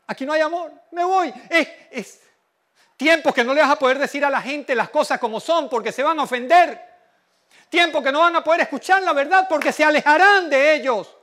aquí 0.06 0.28
no 0.28 0.34
hay 0.34 0.42
amor, 0.42 0.72
me 0.92 1.04
voy. 1.04 1.34
Es, 1.50 2.20
tiempos 3.04 3.34
que 3.34 3.44
no 3.44 3.54
le 3.54 3.60
vas 3.60 3.72
a 3.72 3.76
poder 3.76 4.00
decir 4.00 4.24
a 4.24 4.30
la 4.30 4.42
gente 4.42 4.74
las 4.74 4.90
cosas 4.90 5.20
como 5.20 5.42
son 5.42 5.68
porque 5.68 5.92
se 5.92 6.02
van 6.02 6.18
a 6.22 6.24
ofender. 6.24 6.80
Tiempos 7.68 8.02
que 8.02 8.14
no 8.14 8.22
van 8.22 8.38
a 8.38 8.42
poder 8.42 8.62
escuchar 8.62 9.04
la 9.04 9.12
verdad 9.12 9.46
porque 9.50 9.74
se 9.74 9.84
alejarán 9.84 10.50
de 10.50 10.76
ellos. 10.76 11.14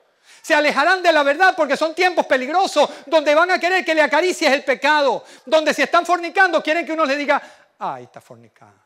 Se 0.43 0.55
alejarán 0.55 1.03
de 1.03 1.11
la 1.11 1.23
verdad 1.23 1.55
porque 1.57 1.79
son 1.79 1.95
tiempos 1.95 2.27
peligrosos 2.27 2.91
donde 3.07 3.35
van 3.35 3.51
a 3.51 3.59
querer 3.59 3.83
que 3.83 3.95
le 3.95 4.03
acaricies 4.03 4.53
el 4.53 4.63
pecado. 4.63 5.25
Donde 5.47 5.73
si 5.73 5.81
están 5.81 6.05
fornicando 6.05 6.63
quieren 6.63 6.85
que 6.85 6.93
uno 6.93 7.07
le 7.07 7.17
diga, 7.17 7.41
ay, 7.79 8.05
está 8.05 8.21
fornicando. 8.21 8.83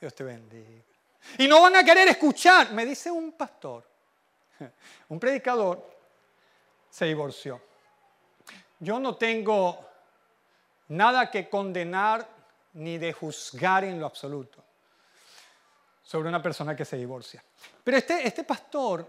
Dios 0.00 0.14
te 0.14 0.22
bendiga. 0.22 0.84
Y 1.38 1.48
no 1.48 1.62
van 1.62 1.74
a 1.74 1.82
querer 1.82 2.06
escuchar. 2.06 2.70
Me 2.70 2.86
dice 2.86 3.10
un 3.10 3.32
pastor, 3.32 3.84
un 5.08 5.18
predicador, 5.18 5.84
se 6.88 7.06
divorció. 7.06 7.60
Yo 8.78 9.00
no 9.00 9.16
tengo 9.16 9.87
nada 10.88 11.30
que 11.30 11.48
condenar 11.48 12.28
ni 12.74 12.98
de 12.98 13.12
juzgar 13.12 13.84
en 13.84 13.98
lo 14.00 14.06
absoluto 14.06 14.62
sobre 16.02 16.28
una 16.28 16.42
persona 16.42 16.74
que 16.74 16.84
se 16.84 16.96
divorcia. 16.96 17.42
Pero 17.84 17.96
este, 17.96 18.26
este 18.26 18.44
pastor 18.44 19.06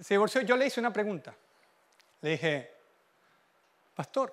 se 0.00 0.14
divorció, 0.14 0.40
yo 0.42 0.56
le 0.56 0.66
hice 0.66 0.80
una 0.80 0.92
pregunta. 0.92 1.34
Le 2.20 2.30
dije, 2.30 2.74
pastor, 3.94 4.32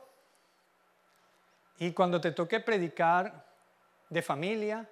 ¿y 1.79 1.91
cuando 1.91 2.21
te 2.21 2.31
toque 2.31 2.59
predicar 2.59 3.45
de 4.09 4.21
familia 4.21 4.87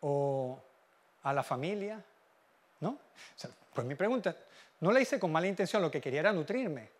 o 0.00 0.62
a 1.22 1.32
la 1.32 1.42
familia? 1.42 2.04
¿No? 2.80 2.98
pues 3.72 3.86
mi 3.86 3.94
pregunta, 3.94 4.36
no 4.80 4.92
le 4.92 5.00
hice 5.00 5.18
con 5.18 5.32
mala 5.32 5.46
intención, 5.46 5.80
lo 5.80 5.90
que 5.90 6.00
quería 6.00 6.20
era 6.20 6.32
nutrirme. 6.32 6.90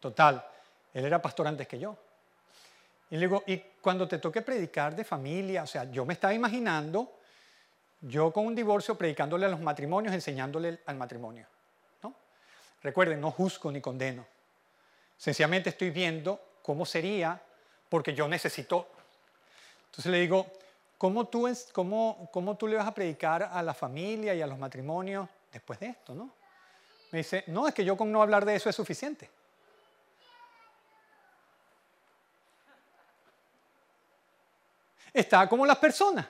Total, 0.00 0.44
él 0.92 1.04
era 1.04 1.20
pastor 1.20 1.46
antes 1.46 1.68
que 1.68 1.78
yo. 1.78 1.96
Y 3.10 3.16
le 3.16 3.20
digo, 3.22 3.42
y 3.46 3.58
cuando 3.80 4.06
te 4.06 4.18
toque 4.18 4.42
predicar 4.42 4.94
de 4.94 5.04
familia, 5.04 5.62
o 5.62 5.66
sea, 5.66 5.84
yo 5.84 6.04
me 6.04 6.12
estaba 6.12 6.34
imaginando 6.34 7.18
yo 8.00 8.32
con 8.32 8.46
un 8.46 8.54
divorcio 8.54 8.96
predicándole 8.96 9.46
a 9.46 9.48
los 9.48 9.60
matrimonios, 9.60 10.14
enseñándole 10.14 10.80
al 10.86 10.96
matrimonio. 10.96 11.46
¿no? 12.02 12.14
Recuerden, 12.82 13.20
no 13.20 13.30
juzgo 13.30 13.72
ni 13.72 13.80
condeno. 13.80 14.26
Sencillamente 15.16 15.70
estoy 15.70 15.90
viendo 15.90 16.40
cómo 16.62 16.86
sería, 16.86 17.40
porque 17.88 18.14
yo 18.14 18.28
necesito. 18.28 18.86
Entonces 19.86 20.12
le 20.12 20.20
digo, 20.20 20.46
¿cómo 20.96 21.26
tú, 21.26 21.48
cómo, 21.72 22.28
cómo 22.30 22.56
tú 22.56 22.68
le 22.68 22.76
vas 22.76 22.86
a 22.86 22.94
predicar 22.94 23.42
a 23.42 23.62
la 23.62 23.74
familia 23.74 24.34
y 24.34 24.42
a 24.42 24.46
los 24.46 24.58
matrimonios 24.58 25.28
después 25.50 25.80
de 25.80 25.86
esto? 25.86 26.14
¿no? 26.14 26.30
Me 27.10 27.18
dice, 27.18 27.42
no, 27.48 27.66
es 27.66 27.74
que 27.74 27.84
yo 27.84 27.96
con 27.96 28.12
no 28.12 28.22
hablar 28.22 28.44
de 28.44 28.54
eso 28.54 28.68
es 28.70 28.76
suficiente. 28.76 29.28
Está 35.12 35.48
como 35.48 35.66
las 35.66 35.78
personas. 35.78 36.26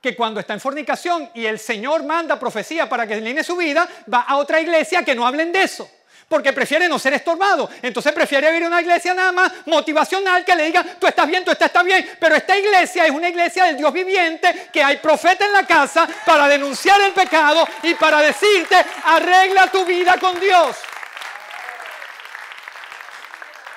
Que 0.00 0.14
cuando 0.14 0.40
está 0.40 0.54
en 0.54 0.60
fornicación 0.60 1.30
y 1.34 1.46
el 1.46 1.58
Señor 1.58 2.04
manda 2.04 2.38
profecía 2.38 2.88
para 2.88 3.06
que 3.06 3.16
line 3.16 3.42
su 3.42 3.56
vida, 3.56 3.88
va 4.12 4.20
a 4.20 4.36
otra 4.36 4.60
iglesia 4.60 5.04
que 5.04 5.14
no 5.14 5.26
hablen 5.26 5.52
de 5.52 5.62
eso. 5.62 5.88
Porque 6.28 6.52
prefiere 6.52 6.88
no 6.88 6.98
ser 6.98 7.14
estorbado. 7.14 7.70
Entonces 7.82 8.12
prefiere 8.12 8.56
ir 8.56 8.64
a 8.64 8.66
una 8.66 8.80
iglesia 8.80 9.14
nada 9.14 9.30
más 9.32 9.52
motivacional 9.66 10.44
que 10.44 10.56
le 10.56 10.64
diga, 10.64 10.84
tú 10.98 11.06
estás 11.06 11.26
bien, 11.26 11.44
tú 11.44 11.52
estás, 11.52 11.84
bien. 11.84 12.16
Pero 12.18 12.34
esta 12.34 12.58
iglesia 12.58 13.06
es 13.06 13.12
una 13.12 13.28
iglesia 13.28 13.64
del 13.64 13.76
Dios 13.76 13.92
viviente, 13.92 14.68
que 14.72 14.82
hay 14.82 14.96
profeta 14.96 15.46
en 15.46 15.52
la 15.52 15.64
casa 15.64 16.08
para 16.24 16.48
denunciar 16.48 17.00
el 17.00 17.12
pecado 17.12 17.66
y 17.82 17.94
para 17.94 18.20
decirte, 18.20 18.76
arregla 19.04 19.70
tu 19.70 19.84
vida 19.84 20.18
con 20.18 20.38
Dios. 20.40 20.76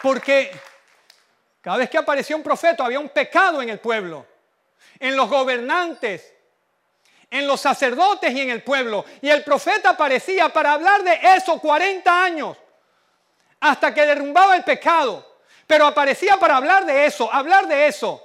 Porque 0.02 0.69
cada 1.62 1.78
vez 1.78 1.90
que 1.90 1.98
aparecía 1.98 2.36
un 2.36 2.44
profeta 2.44 2.86
había 2.86 3.00
un 3.00 3.10
pecado 3.10 3.62
en 3.62 3.70
el 3.70 3.80
pueblo, 3.80 4.26
en 5.00 5.16
los 5.16 5.30
gobernantes, 5.30 6.34
en 7.30 7.46
los 7.46 7.62
sacerdotes 7.62 8.32
y 8.34 8.42
en 8.42 8.50
el 8.50 8.64
pueblo. 8.64 9.06
Y 9.22 9.30
el 9.30 9.44
profeta 9.44 9.92
aparecía 9.92 10.50
para 10.50 10.74
hablar 10.74 11.04
de 11.04 11.20
eso 11.36 11.60
40 11.60 12.24
años, 12.24 12.58
hasta 13.60 13.94
que 13.94 14.06
derrumbaba 14.06 14.56
el 14.56 14.64
pecado. 14.64 15.26
Pero 15.68 15.86
aparecía 15.86 16.38
para 16.38 16.58
hablar 16.58 16.86
de 16.86 17.06
eso, 17.06 17.32
hablar 17.32 17.68
de 17.68 17.88
eso, 17.88 18.24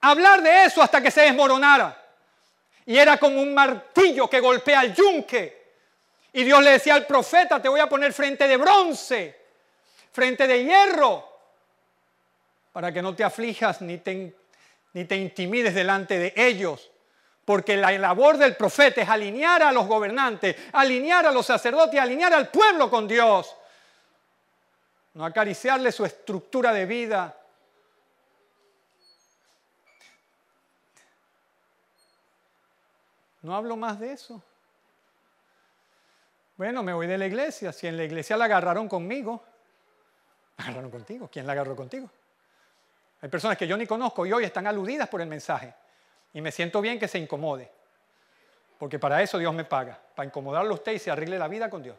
hablar 0.00 0.42
de 0.42 0.64
eso 0.64 0.82
hasta 0.82 1.00
que 1.00 1.10
se 1.10 1.20
desmoronara. 1.20 1.96
Y 2.86 2.96
era 2.96 3.18
como 3.18 3.40
un 3.40 3.54
martillo 3.54 4.28
que 4.28 4.40
golpea 4.40 4.80
al 4.80 4.94
yunque. 4.94 5.58
Y 6.32 6.44
Dios 6.44 6.62
le 6.62 6.72
decía 6.72 6.94
al 6.94 7.06
profeta, 7.06 7.60
te 7.60 7.68
voy 7.68 7.80
a 7.80 7.88
poner 7.88 8.12
frente 8.12 8.48
de 8.48 8.56
bronce, 8.56 9.46
frente 10.10 10.46
de 10.46 10.64
hierro, 10.64 11.37
para 12.78 12.92
que 12.92 13.02
no 13.02 13.12
te 13.12 13.24
aflijas 13.24 13.80
ni 13.82 13.98
te, 13.98 14.36
ni 14.92 15.04
te 15.04 15.16
intimides 15.16 15.74
delante 15.74 16.16
de 16.16 16.32
ellos. 16.36 16.92
Porque 17.44 17.76
la 17.76 17.90
labor 17.90 18.38
del 18.38 18.54
profeta 18.54 19.02
es 19.02 19.08
alinear 19.08 19.64
a 19.64 19.72
los 19.72 19.88
gobernantes, 19.88 20.54
alinear 20.74 21.26
a 21.26 21.32
los 21.32 21.44
sacerdotes, 21.44 21.98
alinear 21.98 22.32
al 22.32 22.50
pueblo 22.50 22.88
con 22.88 23.08
Dios. 23.08 23.52
No 25.14 25.24
acariciarle 25.24 25.90
su 25.90 26.04
estructura 26.04 26.72
de 26.72 26.86
vida. 26.86 27.36
No 33.42 33.56
hablo 33.56 33.76
más 33.76 33.98
de 33.98 34.12
eso. 34.12 34.40
Bueno, 36.56 36.84
me 36.84 36.92
voy 36.92 37.08
de 37.08 37.18
la 37.18 37.26
iglesia. 37.26 37.72
Si 37.72 37.88
en 37.88 37.96
la 37.96 38.04
iglesia 38.04 38.36
la 38.36 38.44
agarraron 38.44 38.88
conmigo, 38.88 39.42
agarraron 40.58 40.92
contigo. 40.92 41.28
¿Quién 41.28 41.44
la 41.44 41.54
agarró 41.54 41.74
contigo? 41.74 42.08
Hay 43.20 43.28
personas 43.28 43.58
que 43.58 43.66
yo 43.66 43.76
ni 43.76 43.86
conozco 43.86 44.24
y 44.26 44.32
hoy 44.32 44.44
están 44.44 44.66
aludidas 44.66 45.08
por 45.08 45.20
el 45.20 45.28
mensaje. 45.28 45.74
Y 46.32 46.40
me 46.40 46.52
siento 46.52 46.80
bien 46.80 46.98
que 46.98 47.08
se 47.08 47.18
incomode. 47.18 47.70
Porque 48.78 48.98
para 48.98 49.22
eso 49.22 49.38
Dios 49.38 49.52
me 49.52 49.64
paga. 49.64 49.98
Para 50.14 50.26
incomodarlo 50.26 50.70
a 50.70 50.74
usted 50.74 50.92
y 50.92 50.98
se 50.98 51.10
arregle 51.10 51.38
la 51.38 51.48
vida 51.48 51.68
con 51.68 51.82
Dios. 51.82 51.96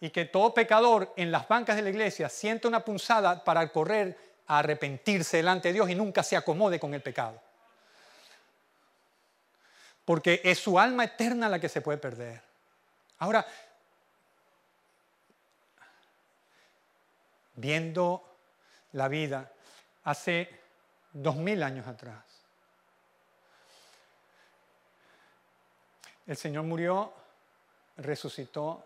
Y 0.00 0.08
que 0.08 0.24
todo 0.24 0.54
pecador 0.54 1.12
en 1.16 1.30
las 1.30 1.46
bancas 1.46 1.76
de 1.76 1.82
la 1.82 1.90
iglesia 1.90 2.30
sienta 2.30 2.68
una 2.68 2.82
punzada 2.82 3.44
para 3.44 3.68
correr 3.70 4.16
a 4.46 4.60
arrepentirse 4.60 5.36
delante 5.36 5.68
de 5.68 5.74
Dios 5.74 5.90
y 5.90 5.94
nunca 5.94 6.22
se 6.22 6.36
acomode 6.36 6.80
con 6.80 6.94
el 6.94 7.02
pecado. 7.02 7.40
Porque 10.06 10.40
es 10.42 10.58
su 10.58 10.78
alma 10.78 11.04
eterna 11.04 11.50
la 11.50 11.58
que 11.58 11.68
se 11.68 11.82
puede 11.82 11.98
perder. 11.98 12.40
Ahora, 13.18 13.46
viendo 17.54 18.36
la 18.92 19.08
vida 19.08 19.52
hace 20.04 20.60
dos 21.12 21.36
mil 21.36 21.62
años 21.62 21.86
atrás. 21.86 22.24
El 26.26 26.36
Señor 26.36 26.64
murió, 26.64 27.12
resucitó 27.96 28.84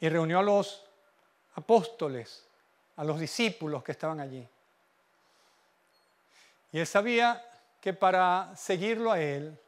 y 0.00 0.08
reunió 0.08 0.38
a 0.38 0.42
los 0.42 0.84
apóstoles, 1.54 2.46
a 2.96 3.04
los 3.04 3.20
discípulos 3.20 3.82
que 3.82 3.92
estaban 3.92 4.20
allí. 4.20 4.46
Y 6.72 6.78
él 6.78 6.86
sabía 6.86 7.42
que 7.80 7.92
para 7.92 8.54
seguirlo 8.56 9.12
a 9.12 9.20
él 9.20 9.58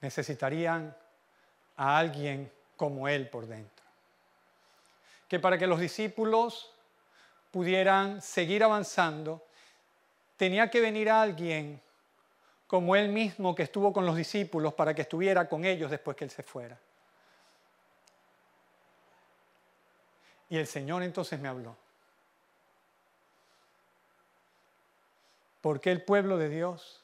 necesitarían 0.00 0.96
a 1.76 1.98
alguien 1.98 2.52
como 2.76 3.08
él 3.08 3.28
por 3.28 3.46
dentro 3.46 3.73
que 5.34 5.40
para 5.40 5.58
que 5.58 5.66
los 5.66 5.80
discípulos 5.80 6.70
pudieran 7.50 8.22
seguir 8.22 8.62
avanzando, 8.62 9.44
tenía 10.36 10.70
que 10.70 10.80
venir 10.80 11.10
alguien 11.10 11.82
como 12.68 12.94
él 12.94 13.08
mismo 13.08 13.52
que 13.52 13.64
estuvo 13.64 13.92
con 13.92 14.06
los 14.06 14.14
discípulos 14.14 14.74
para 14.74 14.94
que 14.94 15.02
estuviera 15.02 15.48
con 15.48 15.64
ellos 15.64 15.90
después 15.90 16.16
que 16.16 16.22
él 16.22 16.30
se 16.30 16.44
fuera. 16.44 16.78
Y 20.50 20.56
el 20.56 20.68
Señor 20.68 21.02
entonces 21.02 21.40
me 21.40 21.48
habló. 21.48 21.76
Porque 25.60 25.90
el 25.90 26.04
pueblo 26.04 26.38
de 26.38 26.48
Dios 26.48 27.02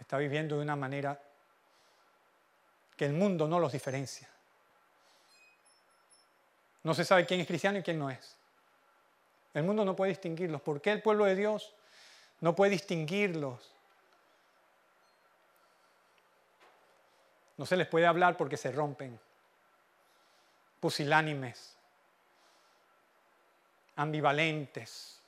está 0.00 0.18
viviendo 0.18 0.56
de 0.56 0.62
una 0.62 0.74
manera 0.74 1.22
que 2.96 3.06
el 3.06 3.12
mundo 3.12 3.46
no 3.46 3.60
los 3.60 3.70
diferencia. 3.70 4.28
No 6.82 6.94
se 6.94 7.04
sabe 7.04 7.26
quién 7.26 7.40
es 7.40 7.46
cristiano 7.46 7.78
y 7.78 7.82
quién 7.82 7.98
no 7.98 8.10
es. 8.10 8.36
El 9.54 9.64
mundo 9.64 9.84
no 9.84 9.96
puede 9.96 10.10
distinguirlos. 10.10 10.60
¿Por 10.62 10.80
qué 10.80 10.92
el 10.92 11.02
pueblo 11.02 11.24
de 11.24 11.34
Dios 11.34 11.74
no 12.40 12.54
puede 12.54 12.72
distinguirlos? 12.72 13.72
No 17.56 17.66
se 17.66 17.76
les 17.76 17.88
puede 17.88 18.06
hablar 18.06 18.36
porque 18.36 18.56
se 18.56 18.70
rompen. 18.70 19.18
Pusilánimes, 20.80 21.76
ambivalentes, 23.96 25.20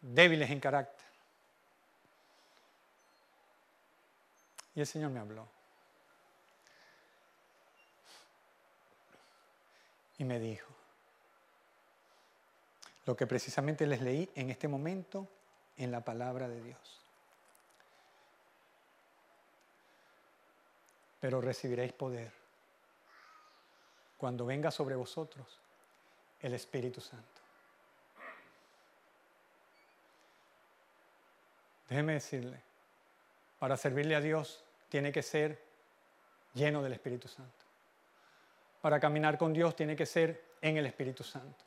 débiles 0.00 0.50
en 0.50 0.60
carácter. 0.60 1.06
Y 4.74 4.80
el 4.80 4.86
Señor 4.86 5.10
me 5.10 5.18
habló. 5.18 5.48
Y 10.18 10.24
me 10.24 10.38
dijo, 10.38 10.72
lo 13.06 13.16
que 13.16 13.26
precisamente 13.26 13.86
les 13.86 14.00
leí 14.00 14.30
en 14.34 14.50
este 14.50 14.68
momento 14.68 15.28
en 15.76 15.90
la 15.90 16.04
palabra 16.04 16.48
de 16.48 16.62
Dios. 16.62 17.00
Pero 21.20 21.40
recibiréis 21.40 21.92
poder 21.92 22.32
cuando 24.18 24.46
venga 24.46 24.70
sobre 24.70 24.94
vosotros 24.94 25.60
el 26.40 26.54
Espíritu 26.54 27.00
Santo. 27.00 27.40
Déjeme 31.88 32.14
decirle, 32.14 32.60
para 33.58 33.76
servirle 33.76 34.16
a 34.16 34.20
Dios 34.20 34.64
tiene 34.88 35.12
que 35.12 35.22
ser 35.22 35.62
lleno 36.54 36.82
del 36.82 36.94
Espíritu 36.94 37.28
Santo. 37.28 37.61
Para 38.82 39.00
caminar 39.00 39.38
con 39.38 39.54
Dios 39.54 39.74
tiene 39.74 39.96
que 39.96 40.04
ser 40.04 40.56
en 40.60 40.76
el 40.76 40.84
Espíritu 40.84 41.24
Santo. 41.24 41.64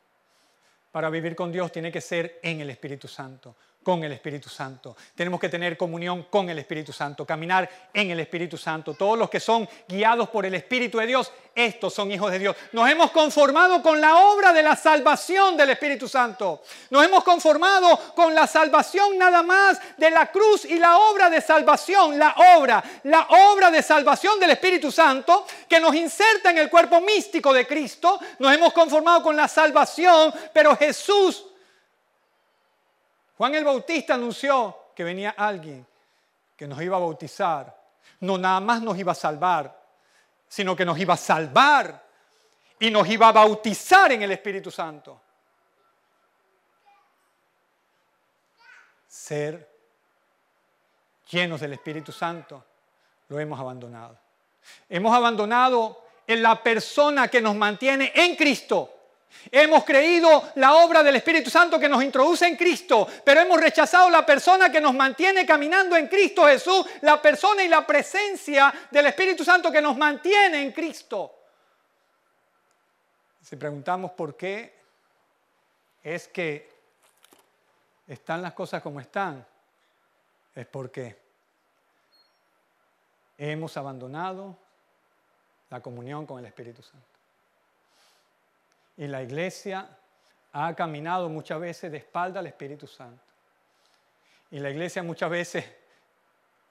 Para 0.92 1.10
vivir 1.10 1.34
con 1.34 1.50
Dios 1.50 1.72
tiene 1.72 1.90
que 1.90 2.00
ser 2.00 2.38
en 2.42 2.60
el 2.60 2.70
Espíritu 2.70 3.08
Santo 3.08 3.56
con 3.86 4.02
el 4.02 4.10
Espíritu 4.10 4.48
Santo. 4.48 4.96
Tenemos 5.14 5.38
que 5.38 5.48
tener 5.48 5.76
comunión 5.76 6.24
con 6.24 6.50
el 6.50 6.58
Espíritu 6.58 6.92
Santo, 6.92 7.24
caminar 7.24 7.70
en 7.94 8.10
el 8.10 8.18
Espíritu 8.18 8.58
Santo. 8.58 8.94
Todos 8.94 9.16
los 9.16 9.30
que 9.30 9.38
son 9.38 9.68
guiados 9.86 10.28
por 10.28 10.44
el 10.44 10.56
Espíritu 10.56 10.98
de 10.98 11.06
Dios, 11.06 11.30
estos 11.54 11.94
son 11.94 12.10
hijos 12.10 12.32
de 12.32 12.40
Dios. 12.40 12.56
Nos 12.72 12.90
hemos 12.90 13.12
conformado 13.12 13.80
con 13.82 14.00
la 14.00 14.16
obra 14.16 14.52
de 14.52 14.64
la 14.64 14.74
salvación 14.74 15.56
del 15.56 15.70
Espíritu 15.70 16.08
Santo. 16.08 16.64
Nos 16.90 17.04
hemos 17.04 17.22
conformado 17.22 17.96
con 18.16 18.34
la 18.34 18.48
salvación 18.48 19.16
nada 19.16 19.44
más 19.44 19.78
de 19.96 20.10
la 20.10 20.32
cruz 20.32 20.64
y 20.64 20.80
la 20.80 20.98
obra 20.98 21.30
de 21.30 21.40
salvación, 21.40 22.18
la 22.18 22.34
obra, 22.58 22.82
la 23.04 23.28
obra 23.52 23.70
de 23.70 23.84
salvación 23.84 24.40
del 24.40 24.50
Espíritu 24.50 24.90
Santo 24.90 25.46
que 25.68 25.78
nos 25.78 25.94
inserta 25.94 26.50
en 26.50 26.58
el 26.58 26.68
cuerpo 26.68 27.00
místico 27.00 27.52
de 27.52 27.64
Cristo. 27.64 28.18
Nos 28.40 28.52
hemos 28.52 28.72
conformado 28.72 29.22
con 29.22 29.36
la 29.36 29.46
salvación, 29.46 30.34
pero 30.52 30.76
Jesús 30.76 31.44
Juan 33.36 33.54
el 33.54 33.64
Bautista 33.64 34.14
anunció 34.14 34.92
que 34.94 35.04
venía 35.04 35.34
alguien 35.36 35.86
que 36.56 36.66
nos 36.66 36.80
iba 36.80 36.96
a 36.96 37.00
bautizar. 37.00 37.74
No 38.20 38.38
nada 38.38 38.60
más 38.60 38.80
nos 38.80 38.98
iba 38.98 39.12
a 39.12 39.14
salvar, 39.14 39.86
sino 40.48 40.74
que 40.74 40.84
nos 40.84 40.98
iba 40.98 41.14
a 41.14 41.18
salvar 41.18 42.02
y 42.78 42.90
nos 42.90 43.06
iba 43.08 43.28
a 43.28 43.32
bautizar 43.32 44.12
en 44.12 44.22
el 44.22 44.32
Espíritu 44.32 44.70
Santo. 44.70 45.20
Ser 49.06 49.76
llenos 51.30 51.60
del 51.60 51.74
Espíritu 51.74 52.12
Santo, 52.12 52.64
lo 53.28 53.38
hemos 53.38 53.58
abandonado. 53.58 54.18
Hemos 54.88 55.14
abandonado 55.14 56.04
en 56.26 56.42
la 56.42 56.62
persona 56.62 57.28
que 57.28 57.40
nos 57.40 57.54
mantiene 57.54 58.12
en 58.14 58.36
Cristo. 58.36 58.95
Hemos 59.50 59.84
creído 59.84 60.50
la 60.56 60.74
obra 60.76 61.02
del 61.02 61.16
Espíritu 61.16 61.50
Santo 61.50 61.78
que 61.78 61.88
nos 61.88 62.02
introduce 62.02 62.46
en 62.46 62.56
Cristo, 62.56 63.06
pero 63.24 63.40
hemos 63.40 63.60
rechazado 63.60 64.10
la 64.10 64.26
persona 64.26 64.70
que 64.70 64.80
nos 64.80 64.94
mantiene 64.94 65.46
caminando 65.46 65.96
en 65.96 66.08
Cristo 66.08 66.46
Jesús, 66.46 66.84
la 67.02 67.20
persona 67.22 67.62
y 67.62 67.68
la 67.68 67.86
presencia 67.86 68.72
del 68.90 69.06
Espíritu 69.06 69.44
Santo 69.44 69.70
que 69.70 69.80
nos 69.80 69.96
mantiene 69.96 70.62
en 70.62 70.72
Cristo. 70.72 71.32
Si 73.40 73.54
preguntamos 73.54 74.10
por 74.12 74.36
qué, 74.36 74.74
es 76.02 76.28
que 76.28 76.68
están 78.06 78.42
las 78.42 78.52
cosas 78.52 78.82
como 78.82 79.00
están, 79.00 79.44
es 80.54 80.66
porque 80.66 81.16
hemos 83.38 83.76
abandonado 83.76 84.56
la 85.70 85.80
comunión 85.80 86.26
con 86.26 86.38
el 86.38 86.46
Espíritu 86.46 86.82
Santo. 86.82 87.15
Y 88.96 89.06
la 89.06 89.22
iglesia 89.22 89.88
ha 90.52 90.74
caminado 90.74 91.28
muchas 91.28 91.60
veces 91.60 91.92
de 91.92 91.98
espalda 91.98 92.40
al 92.40 92.46
Espíritu 92.46 92.86
Santo. 92.86 93.22
Y 94.50 94.58
la 94.58 94.70
iglesia 94.70 95.02
muchas 95.02 95.28
veces 95.28 95.64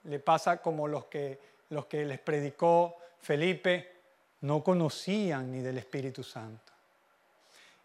le 0.05 0.19
pasa 0.19 0.57
como 0.57 0.88
los 0.88 1.05
que, 1.05 1.39
los 1.69 1.86
que 1.86 2.05
les 2.05 2.19
predicó 2.19 2.97
Felipe, 3.21 3.93
no 4.41 4.63
conocían 4.63 5.51
ni 5.51 5.59
del 5.59 5.78
Espíritu 5.78 6.23
Santo. 6.23 6.71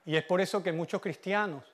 Y 0.07 0.17
es 0.17 0.25
por 0.25 0.41
eso 0.41 0.63
que 0.63 0.73
muchos 0.73 1.01
cristianos 1.01 1.65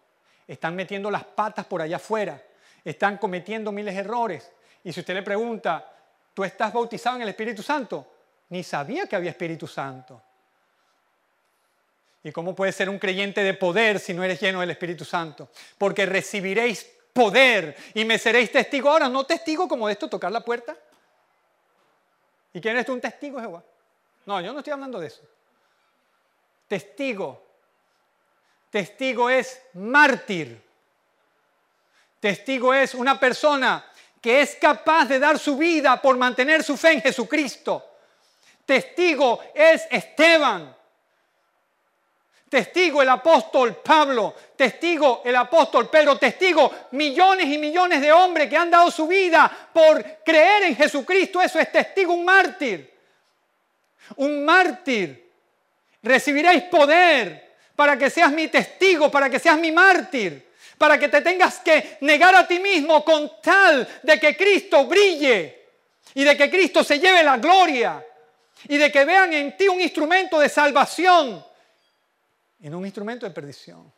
están 0.46 0.74
metiendo 0.74 1.10
las 1.10 1.24
patas 1.24 1.66
por 1.66 1.82
allá 1.82 1.96
afuera, 1.96 2.42
están 2.84 3.18
cometiendo 3.18 3.72
miles 3.72 3.94
de 3.94 4.00
errores. 4.00 4.52
Y 4.84 4.92
si 4.92 5.00
usted 5.00 5.14
le 5.14 5.22
pregunta, 5.22 5.92
¿tú 6.32 6.44
estás 6.44 6.72
bautizado 6.72 7.16
en 7.16 7.22
el 7.22 7.28
Espíritu 7.30 7.62
Santo? 7.62 8.06
Ni 8.50 8.62
sabía 8.62 9.06
que 9.06 9.16
había 9.16 9.30
Espíritu 9.30 9.66
Santo. 9.66 10.22
¿Y 12.26 12.32
cómo 12.32 12.56
puedes 12.56 12.74
ser 12.74 12.90
un 12.90 12.98
creyente 12.98 13.44
de 13.44 13.54
poder 13.54 14.00
si 14.00 14.12
no 14.12 14.24
eres 14.24 14.40
lleno 14.40 14.58
del 14.58 14.70
Espíritu 14.70 15.04
Santo? 15.04 15.48
Porque 15.78 16.04
recibiréis 16.06 16.84
poder 17.12 17.76
y 17.94 18.04
me 18.04 18.18
seréis 18.18 18.50
testigo. 18.50 18.90
Ahora, 18.90 19.08
no 19.08 19.22
testigo 19.22 19.68
como 19.68 19.86
de 19.86 19.92
esto, 19.92 20.08
tocar 20.08 20.32
la 20.32 20.40
puerta. 20.40 20.76
¿Y 22.52 22.60
quién 22.60 22.74
eres 22.74 22.84
tú, 22.84 22.94
un 22.94 23.00
testigo, 23.00 23.38
Jehová? 23.38 23.62
No, 24.24 24.40
yo 24.40 24.52
no 24.52 24.58
estoy 24.58 24.72
hablando 24.72 24.98
de 24.98 25.06
eso. 25.06 25.22
Testigo. 26.66 27.46
Testigo 28.70 29.30
es 29.30 29.62
mártir. 29.74 30.60
Testigo 32.18 32.74
es 32.74 32.96
una 32.96 33.20
persona 33.20 33.88
que 34.20 34.40
es 34.40 34.56
capaz 34.56 35.04
de 35.04 35.20
dar 35.20 35.38
su 35.38 35.56
vida 35.56 36.02
por 36.02 36.16
mantener 36.16 36.64
su 36.64 36.76
fe 36.76 36.94
en 36.94 37.02
Jesucristo. 37.02 37.84
Testigo 38.64 39.40
es 39.54 39.86
Esteban 39.92 40.75
Testigo 42.48 43.02
el 43.02 43.08
apóstol 43.08 43.76
Pablo, 43.82 44.34
testigo 44.54 45.22
el 45.24 45.34
apóstol 45.34 45.90
Pedro, 45.90 46.16
testigo 46.16 46.72
millones 46.92 47.46
y 47.46 47.58
millones 47.58 48.00
de 48.00 48.12
hombres 48.12 48.48
que 48.48 48.56
han 48.56 48.70
dado 48.70 48.88
su 48.92 49.08
vida 49.08 49.50
por 49.72 50.22
creer 50.24 50.62
en 50.62 50.76
Jesucristo. 50.76 51.42
Eso 51.42 51.58
es 51.58 51.72
testigo, 51.72 52.14
un 52.14 52.24
mártir. 52.24 52.94
Un 54.16 54.44
mártir. 54.44 55.28
Recibiréis 56.02 56.62
poder 56.64 57.56
para 57.74 57.98
que 57.98 58.10
seas 58.10 58.30
mi 58.30 58.46
testigo, 58.46 59.10
para 59.10 59.28
que 59.28 59.40
seas 59.40 59.58
mi 59.58 59.72
mártir, 59.72 60.52
para 60.78 60.96
que 60.98 61.08
te 61.08 61.22
tengas 61.22 61.58
que 61.58 61.98
negar 62.02 62.34
a 62.36 62.46
ti 62.46 62.60
mismo 62.60 63.04
con 63.04 63.40
tal 63.42 63.86
de 64.04 64.20
que 64.20 64.36
Cristo 64.36 64.86
brille 64.86 65.64
y 66.14 66.22
de 66.22 66.36
que 66.36 66.48
Cristo 66.48 66.84
se 66.84 67.00
lleve 67.00 67.24
la 67.24 67.38
gloria 67.38 68.06
y 68.68 68.76
de 68.76 68.92
que 68.92 69.04
vean 69.04 69.32
en 69.32 69.56
ti 69.56 69.66
un 69.66 69.80
instrumento 69.80 70.38
de 70.38 70.48
salvación 70.48 71.44
en 72.60 72.74
un 72.74 72.84
instrumento 72.84 73.26
de 73.26 73.32
perdición. 73.32 73.92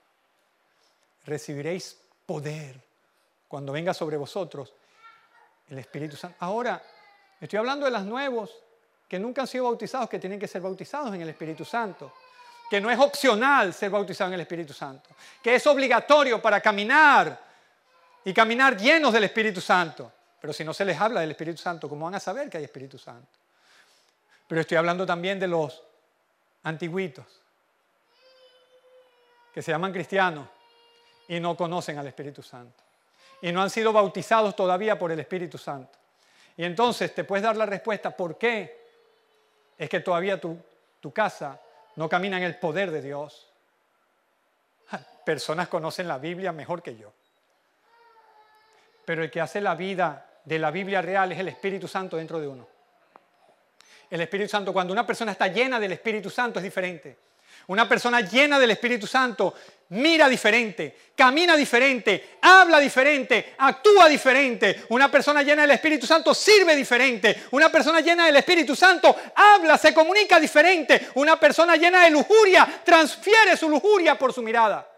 Recibiréis 1.25 1.99
poder 2.27 2.81
cuando 3.47 3.73
venga 3.73 3.95
sobre 3.95 4.17
vosotros 4.17 4.73
el 5.69 5.79
Espíritu 5.79 6.17
Santo. 6.17 6.37
Ahora, 6.41 6.83
estoy 7.41 7.59
hablando 7.59 7.87
de 7.87 7.93
los 7.93 8.05
nuevos 8.05 8.51
que 9.09 9.19
nunca 9.19 9.43
han 9.43 9.49
sido 9.49 9.65
bautizados, 9.65 10.09
que 10.09 10.19
tienen 10.19 10.39
que 10.39 10.49
ser 10.49 10.61
bautizados 10.61 11.15
en 11.15 11.23
el 11.23 11.29
Espíritu 11.29 11.65
Santo. 11.65 12.13
Que 12.71 12.81
no 12.81 12.91
es 12.91 12.99
opcional 12.99 13.73
ser 13.73 13.91
bautizado 13.91 14.29
en 14.29 14.35
el 14.35 14.41
Espíritu 14.41 14.75
Santo. 14.75 15.11
Que 15.43 15.55
es 15.55 15.67
obligatorio 15.67 16.41
para 16.43 16.61
caminar 16.61 17.41
y 18.25 18.35
caminar 18.35 18.77
llenos 18.77 19.13
del 19.13 19.25
Espíritu 19.25 19.61
Santo. 19.61 20.13
Pero 20.41 20.53
si 20.53 20.65
no 20.65 20.75
se 20.75 20.85
les 20.85 21.01
habla 21.01 21.21
del 21.21 21.31
Espíritu 21.31 21.59
Santo, 21.59 21.89
¿cómo 21.89 22.05
van 22.05 22.15
a 22.17 22.21
saber 22.21 22.51
que 22.51 22.59
hay 22.59 22.65
Espíritu 22.65 22.99
Santo? 22.99 23.39
Pero 24.47 24.61
estoy 24.61 24.77
hablando 24.77 25.07
también 25.07 25.41
de 25.41 25.49
los 25.49 25.83
antiguitos 26.63 27.25
que 29.59 29.63
se 29.63 29.73
llaman 29.73 29.93
cristianos 29.93 30.47
y 31.27 31.41
no 31.41 31.57
conocen 31.57 31.99
al 31.99 32.07
Espíritu 32.07 32.45
Santo. 32.45 32.81
Y 33.43 33.51
no 33.51 33.61
han 33.61 33.71
sido 33.71 33.93
bautizados 33.93 34.55
todavía 34.55 34.97
por 34.97 35.11
el 35.11 35.19
Espíritu 35.19 35.59
Santo. 35.59 35.99
Y 36.57 36.63
entonces 36.63 37.13
te 37.13 37.25
puedes 37.25 37.43
dar 37.43 37.57
la 37.57 37.67
respuesta, 37.67 38.17
¿por 38.17 38.39
qué 38.39 38.87
es 39.77 39.91
que 39.91 39.99
todavía 39.99 40.41
tu, 40.41 40.57
tu 41.01 41.13
casa 41.13 41.61
no 41.97 42.09
camina 42.09 42.37
en 42.37 42.45
el 42.45 42.57
poder 42.61 42.93
de 42.93 43.03
Dios? 43.03 43.51
Personas 45.27 45.67
conocen 45.67 46.07
la 46.07 46.19
Biblia 46.19 46.53
mejor 46.53 46.81
que 46.81 46.97
yo. 46.97 47.13
Pero 49.05 49.25
el 49.25 49.31
que 49.33 49.41
hace 49.41 49.61
la 49.61 49.75
vida 49.75 50.25
de 50.45 50.61
la 50.61 50.71
Biblia 50.71 51.03
real 51.03 51.33
es 51.33 51.39
el 51.41 51.49
Espíritu 51.49 51.89
Santo 51.89 52.17
dentro 52.17 52.39
de 52.39 52.47
uno. 52.47 52.69
el 54.09 54.21
Espíritu 54.21 54.51
Santo. 54.51 54.73
Cuando 54.73 54.93
una 54.93 55.05
persona 55.05 55.33
está 55.33 55.49
llena 55.49 55.81
del 55.81 55.91
Espíritu 55.91 56.31
Santo 56.31 56.61
es 56.61 56.63
diferente. 56.63 57.28
Una 57.69 57.89
persona 57.89 58.23
llena 58.23 58.59
del 58.59 58.71
Espíritu 58.71 59.07
Santo 59.07 59.55
mira 59.91 60.29
diferente, 60.29 61.11
camina 61.15 61.55
diferente, 61.55 62.39
habla 62.41 62.79
diferente, 62.79 63.55
actúa 63.59 64.09
diferente. 64.09 64.87
Una 64.89 65.11
persona 65.11 65.43
llena 65.43 65.63
del 65.63 65.73
Espíritu 65.73 66.07
Santo 66.07 66.33
sirve 66.35 66.75
diferente. 66.75 67.45
Una 67.51 67.71
persona 67.71 68.01
llena 68.01 68.27
del 68.27 68.37
Espíritu 68.37 68.75
Santo 68.75 69.15
habla, 69.35 69.77
se 69.77 69.93
comunica 69.93 70.41
diferente. 70.41 71.09
Una 71.15 71.39
persona 71.39 71.77
llena 71.77 72.05
de 72.05 72.11
lujuria 72.11 72.81
transfiere 72.85 73.55
su 73.57 73.69
lujuria 73.69 74.19
por 74.19 74.33
su 74.33 74.43
mirada. 74.43 74.89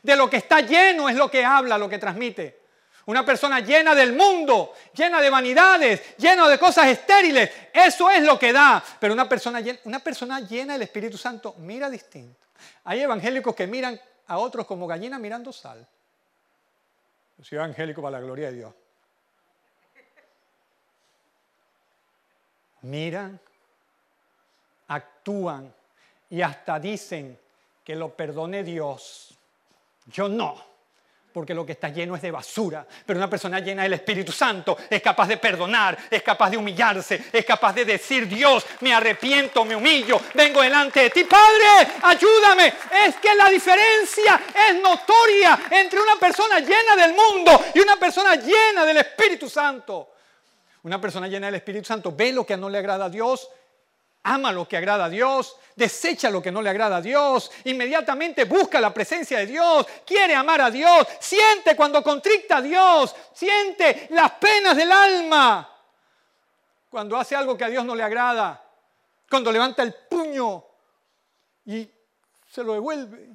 De 0.00 0.14
lo 0.14 0.30
que 0.30 0.36
está 0.36 0.60
lleno 0.60 1.08
es 1.08 1.16
lo 1.16 1.28
que 1.28 1.44
habla, 1.44 1.78
lo 1.78 1.88
que 1.88 1.98
transmite. 1.98 2.67
Una 3.08 3.24
persona 3.24 3.60
llena 3.60 3.94
del 3.94 4.12
mundo, 4.12 4.74
llena 4.92 5.22
de 5.22 5.30
vanidades, 5.30 6.14
llena 6.18 6.46
de 6.46 6.58
cosas 6.58 6.88
estériles. 6.88 7.50
Eso 7.72 8.10
es 8.10 8.22
lo 8.22 8.38
que 8.38 8.52
da. 8.52 8.84
Pero 9.00 9.14
una 9.14 9.26
persona, 9.26 9.62
llena, 9.62 9.78
una 9.84 10.00
persona 10.00 10.40
llena 10.40 10.74
del 10.74 10.82
Espíritu 10.82 11.16
Santo 11.16 11.54
mira 11.56 11.88
distinto. 11.88 12.38
Hay 12.84 13.00
evangélicos 13.00 13.54
que 13.54 13.66
miran 13.66 13.98
a 14.26 14.36
otros 14.36 14.66
como 14.66 14.86
gallinas 14.86 15.18
mirando 15.18 15.54
sal. 15.54 15.88
Yo 17.38 17.44
soy 17.44 17.56
evangélico 17.56 18.02
para 18.02 18.18
la 18.18 18.26
gloria 18.26 18.50
de 18.50 18.56
Dios. 18.58 18.74
Miran, 22.82 23.40
actúan 24.88 25.74
y 26.28 26.42
hasta 26.42 26.78
dicen 26.78 27.38
que 27.82 27.96
lo 27.96 28.14
perdone 28.14 28.62
Dios. 28.62 29.34
Yo 30.08 30.28
no 30.28 30.67
porque 31.38 31.54
lo 31.54 31.64
que 31.64 31.70
está 31.70 31.88
lleno 31.88 32.16
es 32.16 32.22
de 32.22 32.32
basura. 32.32 32.84
Pero 33.06 33.16
una 33.16 33.30
persona 33.30 33.60
llena 33.60 33.84
del 33.84 33.92
Espíritu 33.92 34.32
Santo 34.32 34.76
es 34.90 35.00
capaz 35.00 35.28
de 35.28 35.36
perdonar, 35.36 35.96
es 36.10 36.20
capaz 36.20 36.50
de 36.50 36.56
humillarse, 36.56 37.26
es 37.32 37.44
capaz 37.44 37.72
de 37.74 37.84
decir, 37.84 38.26
Dios, 38.26 38.66
me 38.80 38.92
arrepiento, 38.92 39.64
me 39.64 39.76
humillo, 39.76 40.20
vengo 40.34 40.60
delante 40.62 40.98
de 40.98 41.10
ti. 41.10 41.22
Padre, 41.22 41.92
ayúdame. 42.02 42.74
Es 43.06 43.14
que 43.18 43.32
la 43.36 43.48
diferencia 43.50 44.40
es 44.68 44.82
notoria 44.82 45.60
entre 45.70 46.00
una 46.00 46.16
persona 46.16 46.58
llena 46.58 46.96
del 46.96 47.14
mundo 47.14 47.66
y 47.72 47.78
una 47.78 47.94
persona 47.94 48.34
llena 48.34 48.84
del 48.84 48.96
Espíritu 48.96 49.48
Santo. 49.48 50.14
Una 50.82 51.00
persona 51.00 51.28
llena 51.28 51.46
del 51.46 51.54
Espíritu 51.54 51.84
Santo 51.84 52.12
ve 52.16 52.32
lo 52.32 52.44
que 52.44 52.56
no 52.56 52.68
le 52.68 52.78
agrada 52.78 53.04
a 53.04 53.10
Dios 53.10 53.48
ama 54.22 54.52
lo 54.52 54.68
que 54.68 54.76
agrada 54.76 55.06
a 55.06 55.08
Dios, 55.08 55.56
desecha 55.74 56.30
lo 56.30 56.42
que 56.42 56.52
no 56.52 56.60
le 56.60 56.70
agrada 56.70 56.96
a 56.96 57.00
Dios, 57.00 57.50
inmediatamente 57.64 58.44
busca 58.44 58.80
la 58.80 58.92
presencia 58.92 59.38
de 59.38 59.46
Dios, 59.46 59.86
quiere 60.04 60.34
amar 60.34 60.60
a 60.60 60.70
Dios, 60.70 61.06
siente 61.20 61.76
cuando 61.76 62.02
contricta 62.02 62.58
a 62.58 62.62
Dios, 62.62 63.14
siente 63.32 64.08
las 64.10 64.32
penas 64.32 64.76
del 64.76 64.90
alma, 64.90 65.68
cuando 66.90 67.16
hace 67.16 67.36
algo 67.36 67.56
que 67.56 67.64
a 67.64 67.68
Dios 67.68 67.84
no 67.84 67.94
le 67.94 68.02
agrada, 68.02 68.62
cuando 69.30 69.52
levanta 69.52 69.82
el 69.82 69.94
puño 69.94 70.64
y 71.66 71.88
se 72.50 72.64
lo 72.64 72.72
devuelve. 72.72 73.28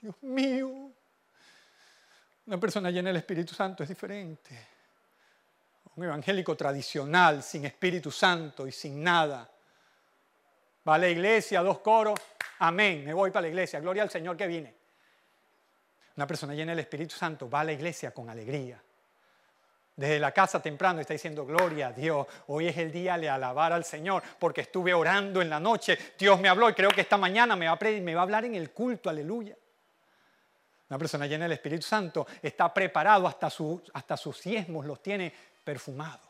Dios 0.00 0.14
mío, 0.22 0.90
una 2.46 2.58
persona 2.58 2.90
llena 2.90 3.08
del 3.08 3.16
Espíritu 3.16 3.54
Santo 3.54 3.82
es 3.82 3.88
diferente 3.88 4.77
un 5.98 6.04
evangélico 6.04 6.56
tradicional, 6.56 7.42
sin 7.42 7.64
Espíritu 7.64 8.12
Santo 8.12 8.68
y 8.68 8.72
sin 8.72 9.02
nada. 9.02 9.50
Va 10.88 10.94
a 10.94 10.98
la 10.98 11.08
iglesia, 11.08 11.60
dos 11.60 11.80
coros, 11.80 12.16
amén, 12.60 13.04
me 13.04 13.12
voy 13.12 13.32
para 13.32 13.42
la 13.42 13.48
iglesia, 13.48 13.80
gloria 13.80 14.04
al 14.04 14.10
Señor 14.10 14.36
que 14.36 14.46
vine. 14.46 14.74
Una 16.16 16.24
persona 16.24 16.54
llena 16.54 16.70
del 16.70 16.78
Espíritu 16.78 17.16
Santo 17.16 17.50
va 17.50 17.60
a 17.60 17.64
la 17.64 17.72
iglesia 17.72 18.12
con 18.12 18.30
alegría. 18.30 18.80
Desde 19.96 20.20
la 20.20 20.30
casa 20.30 20.62
temprano 20.62 21.00
está 21.00 21.14
diciendo, 21.14 21.44
gloria 21.44 21.88
a 21.88 21.92
Dios, 21.92 22.28
hoy 22.46 22.68
es 22.68 22.76
el 22.76 22.92
día 22.92 23.18
de 23.18 23.28
alabar 23.28 23.72
al 23.72 23.84
Señor, 23.84 24.22
porque 24.38 24.60
estuve 24.60 24.94
orando 24.94 25.42
en 25.42 25.50
la 25.50 25.58
noche, 25.58 25.98
Dios 26.16 26.38
me 26.38 26.48
habló 26.48 26.70
y 26.70 26.74
creo 26.74 26.90
que 26.90 27.00
esta 27.00 27.16
mañana 27.16 27.56
me 27.56 27.66
va 27.66 27.72
a, 27.72 28.22
hablar 28.22 28.44
en 28.44 28.54
el 28.54 28.70
culto, 28.70 29.10
aleluya. 29.10 29.56
Una 30.90 30.98
persona 30.98 31.26
llena 31.26 31.44
del 31.46 31.52
Espíritu 31.52 31.82
Santo 31.82 32.24
está 32.40 32.72
preparado 32.72 33.26
hasta 33.26 33.50
sus 34.16 34.42
diezmos, 34.44 34.86
los 34.86 35.02
tiene 35.02 35.48
perfumado. 35.68 36.26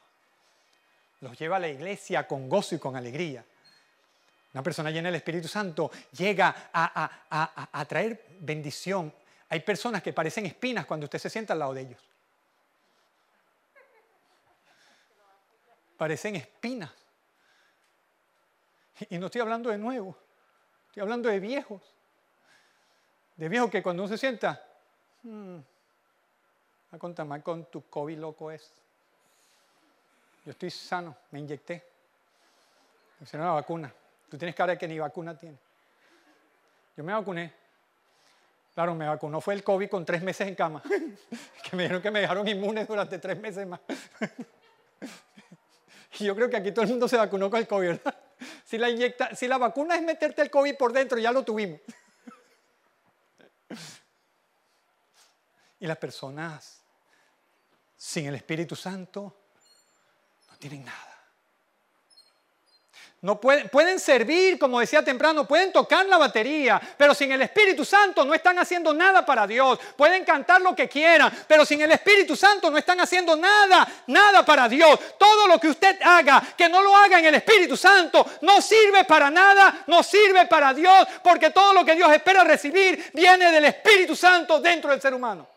Los 1.20 1.38
lleva 1.38 1.58
a 1.58 1.60
la 1.60 1.68
iglesia 1.68 2.26
con 2.26 2.48
gozo 2.48 2.74
y 2.74 2.80
con 2.80 2.96
alegría. 2.96 3.44
Una 4.52 4.64
persona 4.64 4.90
llena 4.90 5.10
del 5.10 5.14
Espíritu 5.14 5.46
Santo 5.46 5.92
llega 6.10 6.70
a, 6.72 7.84
traer 7.88 8.26
bendición. 8.40 9.14
Hay 9.48 9.60
personas 9.60 10.02
que 10.02 10.12
parecen 10.12 10.46
espinas 10.46 10.86
cuando 10.86 11.04
usted 11.04 11.20
se 11.20 11.30
sienta 11.30 11.52
al 11.52 11.60
lado 11.60 11.72
de 11.72 11.82
ellos. 11.82 12.00
Parecen 15.96 16.34
espinas. 16.34 16.90
Y 19.08 19.18
no 19.18 19.26
estoy 19.26 19.40
hablando 19.40 19.70
de 19.70 19.78
nuevo, 19.78 20.18
estoy 20.88 21.02
hablando 21.02 21.28
de 21.28 21.38
viejos. 21.38 21.82
De 23.36 23.48
viejos 23.48 23.70
que 23.70 23.84
cuando 23.84 24.02
uno 24.02 24.10
se 24.10 24.18
sienta, 24.18 24.66
hmm, 25.22 25.58
a 26.90 26.98
contar 26.98 27.40
con 27.44 27.66
tu 27.66 27.88
COVID 27.88 28.18
loco 28.18 28.50
es. 28.50 28.87
Yo 30.48 30.52
estoy 30.52 30.70
sano, 30.70 31.14
me 31.30 31.40
inyecté. 31.40 31.84
Me 33.20 33.24
hicieron 33.24 33.46
la 33.46 33.52
vacuna. 33.52 33.92
Tú 34.30 34.38
tienes 34.38 34.54
cara 34.54 34.72
de 34.72 34.78
que 34.78 34.88
ni 34.88 34.98
vacuna 34.98 35.38
tiene. 35.38 35.58
Yo 36.96 37.04
me 37.04 37.12
vacuné. 37.12 37.52
Claro, 38.72 38.94
me 38.94 39.06
vacunó 39.06 39.42
fue 39.42 39.52
el 39.52 39.62
COVID 39.62 39.90
con 39.90 40.06
tres 40.06 40.22
meses 40.22 40.48
en 40.48 40.54
cama. 40.54 40.82
que 41.64 41.76
me 41.76 41.82
dijeron 41.82 42.00
que 42.00 42.10
me 42.10 42.20
dejaron 42.20 42.48
inmune 42.48 42.86
durante 42.86 43.18
tres 43.18 43.38
meses 43.38 43.66
más. 43.66 43.80
y 46.18 46.24
yo 46.24 46.34
creo 46.34 46.48
que 46.48 46.56
aquí 46.56 46.72
todo 46.72 46.84
el 46.84 46.90
mundo 46.92 47.08
se 47.08 47.18
vacunó 47.18 47.50
con 47.50 47.60
el 47.60 47.68
COVID, 47.68 47.88
¿verdad? 47.88 48.18
Si 48.64 48.78
la, 48.78 48.88
inyecta, 48.88 49.36
si 49.36 49.48
la 49.48 49.58
vacuna 49.58 49.96
es 49.96 50.02
meterte 50.02 50.40
el 50.40 50.50
COVID 50.50 50.78
por 50.78 50.94
dentro, 50.94 51.18
ya 51.18 51.30
lo 51.30 51.42
tuvimos. 51.42 51.78
y 55.80 55.86
las 55.86 55.98
personas 55.98 56.82
sin 57.98 58.28
el 58.28 58.34
Espíritu 58.34 58.74
Santo 58.74 59.34
tienen 60.58 60.84
nada. 60.84 61.08
No 63.20 63.40
pueden, 63.40 63.68
pueden 63.68 63.98
servir, 63.98 64.60
como 64.60 64.78
decía 64.78 65.02
temprano, 65.02 65.44
pueden 65.44 65.72
tocar 65.72 66.06
la 66.06 66.18
batería, 66.18 66.80
pero 66.96 67.14
sin 67.14 67.32
el 67.32 67.42
Espíritu 67.42 67.84
Santo 67.84 68.24
no 68.24 68.32
están 68.32 68.60
haciendo 68.60 68.94
nada 68.94 69.26
para 69.26 69.44
Dios. 69.44 69.76
Pueden 69.96 70.24
cantar 70.24 70.60
lo 70.60 70.76
que 70.76 70.88
quieran, 70.88 71.32
pero 71.48 71.64
sin 71.64 71.80
el 71.80 71.90
Espíritu 71.90 72.36
Santo 72.36 72.70
no 72.70 72.78
están 72.78 73.00
haciendo 73.00 73.34
nada, 73.34 73.88
nada 74.06 74.44
para 74.44 74.68
Dios. 74.68 75.00
Todo 75.18 75.48
lo 75.48 75.58
que 75.58 75.66
usted 75.66 76.00
haga, 76.00 76.40
que 76.56 76.68
no 76.68 76.80
lo 76.80 76.94
haga 76.94 77.18
en 77.18 77.26
el 77.26 77.34
Espíritu 77.34 77.76
Santo, 77.76 78.24
no 78.42 78.62
sirve 78.62 79.04
para 79.04 79.32
nada, 79.32 79.82
no 79.88 80.04
sirve 80.04 80.46
para 80.46 80.72
Dios, 80.72 81.08
porque 81.24 81.50
todo 81.50 81.74
lo 81.74 81.84
que 81.84 81.96
Dios 81.96 82.12
espera 82.12 82.44
recibir 82.44 83.10
viene 83.12 83.50
del 83.50 83.64
Espíritu 83.64 84.14
Santo 84.14 84.60
dentro 84.60 84.92
del 84.92 85.02
ser 85.02 85.12
humano. 85.12 85.48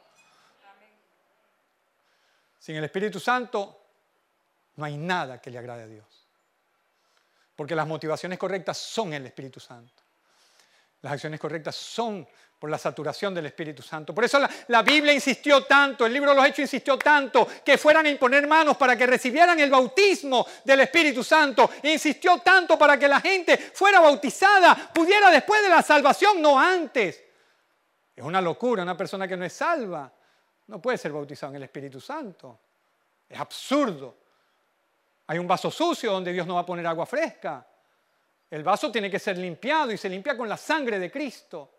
Sin 2.58 2.76
el 2.76 2.86
Espíritu 2.86 3.20
Santo 3.20 3.81
no 4.76 4.86
hay 4.86 4.98
nada 4.98 5.42
que 5.42 5.52
le 5.52 5.58
agrade 5.58 5.84
a 5.84 5.88
Dios. 5.88 6.28
Porque 7.56 7.76
las 7.76 7.88
motivaciones 7.88 8.40
correctas 8.40 8.78
son 8.78 9.14
el 9.14 9.26
Espíritu 9.26 9.60
Santo. 9.60 10.04
Las 11.02 11.14
acciones 11.14 11.40
correctas 11.40 11.76
son 11.76 12.28
por 12.60 12.70
la 12.70 12.78
saturación 12.78 13.34
del 13.34 13.48
Espíritu 13.48 13.82
Santo. 13.82 14.14
Por 14.14 14.24
eso 14.24 14.40
la, 14.68 14.84
Biblia 14.84 15.12
insistió 15.12 15.64
tanto, 15.64 16.06
el 16.06 16.14
libro 16.14 16.30
de 16.30 16.36
los 16.36 16.46
Hechos 16.46 16.60
insistió 16.60 16.98
tanto, 16.98 17.48
que 17.66 17.78
fueran 17.78 18.06
a 18.06 18.10
imponer 18.10 18.48
manos 18.48 18.78
para 18.78 18.96
que 18.96 19.08
recibieran 19.08 19.60
el 19.60 19.72
bautismo 19.72 20.46
del 20.64 20.82
Espíritu 20.82 21.24
Santo. 21.24 21.72
Insistió 21.84 22.38
tanto 22.40 22.78
para 22.78 23.00
que 23.00 23.08
la 23.08 23.20
gente 23.20 23.58
fuera 23.58 24.00
bautizada, 24.00 24.92
pudiera 24.94 25.32
después 25.32 25.64
de 25.64 25.70
la 25.70 25.82
salvación, 25.82 26.40
no 26.40 26.60
antes. 26.60 27.24
Es 28.16 28.24
una 28.24 28.40
locura, 28.40 28.84
una 28.84 28.96
persona 28.96 29.28
que 29.28 29.36
no 29.36 29.44
es 29.44 29.54
salva 29.54 30.12
no 30.72 30.82
puede 30.82 30.98
ser 30.98 31.12
bautizada 31.12 31.50
en 31.52 31.58
el 31.58 31.64
Espíritu 31.64 32.00
Santo. 32.00 32.60
Es 33.28 33.38
absurdo. 33.38 34.21
Hay 35.32 35.40
un 35.40 35.48
vaso 35.48 35.72
sucio 35.72 36.12
donde 36.12 36.34
Dios 36.34 36.46
no 36.46 36.56
va 36.56 36.60
a 36.60 36.66
poner 36.66 36.86
agua 36.86 37.06
fresca. 37.06 37.66
El 38.50 38.64
vaso 38.64 38.92
tiene 38.92 39.10
que 39.10 39.18
ser 39.18 39.38
limpiado 39.38 39.90
y 39.94 39.98
se 39.98 40.10
limpia 40.10 40.36
con 40.36 40.50
la 40.50 40.58
sangre 40.58 41.00
de 41.00 41.10
Cristo. 41.10 41.72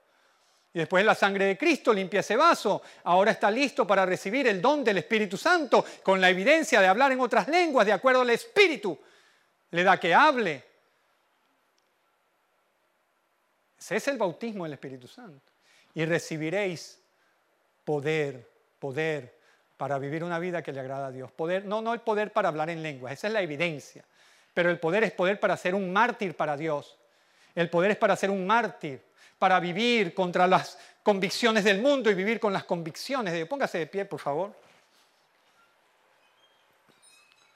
Y 0.72 0.78
después 0.78 1.04
la 1.04 1.14
sangre 1.14 1.44
de 1.44 1.58
Cristo 1.58 1.92
limpia 1.92 2.20
ese 2.20 2.34
vaso. 2.34 2.80
Ahora 3.04 3.32
está 3.32 3.50
listo 3.50 3.86
para 3.86 4.06
recibir 4.06 4.46
el 4.46 4.62
don 4.62 4.82
del 4.82 4.96
Espíritu 4.96 5.36
Santo 5.36 5.84
con 6.02 6.18
la 6.18 6.30
evidencia 6.30 6.80
de 6.80 6.86
hablar 6.86 7.12
en 7.12 7.20
otras 7.20 7.46
lenguas 7.46 7.84
de 7.84 7.92
acuerdo 7.92 8.22
al 8.22 8.30
Espíritu. 8.30 8.98
Le 9.70 9.84
da 9.84 10.00
que 10.00 10.14
hable. 10.14 10.64
Ese 13.78 13.96
es 13.96 14.08
el 14.08 14.16
bautismo 14.16 14.64
del 14.64 14.72
Espíritu 14.72 15.06
Santo. 15.06 15.52
Y 15.92 16.06
recibiréis 16.06 16.98
poder, 17.84 18.50
poder, 18.78 19.41
para 19.82 19.98
vivir 19.98 20.22
una 20.22 20.38
vida 20.38 20.62
que 20.62 20.70
le 20.70 20.78
agrada 20.78 21.08
a 21.08 21.10
Dios. 21.10 21.32
Poder, 21.32 21.64
no, 21.64 21.82
no 21.82 21.92
el 21.92 21.98
poder 21.98 22.32
para 22.32 22.46
hablar 22.46 22.70
en 22.70 22.84
lenguas, 22.84 23.14
esa 23.14 23.26
es 23.26 23.32
la 23.32 23.42
evidencia. 23.42 24.04
Pero 24.54 24.70
el 24.70 24.78
poder 24.78 25.02
es 25.02 25.10
poder 25.10 25.40
para 25.40 25.56
ser 25.56 25.74
un 25.74 25.92
mártir 25.92 26.36
para 26.36 26.56
Dios. 26.56 26.96
El 27.52 27.68
poder 27.68 27.90
es 27.90 27.96
para 27.96 28.14
ser 28.14 28.30
un 28.30 28.46
mártir, 28.46 29.02
para 29.40 29.58
vivir 29.58 30.14
contra 30.14 30.46
las 30.46 30.78
convicciones 31.02 31.64
del 31.64 31.82
mundo 31.82 32.12
y 32.12 32.14
vivir 32.14 32.38
con 32.38 32.52
las 32.52 32.62
convicciones 32.62 33.32
de 33.32 33.38
Dios. 33.38 33.48
Póngase 33.48 33.78
de 33.78 33.88
pie, 33.88 34.04
por 34.04 34.20
favor. 34.20 34.54